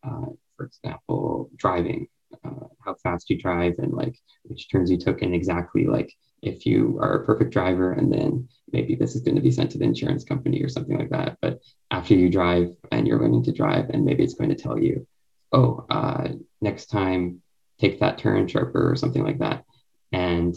uh, 0.04 0.26
for 0.58 0.66
example 0.66 1.50
driving 1.56 2.08
uh, 2.44 2.68
how 2.84 2.96
fast 2.96 3.30
you 3.30 3.38
drive 3.38 3.76
and 3.80 3.94
like 3.94 4.16
which 4.44 4.70
turns 4.70 4.90
you 4.92 4.98
took 4.98 5.22
and 5.22 5.34
exactly 5.34 5.86
like 5.86 6.14
if 6.42 6.66
you 6.66 6.98
are 7.02 7.22
a 7.22 7.26
perfect 7.26 7.52
driver 7.52 7.94
and 7.94 8.12
then 8.12 8.48
maybe 8.72 8.96
this 8.96 9.16
is 9.16 9.22
going 9.22 9.36
to 9.36 9.42
be 9.42 9.52
sent 9.52 9.72
to 9.72 9.78
the 9.78 9.86
insurance 9.86 10.24
company 10.24 10.62
or 10.62 10.70
something 10.70 10.98
like 10.98 11.10
that 11.10 11.38
but 11.42 11.60
after 11.92 12.14
you 12.14 12.30
drive 12.30 12.76
and 12.92 13.08
you're 13.08 13.20
learning 13.20 13.44
to 13.44 13.52
drive 13.52 13.90
and 13.90 14.04
maybe 14.04 14.24
it's 14.24 14.34
going 14.34 14.50
to 14.50 14.56
tell 14.56 14.78
you 14.78 15.08
oh 15.54 15.86
uh, 15.90 16.28
next 16.62 16.88
time 16.88 17.42
take 17.80 18.00
that 18.00 18.18
turn 18.18 18.48
sharper 18.48 18.92
or 18.92 18.96
something 18.96 19.24
like 19.24 19.40
that. 19.40 19.66
And 20.12 20.56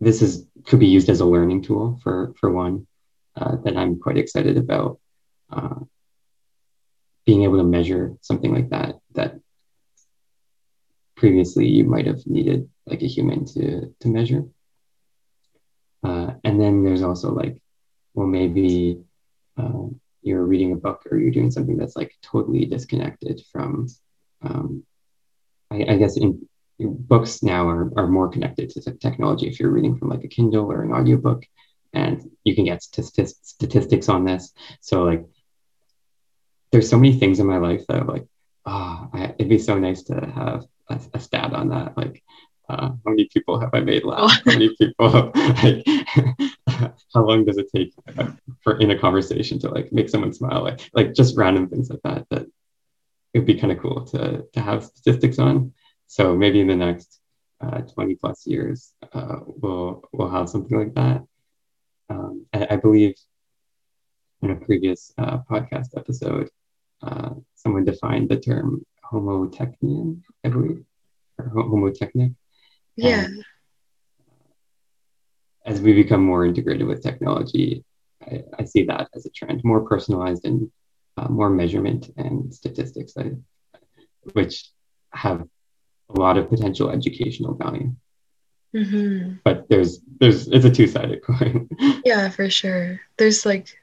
this 0.00 0.22
is 0.22 0.46
could 0.64 0.80
be 0.80 0.88
used 0.88 1.08
as 1.08 1.20
a 1.20 1.26
learning 1.26 1.62
tool 1.62 2.00
for 2.02 2.34
for 2.40 2.50
one 2.50 2.86
uh, 3.36 3.56
that 3.64 3.76
I'm 3.76 4.00
quite 4.00 4.18
excited 4.18 4.56
about. 4.56 4.98
Uh, 5.50 5.80
being 7.24 7.44
able 7.44 7.58
to 7.58 7.64
measure 7.64 8.16
something 8.20 8.52
like 8.52 8.70
that 8.70 8.98
that 9.14 9.38
previously 11.22 11.68
you 11.68 11.84
might 11.84 12.04
have 12.04 12.26
needed 12.26 12.68
like 12.84 13.00
a 13.00 13.06
human 13.06 13.44
to 13.44 13.94
to 14.00 14.08
measure. 14.08 14.42
Uh, 16.02 16.32
and 16.42 16.60
then 16.60 16.82
there's 16.82 17.04
also 17.04 17.32
like, 17.32 17.56
well, 18.12 18.26
maybe 18.26 18.98
uh, 19.56 19.84
you're 20.22 20.44
reading 20.44 20.72
a 20.72 20.82
book 20.86 21.06
or 21.08 21.18
you're 21.18 21.30
doing 21.38 21.52
something 21.52 21.76
that's 21.76 21.94
like 21.94 22.12
totally 22.22 22.64
disconnected 22.64 23.40
from, 23.52 23.86
um, 24.42 24.82
I, 25.70 25.76
I, 25.92 25.96
guess 25.96 26.16
in 26.16 26.48
books 26.80 27.40
now 27.44 27.68
are, 27.68 27.92
are 27.96 28.08
more 28.08 28.28
connected 28.28 28.70
to 28.70 28.80
technology. 28.94 29.46
If 29.46 29.60
you're 29.60 29.70
reading 29.70 29.96
from 29.96 30.08
like 30.08 30.24
a 30.24 30.28
Kindle 30.36 30.72
or 30.72 30.82
an 30.82 30.92
audiobook, 30.92 31.44
and 31.92 32.20
you 32.42 32.56
can 32.56 32.64
get 32.64 32.82
statistics 32.82 34.08
on 34.08 34.24
this. 34.24 34.52
So 34.80 35.04
like, 35.04 35.24
there's 36.72 36.90
so 36.90 36.98
many 36.98 37.16
things 37.16 37.38
in 37.38 37.46
my 37.46 37.58
life 37.58 37.86
that 37.86 38.02
are 38.02 38.12
like, 38.14 38.26
oh, 38.66 39.08
it'd 39.38 39.48
be 39.48 39.58
so 39.58 39.78
nice 39.78 40.02
to 40.04 40.14
have 40.14 40.64
a, 40.88 41.00
a 41.14 41.20
stat 41.20 41.52
on 41.52 41.68
that. 41.68 41.96
Like, 41.96 42.22
uh, 42.68 42.88
how 42.88 42.98
many 43.04 43.28
people 43.32 43.58
have 43.60 43.70
I 43.72 43.80
made 43.80 44.04
laugh? 44.04 44.40
How 44.44 44.52
many 44.52 44.74
people? 44.76 45.32
Like, 45.34 45.86
how 47.14 47.24
long 47.24 47.44
does 47.44 47.58
it 47.58 47.68
take 47.74 47.92
for 48.62 48.78
in 48.78 48.90
a 48.90 48.98
conversation 48.98 49.58
to 49.60 49.68
like 49.70 49.92
make 49.92 50.08
someone 50.08 50.32
smile? 50.32 50.62
Like, 50.62 50.90
like 50.94 51.14
just 51.14 51.36
random 51.36 51.68
things 51.68 51.90
like 51.90 52.00
that. 52.04 52.26
That 52.30 52.46
it'd 53.34 53.46
be 53.46 53.54
kind 53.54 53.72
of 53.72 53.80
cool 53.80 54.04
to 54.06 54.46
to 54.52 54.60
have 54.60 54.84
statistics 54.84 55.38
on. 55.38 55.72
So 56.06 56.36
maybe 56.36 56.60
in 56.60 56.66
the 56.66 56.76
next 56.76 57.20
uh, 57.60 57.80
20 57.80 58.16
plus 58.16 58.46
years, 58.46 58.92
uh, 59.12 59.36
we'll 59.46 60.02
we'll 60.12 60.30
have 60.30 60.48
something 60.48 60.78
like 60.78 60.94
that. 60.94 61.22
Um, 62.10 62.46
I, 62.52 62.66
I, 62.70 62.76
believe 62.76 63.14
in 64.42 64.50
a 64.50 64.56
previous 64.56 65.12
uh, 65.16 65.38
podcast 65.50 65.96
episode, 65.96 66.50
uh, 67.02 67.30
someone 67.54 67.84
defined 67.84 68.28
the 68.28 68.38
term 68.38 68.84
homotechnian, 69.10 70.20
Homotechnic. 71.40 72.34
Yeah. 72.96 73.24
And 73.24 73.44
as 75.64 75.80
we 75.80 75.92
become 75.92 76.22
more 76.22 76.44
integrated 76.44 76.86
with 76.86 77.02
technology, 77.02 77.84
I, 78.22 78.44
I 78.58 78.64
see 78.64 78.84
that 78.84 79.08
as 79.14 79.26
a 79.26 79.30
trend, 79.30 79.62
more 79.64 79.80
personalized 79.80 80.44
and 80.44 80.70
uh, 81.16 81.28
more 81.28 81.50
measurement 81.50 82.10
and 82.16 82.52
statistics, 82.54 83.14
I, 83.16 83.32
which 84.32 84.70
have 85.12 85.46
a 86.08 86.18
lot 86.20 86.38
of 86.38 86.48
potential 86.48 86.90
educational 86.90 87.54
value. 87.54 87.94
Mm-hmm. 88.74 89.34
But 89.44 89.68
there's 89.68 90.00
there's 90.18 90.48
it's 90.48 90.64
a 90.64 90.70
two 90.70 90.86
sided 90.86 91.22
coin. 91.26 91.68
yeah, 92.04 92.30
for 92.30 92.48
sure. 92.48 93.00
There's 93.18 93.44
like 93.44 93.78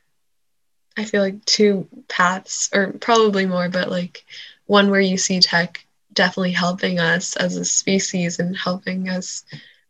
I 0.97 1.05
feel 1.05 1.21
like 1.21 1.45
two 1.45 1.87
paths, 2.07 2.69
or 2.73 2.93
probably 2.93 3.45
more, 3.45 3.69
but 3.69 3.89
like 3.89 4.25
one 4.65 4.89
where 4.89 4.99
you 4.99 5.17
see 5.17 5.39
tech 5.39 5.85
definitely 6.13 6.51
helping 6.51 6.99
us 6.99 7.35
as 7.35 7.55
a 7.55 7.65
species 7.65 8.39
and 8.39 8.55
helping 8.55 9.09
us 9.09 9.43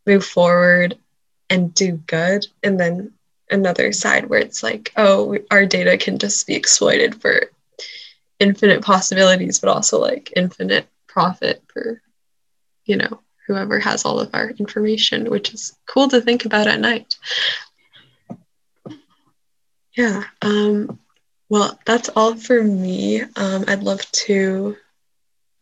move 0.05 0.25
forward 0.25 0.97
and 1.49 1.73
do 1.73 1.93
good, 1.93 2.45
and 2.63 2.79
then 2.79 3.11
another 3.49 3.91
side 3.91 4.29
where 4.29 4.39
it's 4.39 4.61
like, 4.61 4.93
oh, 4.95 5.37
our 5.49 5.65
data 5.65 5.97
can 5.97 6.19
just 6.19 6.45
be 6.45 6.53
exploited 6.55 7.19
for 7.19 7.49
infinite 8.39 8.81
possibilities, 8.81 9.59
but 9.59 9.69
also 9.69 9.99
like 9.99 10.31
infinite 10.35 10.87
profit 11.07 11.63
for, 11.73 12.01
you 12.85 12.95
know, 12.95 13.19
whoever 13.47 13.79
has 13.79 14.05
all 14.05 14.19
of 14.19 14.29
our 14.33 14.51
information, 14.51 15.29
which 15.29 15.53
is 15.53 15.75
cool 15.87 16.07
to 16.07 16.21
think 16.21 16.45
about 16.45 16.67
at 16.67 16.79
night. 16.79 17.17
Yeah. 19.97 20.23
Um, 20.43 20.99
well, 21.49 21.79
that's 21.85 22.09
all 22.09 22.35
for 22.35 22.63
me. 22.63 23.21
Um, 23.21 23.65
I'd 23.67 23.83
love 23.83 24.01
to 24.11 24.77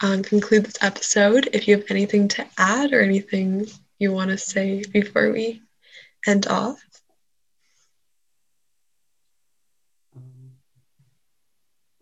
um, 0.02 0.24
conclude 0.24 0.66
this 0.66 0.78
episode. 0.82 1.50
If 1.54 1.68
you 1.68 1.78
have 1.78 1.86
anything 1.90 2.28
to 2.30 2.46
add 2.58 2.94
or 2.94 3.02
anything 3.02 3.68
you 4.00 4.12
want 4.12 4.30
to 4.30 4.38
say 4.38 4.84
before 4.92 5.32
we 5.32 5.62
end 6.26 6.48
off. 6.48 6.84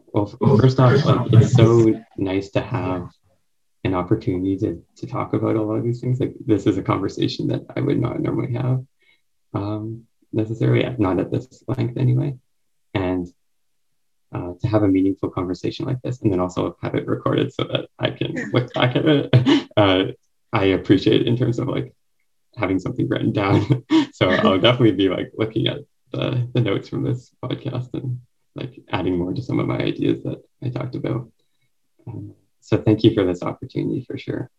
Well, 0.07 0.27
first 0.57 0.79
off, 0.79 0.93
it's 1.33 1.53
so 1.53 2.01
nice 2.17 2.49
to 2.51 2.61
have 2.61 3.09
an 3.83 3.93
opportunity 3.93 4.57
to, 4.57 4.81
to 4.95 5.07
talk 5.07 5.33
about 5.33 5.57
a 5.57 5.61
lot 5.61 5.75
of 5.75 5.83
these 5.83 5.99
things. 5.99 6.19
Like 6.19 6.35
this 6.45 6.65
is 6.65 6.77
a 6.77 6.83
conversation 6.83 7.47
that 7.47 7.65
I 7.75 7.81
would 7.81 7.99
not 7.99 8.21
normally 8.21 8.53
have 8.53 8.85
um, 9.53 10.05
necessarily, 10.31 10.85
not 10.97 11.19
at 11.19 11.31
this 11.31 11.63
length 11.67 11.97
anyway. 11.97 12.37
And 12.93 13.27
uh, 14.35 14.53
to 14.59 14.67
have 14.67 14.83
a 14.83 14.87
meaningful 14.87 15.29
conversation 15.29 15.85
like 15.85 16.01
this, 16.01 16.21
and 16.21 16.31
then 16.31 16.41
also 16.41 16.77
have 16.81 16.93
it 16.95 17.07
recorded 17.07 17.53
so 17.53 17.63
that 17.63 17.87
I 17.97 18.09
can 18.09 18.33
look 18.51 18.73
back 18.73 18.95
at 18.97 19.05
it, 19.05 19.69
uh, 19.77 20.05
I 20.51 20.65
appreciate 20.65 21.21
it 21.21 21.27
in 21.27 21.37
terms 21.37 21.57
of 21.57 21.69
like 21.69 21.93
having 22.57 22.79
something 22.79 23.07
written 23.07 23.31
down. 23.31 23.85
so 24.13 24.29
I'll 24.43 24.59
definitely 24.59 24.91
be 24.91 25.07
like 25.07 25.31
looking 25.37 25.67
at 25.67 25.79
the, 26.11 26.49
the 26.53 26.59
notes 26.59 26.89
from 26.89 27.03
this 27.03 27.31
podcast 27.41 27.93
and 27.93 28.19
like 28.55 28.77
adding 28.89 29.17
more 29.17 29.33
to 29.33 29.41
some 29.41 29.59
of 29.59 29.67
my 29.67 29.77
ideas 29.77 30.23
that 30.23 30.43
I 30.61 30.69
talked 30.69 30.95
about. 30.95 31.31
Um, 32.05 32.33
so 32.59 32.77
thank 32.77 33.03
you 33.05 33.13
for 33.13 33.23
this 33.23 33.41
opportunity 33.41 34.03
for 34.05 34.17
sure. 34.17 34.49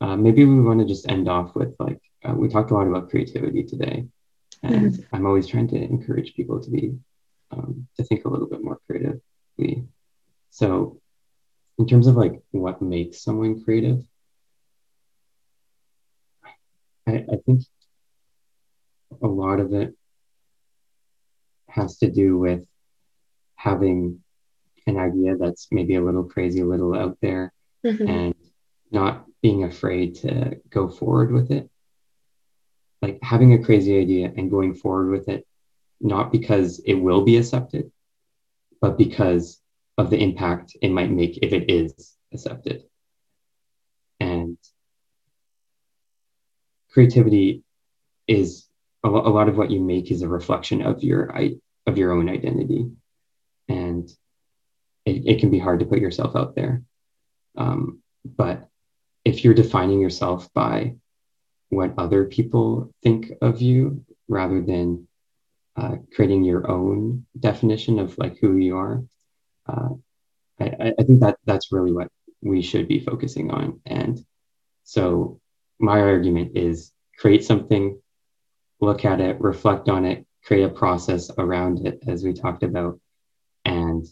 Uh, 0.00 0.16
maybe 0.16 0.46
we 0.46 0.60
want 0.60 0.80
to 0.80 0.86
just 0.86 1.10
end 1.10 1.28
off 1.28 1.54
with 1.54 1.74
like 1.78 2.00
uh, 2.24 2.32
we 2.32 2.48
talked 2.48 2.70
a 2.70 2.74
lot 2.74 2.86
about 2.86 3.10
creativity 3.10 3.64
today, 3.64 4.06
and 4.62 4.92
mm-hmm. 4.92 5.14
I'm 5.14 5.26
always 5.26 5.46
trying 5.46 5.68
to 5.68 5.76
encourage 5.76 6.34
people 6.34 6.60
to 6.60 6.70
be 6.70 6.94
um, 7.50 7.86
to 7.96 8.04
think 8.04 8.24
a 8.24 8.28
little 8.28 8.48
bit 8.48 8.62
more 8.62 8.78
creatively. 8.86 9.86
So, 10.50 11.00
in 11.78 11.86
terms 11.86 12.06
of 12.06 12.16
like 12.16 12.40
what 12.50 12.80
makes 12.80 13.22
someone 13.22 13.62
creative, 13.62 14.02
I, 17.06 17.24
I 17.30 17.36
think 17.44 17.62
a 19.22 19.26
lot 19.26 19.60
of 19.60 19.72
it 19.72 19.94
has 21.68 21.98
to 21.98 22.10
do 22.10 22.38
with 22.38 22.64
having 23.56 24.22
an 24.86 24.96
idea 24.96 25.36
that's 25.36 25.68
maybe 25.70 25.96
a 25.96 26.02
little 26.02 26.24
crazy, 26.24 26.60
a 26.60 26.66
little 26.66 26.94
out 26.94 27.18
there, 27.20 27.52
mm-hmm. 27.84 28.08
and 28.08 28.34
not 28.90 29.26
being 29.42 29.64
afraid 29.64 30.14
to 30.16 30.60
go 30.70 30.88
forward 30.88 31.32
with 31.32 31.50
it. 31.50 31.68
Like 33.02 33.18
having 33.22 33.52
a 33.52 33.62
crazy 33.62 33.98
idea 33.98 34.32
and 34.36 34.50
going 34.50 34.74
forward 34.74 35.10
with 35.10 35.28
it, 35.28 35.46
not 36.00 36.32
because 36.32 36.80
it 36.84 36.94
will 36.94 37.24
be 37.24 37.36
accepted, 37.36 37.90
but 38.80 38.98
because 38.98 39.60
of 39.98 40.10
the 40.10 40.18
impact 40.18 40.76
it 40.82 40.90
might 40.90 41.10
make 41.10 41.38
if 41.42 41.52
it 41.52 41.70
is 41.70 42.16
accepted. 42.32 42.82
And 44.20 44.58
creativity 46.90 47.62
is 48.26 48.66
a, 49.04 49.08
lot 49.08 49.48
of 49.48 49.56
what 49.56 49.70
you 49.70 49.80
make 49.80 50.10
is 50.10 50.22
a 50.22 50.28
reflection 50.28 50.82
of 50.82 51.02
your 51.02 51.32
of 51.86 51.98
your 51.98 52.12
own 52.12 52.28
identity 52.28 52.90
and 53.68 54.08
it, 55.04 55.26
it 55.26 55.40
can 55.40 55.50
be 55.50 55.58
hard 55.58 55.80
to 55.80 55.86
put 55.86 56.00
yourself 56.00 56.34
out 56.34 56.56
there 56.56 56.82
um, 57.56 58.00
but 58.24 58.68
if 59.24 59.44
you're 59.44 59.54
defining 59.54 60.00
yourself 60.00 60.52
by 60.52 60.96
what 61.68 61.94
other 61.98 62.24
people 62.24 62.90
think 63.02 63.32
of 63.40 63.60
you 63.60 64.04
rather 64.28 64.60
than 64.60 65.05
uh, 65.76 65.96
creating 66.14 66.44
your 66.44 66.70
own 66.70 67.26
definition 67.38 67.98
of 67.98 68.16
like 68.18 68.38
who 68.38 68.56
you 68.56 68.76
are 68.76 69.02
uh, 69.68 69.88
I, 70.60 70.92
I 70.98 71.02
think 71.02 71.20
that 71.20 71.38
that's 71.44 71.72
really 71.72 71.92
what 71.92 72.08
we 72.42 72.62
should 72.62 72.88
be 72.88 73.00
focusing 73.00 73.50
on 73.50 73.80
and 73.86 74.18
so 74.84 75.40
my 75.78 76.00
argument 76.00 76.56
is 76.56 76.92
create 77.18 77.44
something 77.44 78.00
look 78.80 79.04
at 79.04 79.20
it 79.20 79.40
reflect 79.40 79.88
on 79.88 80.04
it 80.04 80.26
create 80.44 80.64
a 80.64 80.68
process 80.68 81.30
around 81.38 81.86
it 81.86 81.98
as 82.06 82.22
we 82.22 82.32
talked 82.32 82.62
about 82.62 83.00
and 83.64 84.06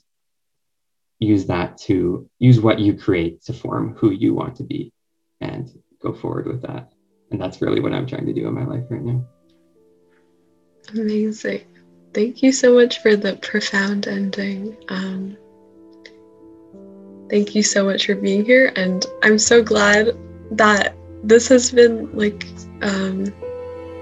use 1.20 1.46
that 1.46 1.78
to 1.78 2.28
use 2.38 2.60
what 2.60 2.78
you 2.78 2.94
create 2.94 3.42
to 3.44 3.52
form 3.52 3.94
who 3.94 4.10
you 4.10 4.34
want 4.34 4.56
to 4.56 4.64
be 4.64 4.92
and 5.40 5.70
go 6.02 6.12
forward 6.12 6.46
with 6.46 6.62
that. 6.62 6.92
And 7.30 7.40
that's 7.40 7.62
really 7.62 7.80
what 7.80 7.92
I'm 7.92 8.06
trying 8.06 8.26
to 8.26 8.32
do 8.32 8.46
in 8.46 8.54
my 8.54 8.64
life 8.64 8.84
right 8.90 9.02
now. 9.02 9.24
Amazing. 10.92 11.62
Thank 12.12 12.42
you 12.42 12.52
so 12.52 12.74
much 12.74 13.00
for 13.00 13.16
the 13.16 13.36
profound 13.36 14.06
ending. 14.06 14.76
Um, 14.88 15.36
thank 17.28 17.54
you 17.54 17.62
so 17.62 17.84
much 17.84 18.06
for 18.06 18.14
being 18.14 18.44
here. 18.44 18.72
And 18.76 19.04
I'm 19.22 19.38
so 19.38 19.62
glad 19.62 20.16
that 20.52 20.94
this 21.22 21.48
has 21.48 21.72
been 21.72 22.10
like 22.16 22.46
um, 22.82 23.32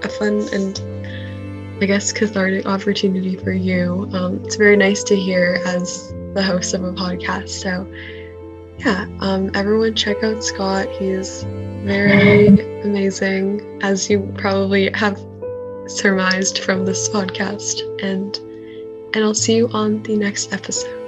a 0.03 0.09
fun 0.09 0.47
and 0.53 0.79
I 1.81 1.85
guess 1.85 2.11
cathartic 2.11 2.65
opportunity 2.65 3.35
for 3.35 3.51
you. 3.51 4.09
Um, 4.13 4.43
it's 4.45 4.55
very 4.55 4.77
nice 4.77 5.03
to 5.05 5.15
hear 5.15 5.59
as 5.65 6.13
the 6.35 6.43
host 6.43 6.73
of 6.73 6.83
a 6.83 6.91
podcast. 6.93 7.49
So, 7.49 7.91
yeah, 8.77 9.07
um, 9.21 9.49
everyone 9.53 9.95
check 9.95 10.23
out 10.23 10.43
Scott. 10.43 10.87
He's 10.99 11.43
very 11.83 12.47
amazing, 12.83 13.79
as 13.81 14.09
you 14.09 14.31
probably 14.37 14.91
have 14.93 15.17
surmised 15.87 16.59
from 16.59 16.85
this 16.85 17.09
podcast. 17.09 17.81
And 18.03 18.37
and 19.15 19.23
I'll 19.23 19.35
see 19.35 19.55
you 19.55 19.69
on 19.69 20.01
the 20.03 20.15
next 20.15 20.53
episode. 20.53 21.02